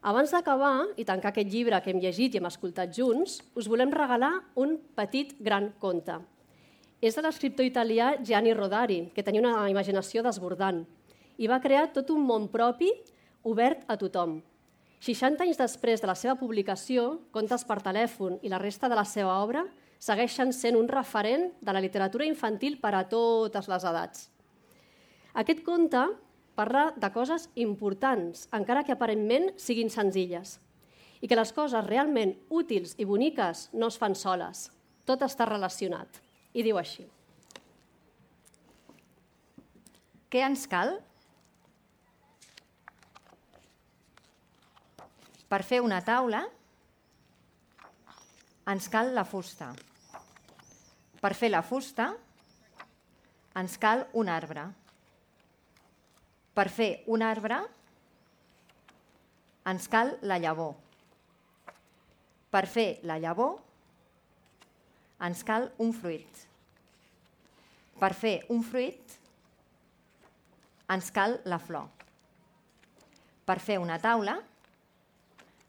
Abans 0.03 0.35
d'acabar 0.35 0.91
i 0.99 1.07
tancar 1.07 1.31
aquest 1.31 1.49
llibre 1.49 1.79
que 1.81 1.95
hem 1.95 2.03
llegit 2.03 2.35
i 2.35 2.43
hem 2.43 2.51
escoltat 2.51 2.93
junts, 2.95 3.41
us 3.55 3.71
volem 3.71 3.91
regalar 3.95 4.35
un 4.59 4.77
petit 4.99 5.35
gran 5.41 5.73
conte– 5.81 6.21
és 7.03 7.17
de 7.19 7.23
l'escriptor 7.25 7.67
italià 7.67 8.13
Gianni 8.23 8.53
Rodari, 8.55 9.01
que 9.11 9.25
tenia 9.27 9.43
una 9.43 9.67
imaginació 9.71 10.23
desbordant 10.23 10.85
i 11.43 11.49
va 11.51 11.59
crear 11.59 11.89
tot 11.91 12.13
un 12.15 12.23
món 12.23 12.47
propi 12.53 12.93
obert 13.51 13.83
a 13.91 13.97
tothom. 13.99 14.37
60 15.03 15.43
anys 15.43 15.59
després 15.59 15.99
de 15.99 16.07
la 16.07 16.15
seva 16.15 16.37
publicació, 16.39 17.25
Contes 17.35 17.65
per 17.67 17.81
telèfon 17.83 18.37
i 18.47 18.51
la 18.53 18.61
resta 18.63 18.87
de 18.87 18.95
la 18.95 19.03
seva 19.03 19.41
obra 19.43 19.65
segueixen 19.99 20.53
sent 20.55 20.79
un 20.79 20.87
referent 20.87 21.49
de 21.59 21.75
la 21.75 21.83
literatura 21.83 22.27
infantil 22.29 22.79
per 22.79 22.93
a 22.95 23.03
totes 23.11 23.67
les 23.67 23.87
edats. 23.91 24.29
Aquest 25.35 25.65
conte 25.67 26.05
parla 26.55 26.93
de 26.95 27.11
coses 27.11 27.49
importants, 27.59 28.47
encara 28.55 28.85
que 28.87 28.95
aparentment 28.95 29.51
siguin 29.59 29.91
senzilles, 29.91 30.61
i 31.19 31.27
que 31.27 31.39
les 31.39 31.51
coses 31.57 31.87
realment 31.89 32.37
útils 32.51 32.95
i 32.99 33.07
boniques 33.09 33.71
no 33.75 33.91
es 33.91 33.99
fan 33.99 34.15
soles. 34.15 34.69
Tot 35.03 35.27
està 35.27 35.49
relacionat. 35.51 36.23
I 36.55 36.63
diu 36.63 36.79
així. 36.79 37.09
Què 40.31 40.47
ens 40.47 40.69
cal? 40.71 41.01
Per 45.53 45.61
fer 45.69 45.83
una 45.85 45.99
taula 46.01 46.39
ens 48.73 48.87
cal 48.89 49.11
la 49.13 49.25
fusta. 49.29 49.67
Per 51.21 51.31
fer 51.37 51.51
la 51.51 51.61
fusta 51.61 52.07
ens 53.61 53.75
cal 53.83 54.07
un 54.17 54.31
arbre. 54.33 54.63
Per 56.57 56.65
fer 56.73 56.87
un 57.13 57.25
arbre 57.27 57.59
ens 59.69 59.89
cal 59.93 60.15
la 60.25 60.39
llavor. 60.41 60.73
Per 62.49 62.63
fer 62.77 62.87
la 63.11 63.19
llavor 63.21 63.59
ens 65.29 65.43
cal 65.45 65.69
un 65.85 65.93
fruit. 65.93 66.41
Per 68.01 68.11
fer 68.23 68.33
un 68.57 68.65
fruit 68.71 69.19
ens 70.97 71.13
cal 71.13 71.37
la 71.45 71.61
flor. 71.61 71.93
Per 73.45 73.59
fer 73.61 73.77
una 73.85 74.01
taula 74.01 74.39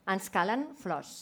ens 0.10 0.30
calen 0.34 0.68
flors. 0.80 1.14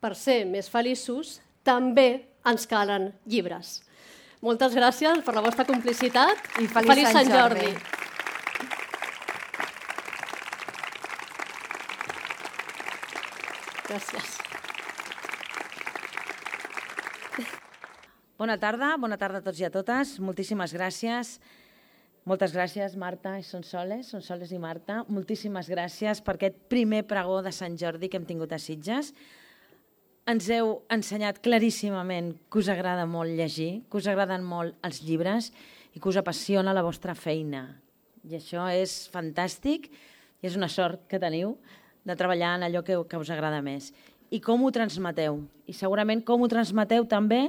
Per 0.00 0.14
ser 0.16 0.44
més 0.48 0.70
feliços 0.72 1.38
també 1.66 2.24
ens 2.48 2.66
calen 2.68 3.10
llibres. 3.28 3.80
Moltes 4.40 4.72
gràcies 4.72 5.20
per 5.24 5.34
la 5.36 5.44
vostra 5.44 5.66
complicitat 5.68 6.38
i 6.62 6.64
feliç, 6.64 6.92
feliç 6.94 7.10
Sant, 7.12 7.28
Sant 7.28 7.32
Jordi. 7.36 7.66
Jordi. 7.68 7.98
Gràcies. 13.90 14.36
Bona 18.40 18.56
tarda, 18.56 18.94
bona 18.96 19.18
tarda 19.20 19.42
a 19.42 19.44
tots 19.44 19.60
i 19.60 19.66
a 19.66 19.70
totes. 19.74 20.14
Moltíssimes 20.24 20.72
gràcies. 20.72 21.36
Moltes 22.28 22.52
gràcies, 22.52 22.98
Marta 23.00 23.38
i 23.40 23.44
Sonsoles, 23.46 24.10
Sonsoles 24.12 24.50
i 24.52 24.58
Marta. 24.60 24.98
Moltíssimes 25.08 25.70
gràcies 25.72 26.18
per 26.20 26.34
aquest 26.36 26.58
primer 26.68 27.00
pregó 27.08 27.38
de 27.40 27.52
Sant 27.52 27.78
Jordi 27.80 28.10
que 28.12 28.18
hem 28.20 28.26
tingut 28.28 28.50
a 28.52 28.58
Sitges. 28.60 29.14
Ens 30.28 30.48
heu 30.52 30.82
ensenyat 30.92 31.38
claríssimament 31.40 32.34
que 32.52 32.60
us 32.60 32.68
agrada 32.68 33.06
molt 33.08 33.32
llegir, 33.38 33.86
que 33.88 33.96
us 33.96 34.08
agraden 34.10 34.44
molt 34.44 34.76
els 34.84 35.00
llibres 35.06 35.48
i 35.96 35.98
que 35.98 36.10
us 36.10 36.18
apassiona 36.20 36.74
la 36.76 36.84
vostra 36.84 37.14
feina. 37.16 37.62
I 38.28 38.36
això 38.36 38.66
és 38.68 39.08
fantàstic 39.08 39.88
i 39.88 40.50
és 40.50 40.58
una 40.60 40.68
sort 40.68 41.06
que 41.08 41.18
teniu 41.22 41.54
de 42.04 42.16
treballar 42.20 42.58
en 42.58 42.66
allò 42.68 42.82
que, 42.84 42.98
que 43.08 43.20
us 43.20 43.30
agrada 43.32 43.62
més. 43.64 43.94
I 44.28 44.42
com 44.44 44.60
ho 44.60 44.70
transmeteu. 44.70 45.40
I 45.64 45.72
segurament 45.72 46.20
com 46.20 46.44
ho 46.44 46.52
transmeteu 46.52 47.08
també 47.08 47.46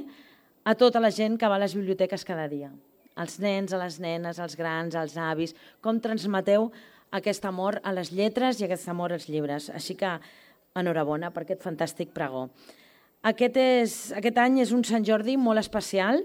a 0.64 0.74
tota 0.74 0.98
la 0.98 1.12
gent 1.12 1.36
que 1.36 1.52
va 1.52 1.60
a 1.60 1.62
les 1.66 1.76
biblioteques 1.76 2.24
cada 2.24 2.48
dia. 2.48 2.72
Els 3.20 3.38
nens, 3.42 3.72
a 3.72 3.80
les 3.82 3.98
nenes, 4.00 4.38
als 4.40 4.56
grans, 4.56 4.94
als 4.96 5.18
avis, 5.20 5.52
com 5.84 6.00
transmeteu 6.00 6.70
aquest 7.12 7.44
amor 7.44 7.80
a 7.84 7.92
les 7.92 8.12
lletres 8.12 8.60
i 8.60 8.66
aquest 8.66 8.88
amor 8.88 9.12
als 9.12 9.28
llibres. 9.28 9.68
Així 9.74 9.96
que 9.98 10.14
enhorabona 10.78 11.30
per 11.32 11.44
aquest 11.44 11.64
fantàstic 11.64 12.14
pregó. 12.16 12.48
Aquest, 13.22 13.58
és, 13.60 13.96
aquest 14.16 14.38
any 14.40 14.62
és 14.64 14.72
un 14.74 14.82
Sant 14.84 15.04
Jordi 15.06 15.36
molt 15.38 15.60
especial 15.60 16.24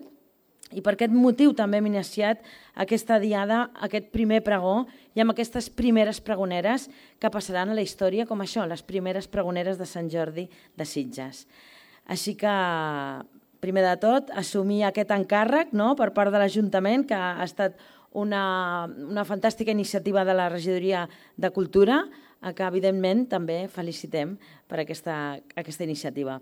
i 0.75 0.81
per 0.83 0.95
aquest 0.95 1.13
motiu 1.15 1.53
també 1.55 1.79
hem 1.79 1.87
iniciat 1.87 2.41
aquesta 2.75 3.19
diada, 3.23 3.67
aquest 3.85 4.09
primer 4.11 4.41
pregó 4.43 4.81
i 5.15 5.23
amb 5.23 5.31
aquestes 5.31 5.69
primeres 5.69 6.19
pregoneres 6.23 6.87
que 7.21 7.31
passaran 7.31 7.71
a 7.71 7.77
la 7.77 7.85
història 7.85 8.25
com 8.27 8.41
això, 8.43 8.65
les 8.67 8.83
primeres 8.83 9.29
pregoneres 9.31 9.79
de 9.79 9.87
Sant 9.87 10.09
Jordi 10.11 10.47
de 10.75 10.87
Sitges. 10.87 11.45
Així 12.07 12.35
que 12.39 12.51
primer 13.63 13.83
de 13.85 13.95
tot, 14.01 14.31
assumir 14.35 14.83
aquest 14.85 15.11
encàrrec 15.15 15.73
no?, 15.73 15.93
per 15.99 16.11
part 16.15 16.33
de 16.33 16.41
l'Ajuntament, 16.41 17.05
que 17.09 17.17
ha 17.17 17.43
estat 17.45 17.77
una, 18.17 18.87
una 18.87 19.25
fantàstica 19.27 19.73
iniciativa 19.73 20.23
de 20.25 20.33
la 20.37 20.47
Regidoria 20.49 21.05
de 21.37 21.51
Cultura, 21.53 22.01
que 22.53 22.65
evidentment 22.65 23.25
també 23.29 23.65
felicitem 23.73 24.35
per 24.69 24.81
aquesta, 24.83 25.37
aquesta 25.57 25.85
iniciativa. 25.85 26.37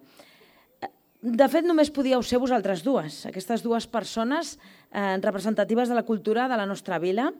De 1.25 1.47
fet, 1.49 1.65
només 1.65 1.89
podíeu 1.89 2.21
ser 2.21 2.37
vosaltres 2.37 2.83
dues, 2.85 3.23
aquestes 3.25 3.63
dues 3.65 3.87
persones 3.89 4.57
eh, 4.91 5.15
representatives 5.23 5.89
de 5.89 5.95
la 5.97 6.03
cultura 6.05 6.45
de 6.51 6.59
la 6.59 6.67
nostra 6.69 6.99
vila, 7.01 7.31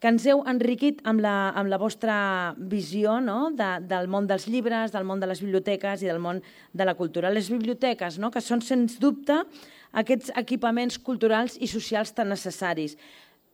que 0.00 0.08
ens 0.08 0.24
heu 0.24 0.40
enriquit 0.48 1.02
amb 1.04 1.20
la, 1.20 1.52
amb 1.52 1.68
la 1.68 1.78
vostra 1.78 2.16
visió 2.56 3.18
no? 3.20 3.50
de, 3.52 3.68
del 3.84 4.08
món 4.08 4.26
dels 4.26 4.46
llibres, 4.48 4.94
del 4.94 5.04
món 5.04 5.20
de 5.20 5.28
les 5.28 5.42
biblioteques 5.44 6.00
i 6.00 6.08
del 6.08 6.22
món 6.24 6.40
de 6.72 6.86
la 6.88 6.96
cultura. 6.96 7.32
Les 7.32 7.50
biblioteques, 7.52 8.16
no? 8.18 8.32
que 8.32 8.40
són, 8.40 8.64
sens 8.64 8.96
dubte, 9.00 9.36
aquests 9.92 10.32
equipaments 10.40 10.96
culturals 11.04 11.58
i 11.60 11.68
socials 11.68 12.14
tan 12.16 12.32
necessaris. 12.32 12.96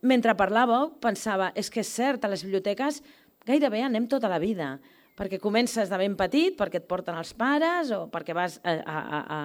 Mentre 0.07 0.37
parlàveu, 0.39 0.93
pensava, 1.03 1.51
és 1.59 1.71
que 1.73 1.83
és 1.83 1.91
cert, 1.91 2.23
a 2.23 2.31
les 2.31 2.45
biblioteques 2.47 3.03
gairebé 3.47 3.83
anem 3.83 4.07
tota 4.07 4.31
la 4.31 4.39
vida, 4.39 4.77
perquè 5.19 5.41
comences 5.43 5.91
de 5.91 5.99
ben 5.99 6.15
petit, 6.15 6.55
perquè 6.55 6.79
et 6.79 6.87
porten 6.87 7.17
els 7.19 7.33
pares, 7.35 7.91
o 7.91 8.05
perquè 8.13 8.37
vas 8.37 8.61
a, 8.63 8.77
a, 8.77 9.01
a, 9.01 9.41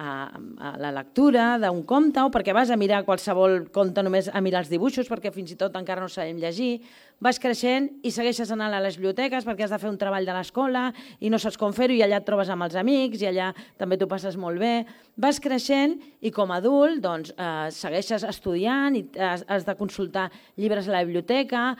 a, 0.00 0.30
a 0.56 0.72
la 0.80 0.90
lectura 0.94 1.58
d'un 1.60 1.82
conte, 1.84 2.22
o 2.24 2.32
perquè 2.32 2.54
vas 2.56 2.72
a 2.72 2.78
mirar 2.80 3.02
qualsevol 3.04 3.66
conte 3.74 4.02
només 4.02 4.30
a 4.32 4.40
mirar 4.40 4.64
els 4.64 4.72
dibuixos, 4.72 5.10
perquè 5.10 5.32
fins 5.34 5.52
i 5.52 5.58
tot 5.60 5.76
encara 5.76 6.00
no 6.00 6.08
sabem 6.08 6.40
llegir, 6.40 6.80
vas 7.20 7.38
creixent 7.42 7.90
i 8.06 8.12
segueixes 8.14 8.50
anant 8.54 8.72
a 8.72 8.80
les 8.80 8.96
biblioteques 8.96 9.44
perquè 9.44 9.66
has 9.66 9.74
de 9.74 9.80
fer 9.82 9.90
un 9.92 10.00
treball 10.00 10.24
de 10.24 10.36
l'escola 10.36 10.88
i 11.20 11.28
no 11.28 11.38
saps 11.42 11.60
com 11.60 11.74
fer-ho 11.76 11.92
i 11.92 12.00
allà 12.06 12.22
et 12.22 12.28
trobes 12.28 12.48
amb 12.48 12.64
els 12.64 12.78
amics 12.80 13.20
i 13.20 13.28
allà 13.28 13.52
també 13.78 14.00
t'ho 14.00 14.08
passes 14.08 14.40
molt 14.40 14.62
bé. 14.62 14.86
Vas 15.20 15.40
creixent 15.42 15.98
i 16.24 16.32
com 16.32 16.50
a 16.50 16.60
adult 16.62 17.02
doncs, 17.04 17.34
eh, 17.36 17.68
segueixes 17.76 18.24
estudiant 18.24 18.96
i 18.96 19.04
has, 19.20 19.44
has 19.48 19.68
de 19.68 19.76
consultar 19.76 20.30
llibres 20.56 20.88
a 20.88 20.96
la 20.96 21.04
biblioteca, 21.04 21.74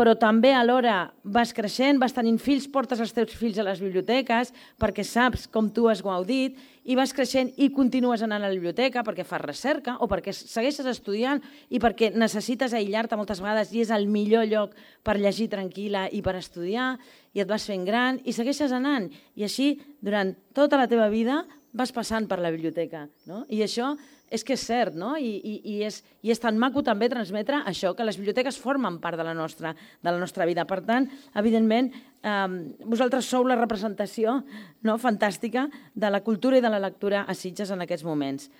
però 0.00 0.14
també 0.18 0.52
alhora 0.54 1.10
vas 1.24 1.50
creixent, 1.52 1.98
vas 2.00 2.14
tenint 2.14 2.38
fills, 2.40 2.68
portes 2.70 3.00
els 3.02 3.12
teus 3.12 3.34
fills 3.36 3.58
a 3.58 3.66
les 3.66 3.82
biblioteques 3.82 4.52
perquè 4.80 5.04
saps 5.04 5.48
com 5.50 5.70
tu 5.74 5.88
has 5.90 6.02
gaudit 6.02 6.58
i 6.90 6.96
vas 6.98 7.12
creixent 7.14 7.52
i 7.62 7.68
continues 7.70 8.24
anant 8.26 8.42
a 8.42 8.48
la 8.48 8.56
biblioteca 8.56 9.04
perquè 9.06 9.22
fas 9.26 9.42
recerca 9.44 9.94
o 10.02 10.08
perquè 10.10 10.34
segueixes 10.34 10.88
estudiant 10.90 11.38
i 11.70 11.78
perquè 11.82 12.10
necessites 12.18 12.74
aïllar-te 12.74 13.18
moltes 13.20 13.42
vegades 13.42 13.70
i 13.70 13.84
és 13.84 13.92
el 13.94 14.08
millor 14.10 14.48
lloc 14.50 14.74
per 15.06 15.18
llegir 15.20 15.46
tranquil·la 15.52 16.08
i 16.10 16.22
per 16.26 16.34
estudiar 16.40 16.96
i 17.36 17.44
et 17.44 17.50
vas 17.50 17.68
fent 17.70 17.86
gran 17.86 18.18
i 18.26 18.34
segueixes 18.34 18.74
anant 18.74 19.06
i 19.38 19.46
així 19.46 19.76
durant 20.02 20.34
tota 20.56 20.80
la 20.80 20.88
teva 20.90 21.06
vida 21.12 21.44
vas 21.72 21.92
passant 21.94 22.26
per 22.26 22.40
la 22.42 22.50
biblioteca. 22.50 23.06
No? 23.30 23.44
I 23.46 23.62
això 23.62 23.94
és 24.30 24.44
que 24.46 24.54
és 24.54 24.62
cert, 24.62 24.94
no? 24.94 25.16
I, 25.18 25.30
i, 25.42 25.54
i, 25.66 25.76
és, 25.86 26.00
i 26.22 26.30
és 26.30 26.38
tan 26.42 26.58
maco 26.58 26.84
també 26.86 27.08
transmetre 27.10 27.64
això, 27.66 27.92
que 27.98 28.06
les 28.06 28.18
biblioteques 28.18 28.58
formen 28.62 29.00
part 29.02 29.18
de 29.18 29.26
la 29.26 29.34
nostra, 29.34 29.74
de 29.74 30.10
la 30.10 30.18
nostra 30.22 30.46
vida. 30.46 30.64
Per 30.70 30.80
tant, 30.86 31.08
evidentment, 31.38 31.90
eh, 32.22 32.48
vosaltres 32.84 33.28
sou 33.28 33.46
la 33.48 33.58
representació 33.58 34.40
no, 34.82 34.98
fantàstica 34.98 35.68
de 35.94 36.10
la 36.10 36.22
cultura 36.26 36.58
i 36.58 36.64
de 36.64 36.72
la 36.72 36.82
lectura 36.82 37.24
a 37.28 37.34
Sitges 37.34 37.70
en 37.70 37.84
aquests 37.86 38.06
moments. 38.06 38.50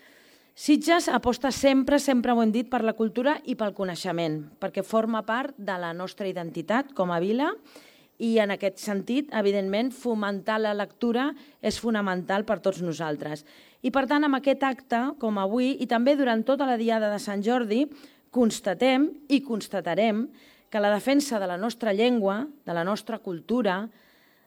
Sitges 0.55 1.09
aposta 1.09 1.53
sempre, 1.55 1.99
sempre 1.99 2.33
ho 2.33 2.43
hem 2.43 2.51
dit, 2.53 2.69
per 2.69 2.83
la 2.85 2.97
cultura 2.99 3.39
i 3.49 3.55
pel 3.57 3.73
coneixement, 3.73 4.43
perquè 4.61 4.83
forma 4.85 5.23
part 5.25 5.55
de 5.57 5.77
la 5.81 5.95
nostra 5.97 6.29
identitat 6.29 6.91
com 6.93 7.15
a 7.15 7.21
vila 7.23 7.53
i 8.21 8.35
en 8.43 8.53
aquest 8.53 8.77
sentit, 8.83 9.31
evidentment, 9.33 9.89
fomentar 9.97 10.59
la 10.61 10.75
lectura 10.77 11.31
és 11.65 11.79
fonamental 11.81 12.45
per 12.45 12.59
tots 12.61 12.83
nosaltres. 12.85 13.47
I 13.81 13.89
per 13.95 14.05
tant, 14.11 14.27
amb 14.27 14.37
aquest 14.37 14.67
acte, 14.67 15.01
com 15.23 15.41
avui, 15.41 15.73
i 15.81 15.89
també 15.89 16.13
durant 16.19 16.45
tota 16.45 16.69
la 16.69 16.77
diada 16.77 17.09
de 17.09 17.23
Sant 17.23 17.41
Jordi, 17.47 17.87
constatem 18.31 19.09
i 19.33 19.41
constatarem 19.41 20.27
que 20.71 20.81
la 20.81 20.93
defensa 20.95 21.41
de 21.43 21.49
la 21.51 21.59
nostra 21.59 21.93
llengua, 21.93 22.47
de 22.65 22.75
la 22.75 22.85
nostra 22.85 23.19
cultura, 23.19 23.89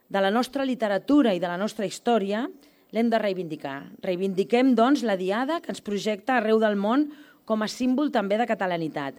de 0.08 0.20
la 0.20 0.30
nostra 0.30 0.64
literatura 0.64 1.34
i 1.34 1.40
de 1.40 1.48
la 1.48 1.58
nostra 1.60 1.86
història 1.86 2.46
l'hem 2.94 3.10
de 3.10 3.20
reivindicar. 3.20 3.90
Reivindiquem, 4.02 4.72
doncs, 4.78 5.04
la 5.04 5.18
diada 5.20 5.60
que 5.60 5.72
ens 5.74 5.84
projecta 5.84 6.38
arreu 6.38 6.60
del 6.62 6.76
món 6.80 7.10
com 7.44 7.62
a 7.62 7.68
símbol 7.68 8.12
també 8.14 8.38
de 8.40 8.48
catalanitat. 8.48 9.18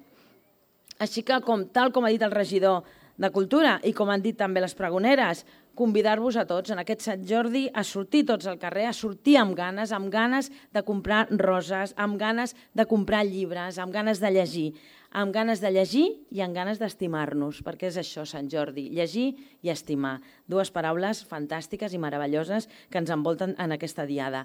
Així 0.97 1.25
que, 1.27 1.37
com, 1.43 1.67
tal 1.69 1.91
com 1.91 2.07
ha 2.07 2.13
dit 2.13 2.23
el 2.23 2.33
regidor 2.33 2.85
de 3.19 3.29
Cultura 3.31 3.77
i 3.83 3.93
com 3.95 4.09
han 4.11 4.23
dit 4.23 4.37
també 4.39 4.63
les 4.63 4.75
pregoneres, 4.75 5.43
convidar-vos 5.75 6.37
a 6.39 6.45
tots 6.47 6.71
en 6.71 6.79
aquest 6.79 7.03
Sant 7.03 7.23
Jordi 7.27 7.65
a 7.67 7.83
sortir 7.83 8.23
tots 8.27 8.47
al 8.47 8.59
carrer, 8.59 8.87
a 8.87 8.95
sortir 8.95 9.35
amb 9.41 9.55
ganes, 9.57 9.91
amb 9.91 10.07
ganes 10.11 10.49
de 10.73 10.83
comprar 10.87 11.25
roses, 11.35 11.93
amb 11.99 12.17
ganes 12.19 12.55
de 12.73 12.85
comprar 12.87 13.25
llibres, 13.27 13.79
amb 13.79 13.93
ganes 13.93 14.23
de 14.23 14.31
llegir, 14.31 14.69
amb 15.15 15.31
ganes 15.33 15.61
de 15.63 15.71
llegir 15.71 16.05
i 16.35 16.41
amb 16.43 16.55
ganes 16.57 16.79
d'estimar-nos, 16.81 17.61
perquè 17.63 17.87
és 17.87 17.99
això, 18.01 18.25
Sant 18.27 18.49
Jordi, 18.51 18.89
llegir 18.91 19.29
i 19.63 19.71
estimar. 19.71 20.17
Dues 20.51 20.73
paraules 20.75 21.23
fantàstiques 21.29 21.95
i 21.95 22.01
meravelloses 22.01 22.67
que 22.91 22.99
ens 22.99 23.13
envolten 23.15 23.55
en 23.57 23.75
aquesta 23.75 24.05
diada. 24.09 24.43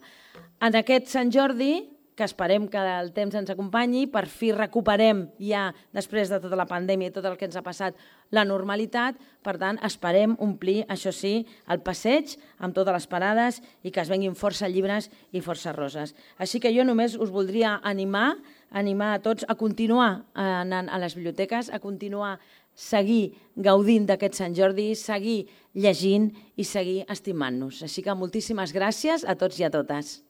En 0.63 0.79
aquest 0.79 1.11
Sant 1.11 1.35
Jordi 1.35 1.73
que 2.21 2.27
esperem 2.29 2.67
que 2.69 2.77
el 2.77 3.15
temps 3.17 3.33
ens 3.39 3.49
acompanyi, 3.49 4.03
per 4.13 4.27
fi 4.29 4.51
recuperem 4.53 5.23
ja, 5.41 5.71
després 5.97 6.29
de 6.29 6.37
tota 6.43 6.59
la 6.59 6.67
pandèmia 6.69 7.09
i 7.09 7.15
tot 7.15 7.25
el 7.25 7.39
que 7.41 7.47
ens 7.49 7.57
ha 7.57 7.63
passat, 7.65 7.97
la 8.29 8.45
normalitat. 8.45 9.17
Per 9.41 9.55
tant, 9.57 9.79
esperem 9.87 10.35
omplir, 10.45 10.83
això 10.93 11.15
sí, 11.17 11.47
el 11.73 11.81
passeig 11.81 12.35
amb 12.61 12.77
totes 12.77 12.93
les 12.93 13.09
parades 13.09 13.63
i 13.81 13.89
que 13.89 14.03
es 14.05 14.13
venguin 14.13 14.37
força 14.37 14.69
llibres 14.69 15.09
i 15.33 15.41
força 15.41 15.73
roses. 15.73 16.13
Així 16.37 16.61
que 16.61 16.75
jo 16.77 16.85
només 16.85 17.17
us 17.17 17.33
voldria 17.33 17.79
animar, 17.89 18.35
animar 18.71 19.15
a 19.15 19.21
tots 19.23 19.45
a 19.49 19.57
continuar 19.59 20.25
anant 20.35 20.89
a 20.89 20.99
les 21.03 21.15
biblioteques, 21.19 21.71
a 21.71 21.79
continuar 21.83 22.39
seguir 22.75 23.35
gaudint 23.57 24.07
d'aquest 24.07 24.39
Sant 24.39 24.55
Jordi, 24.57 24.95
seguir 24.95 25.45
llegint 25.75 26.31
i 26.57 26.65
seguir 26.65 27.05
estimant-nos. 27.11 27.83
Així 27.83 28.03
que 28.03 28.15
moltíssimes 28.15 28.73
gràcies 28.73 29.27
a 29.27 29.37
tots 29.37 29.59
i 29.61 29.67
a 29.67 29.71
totes. 29.75 30.21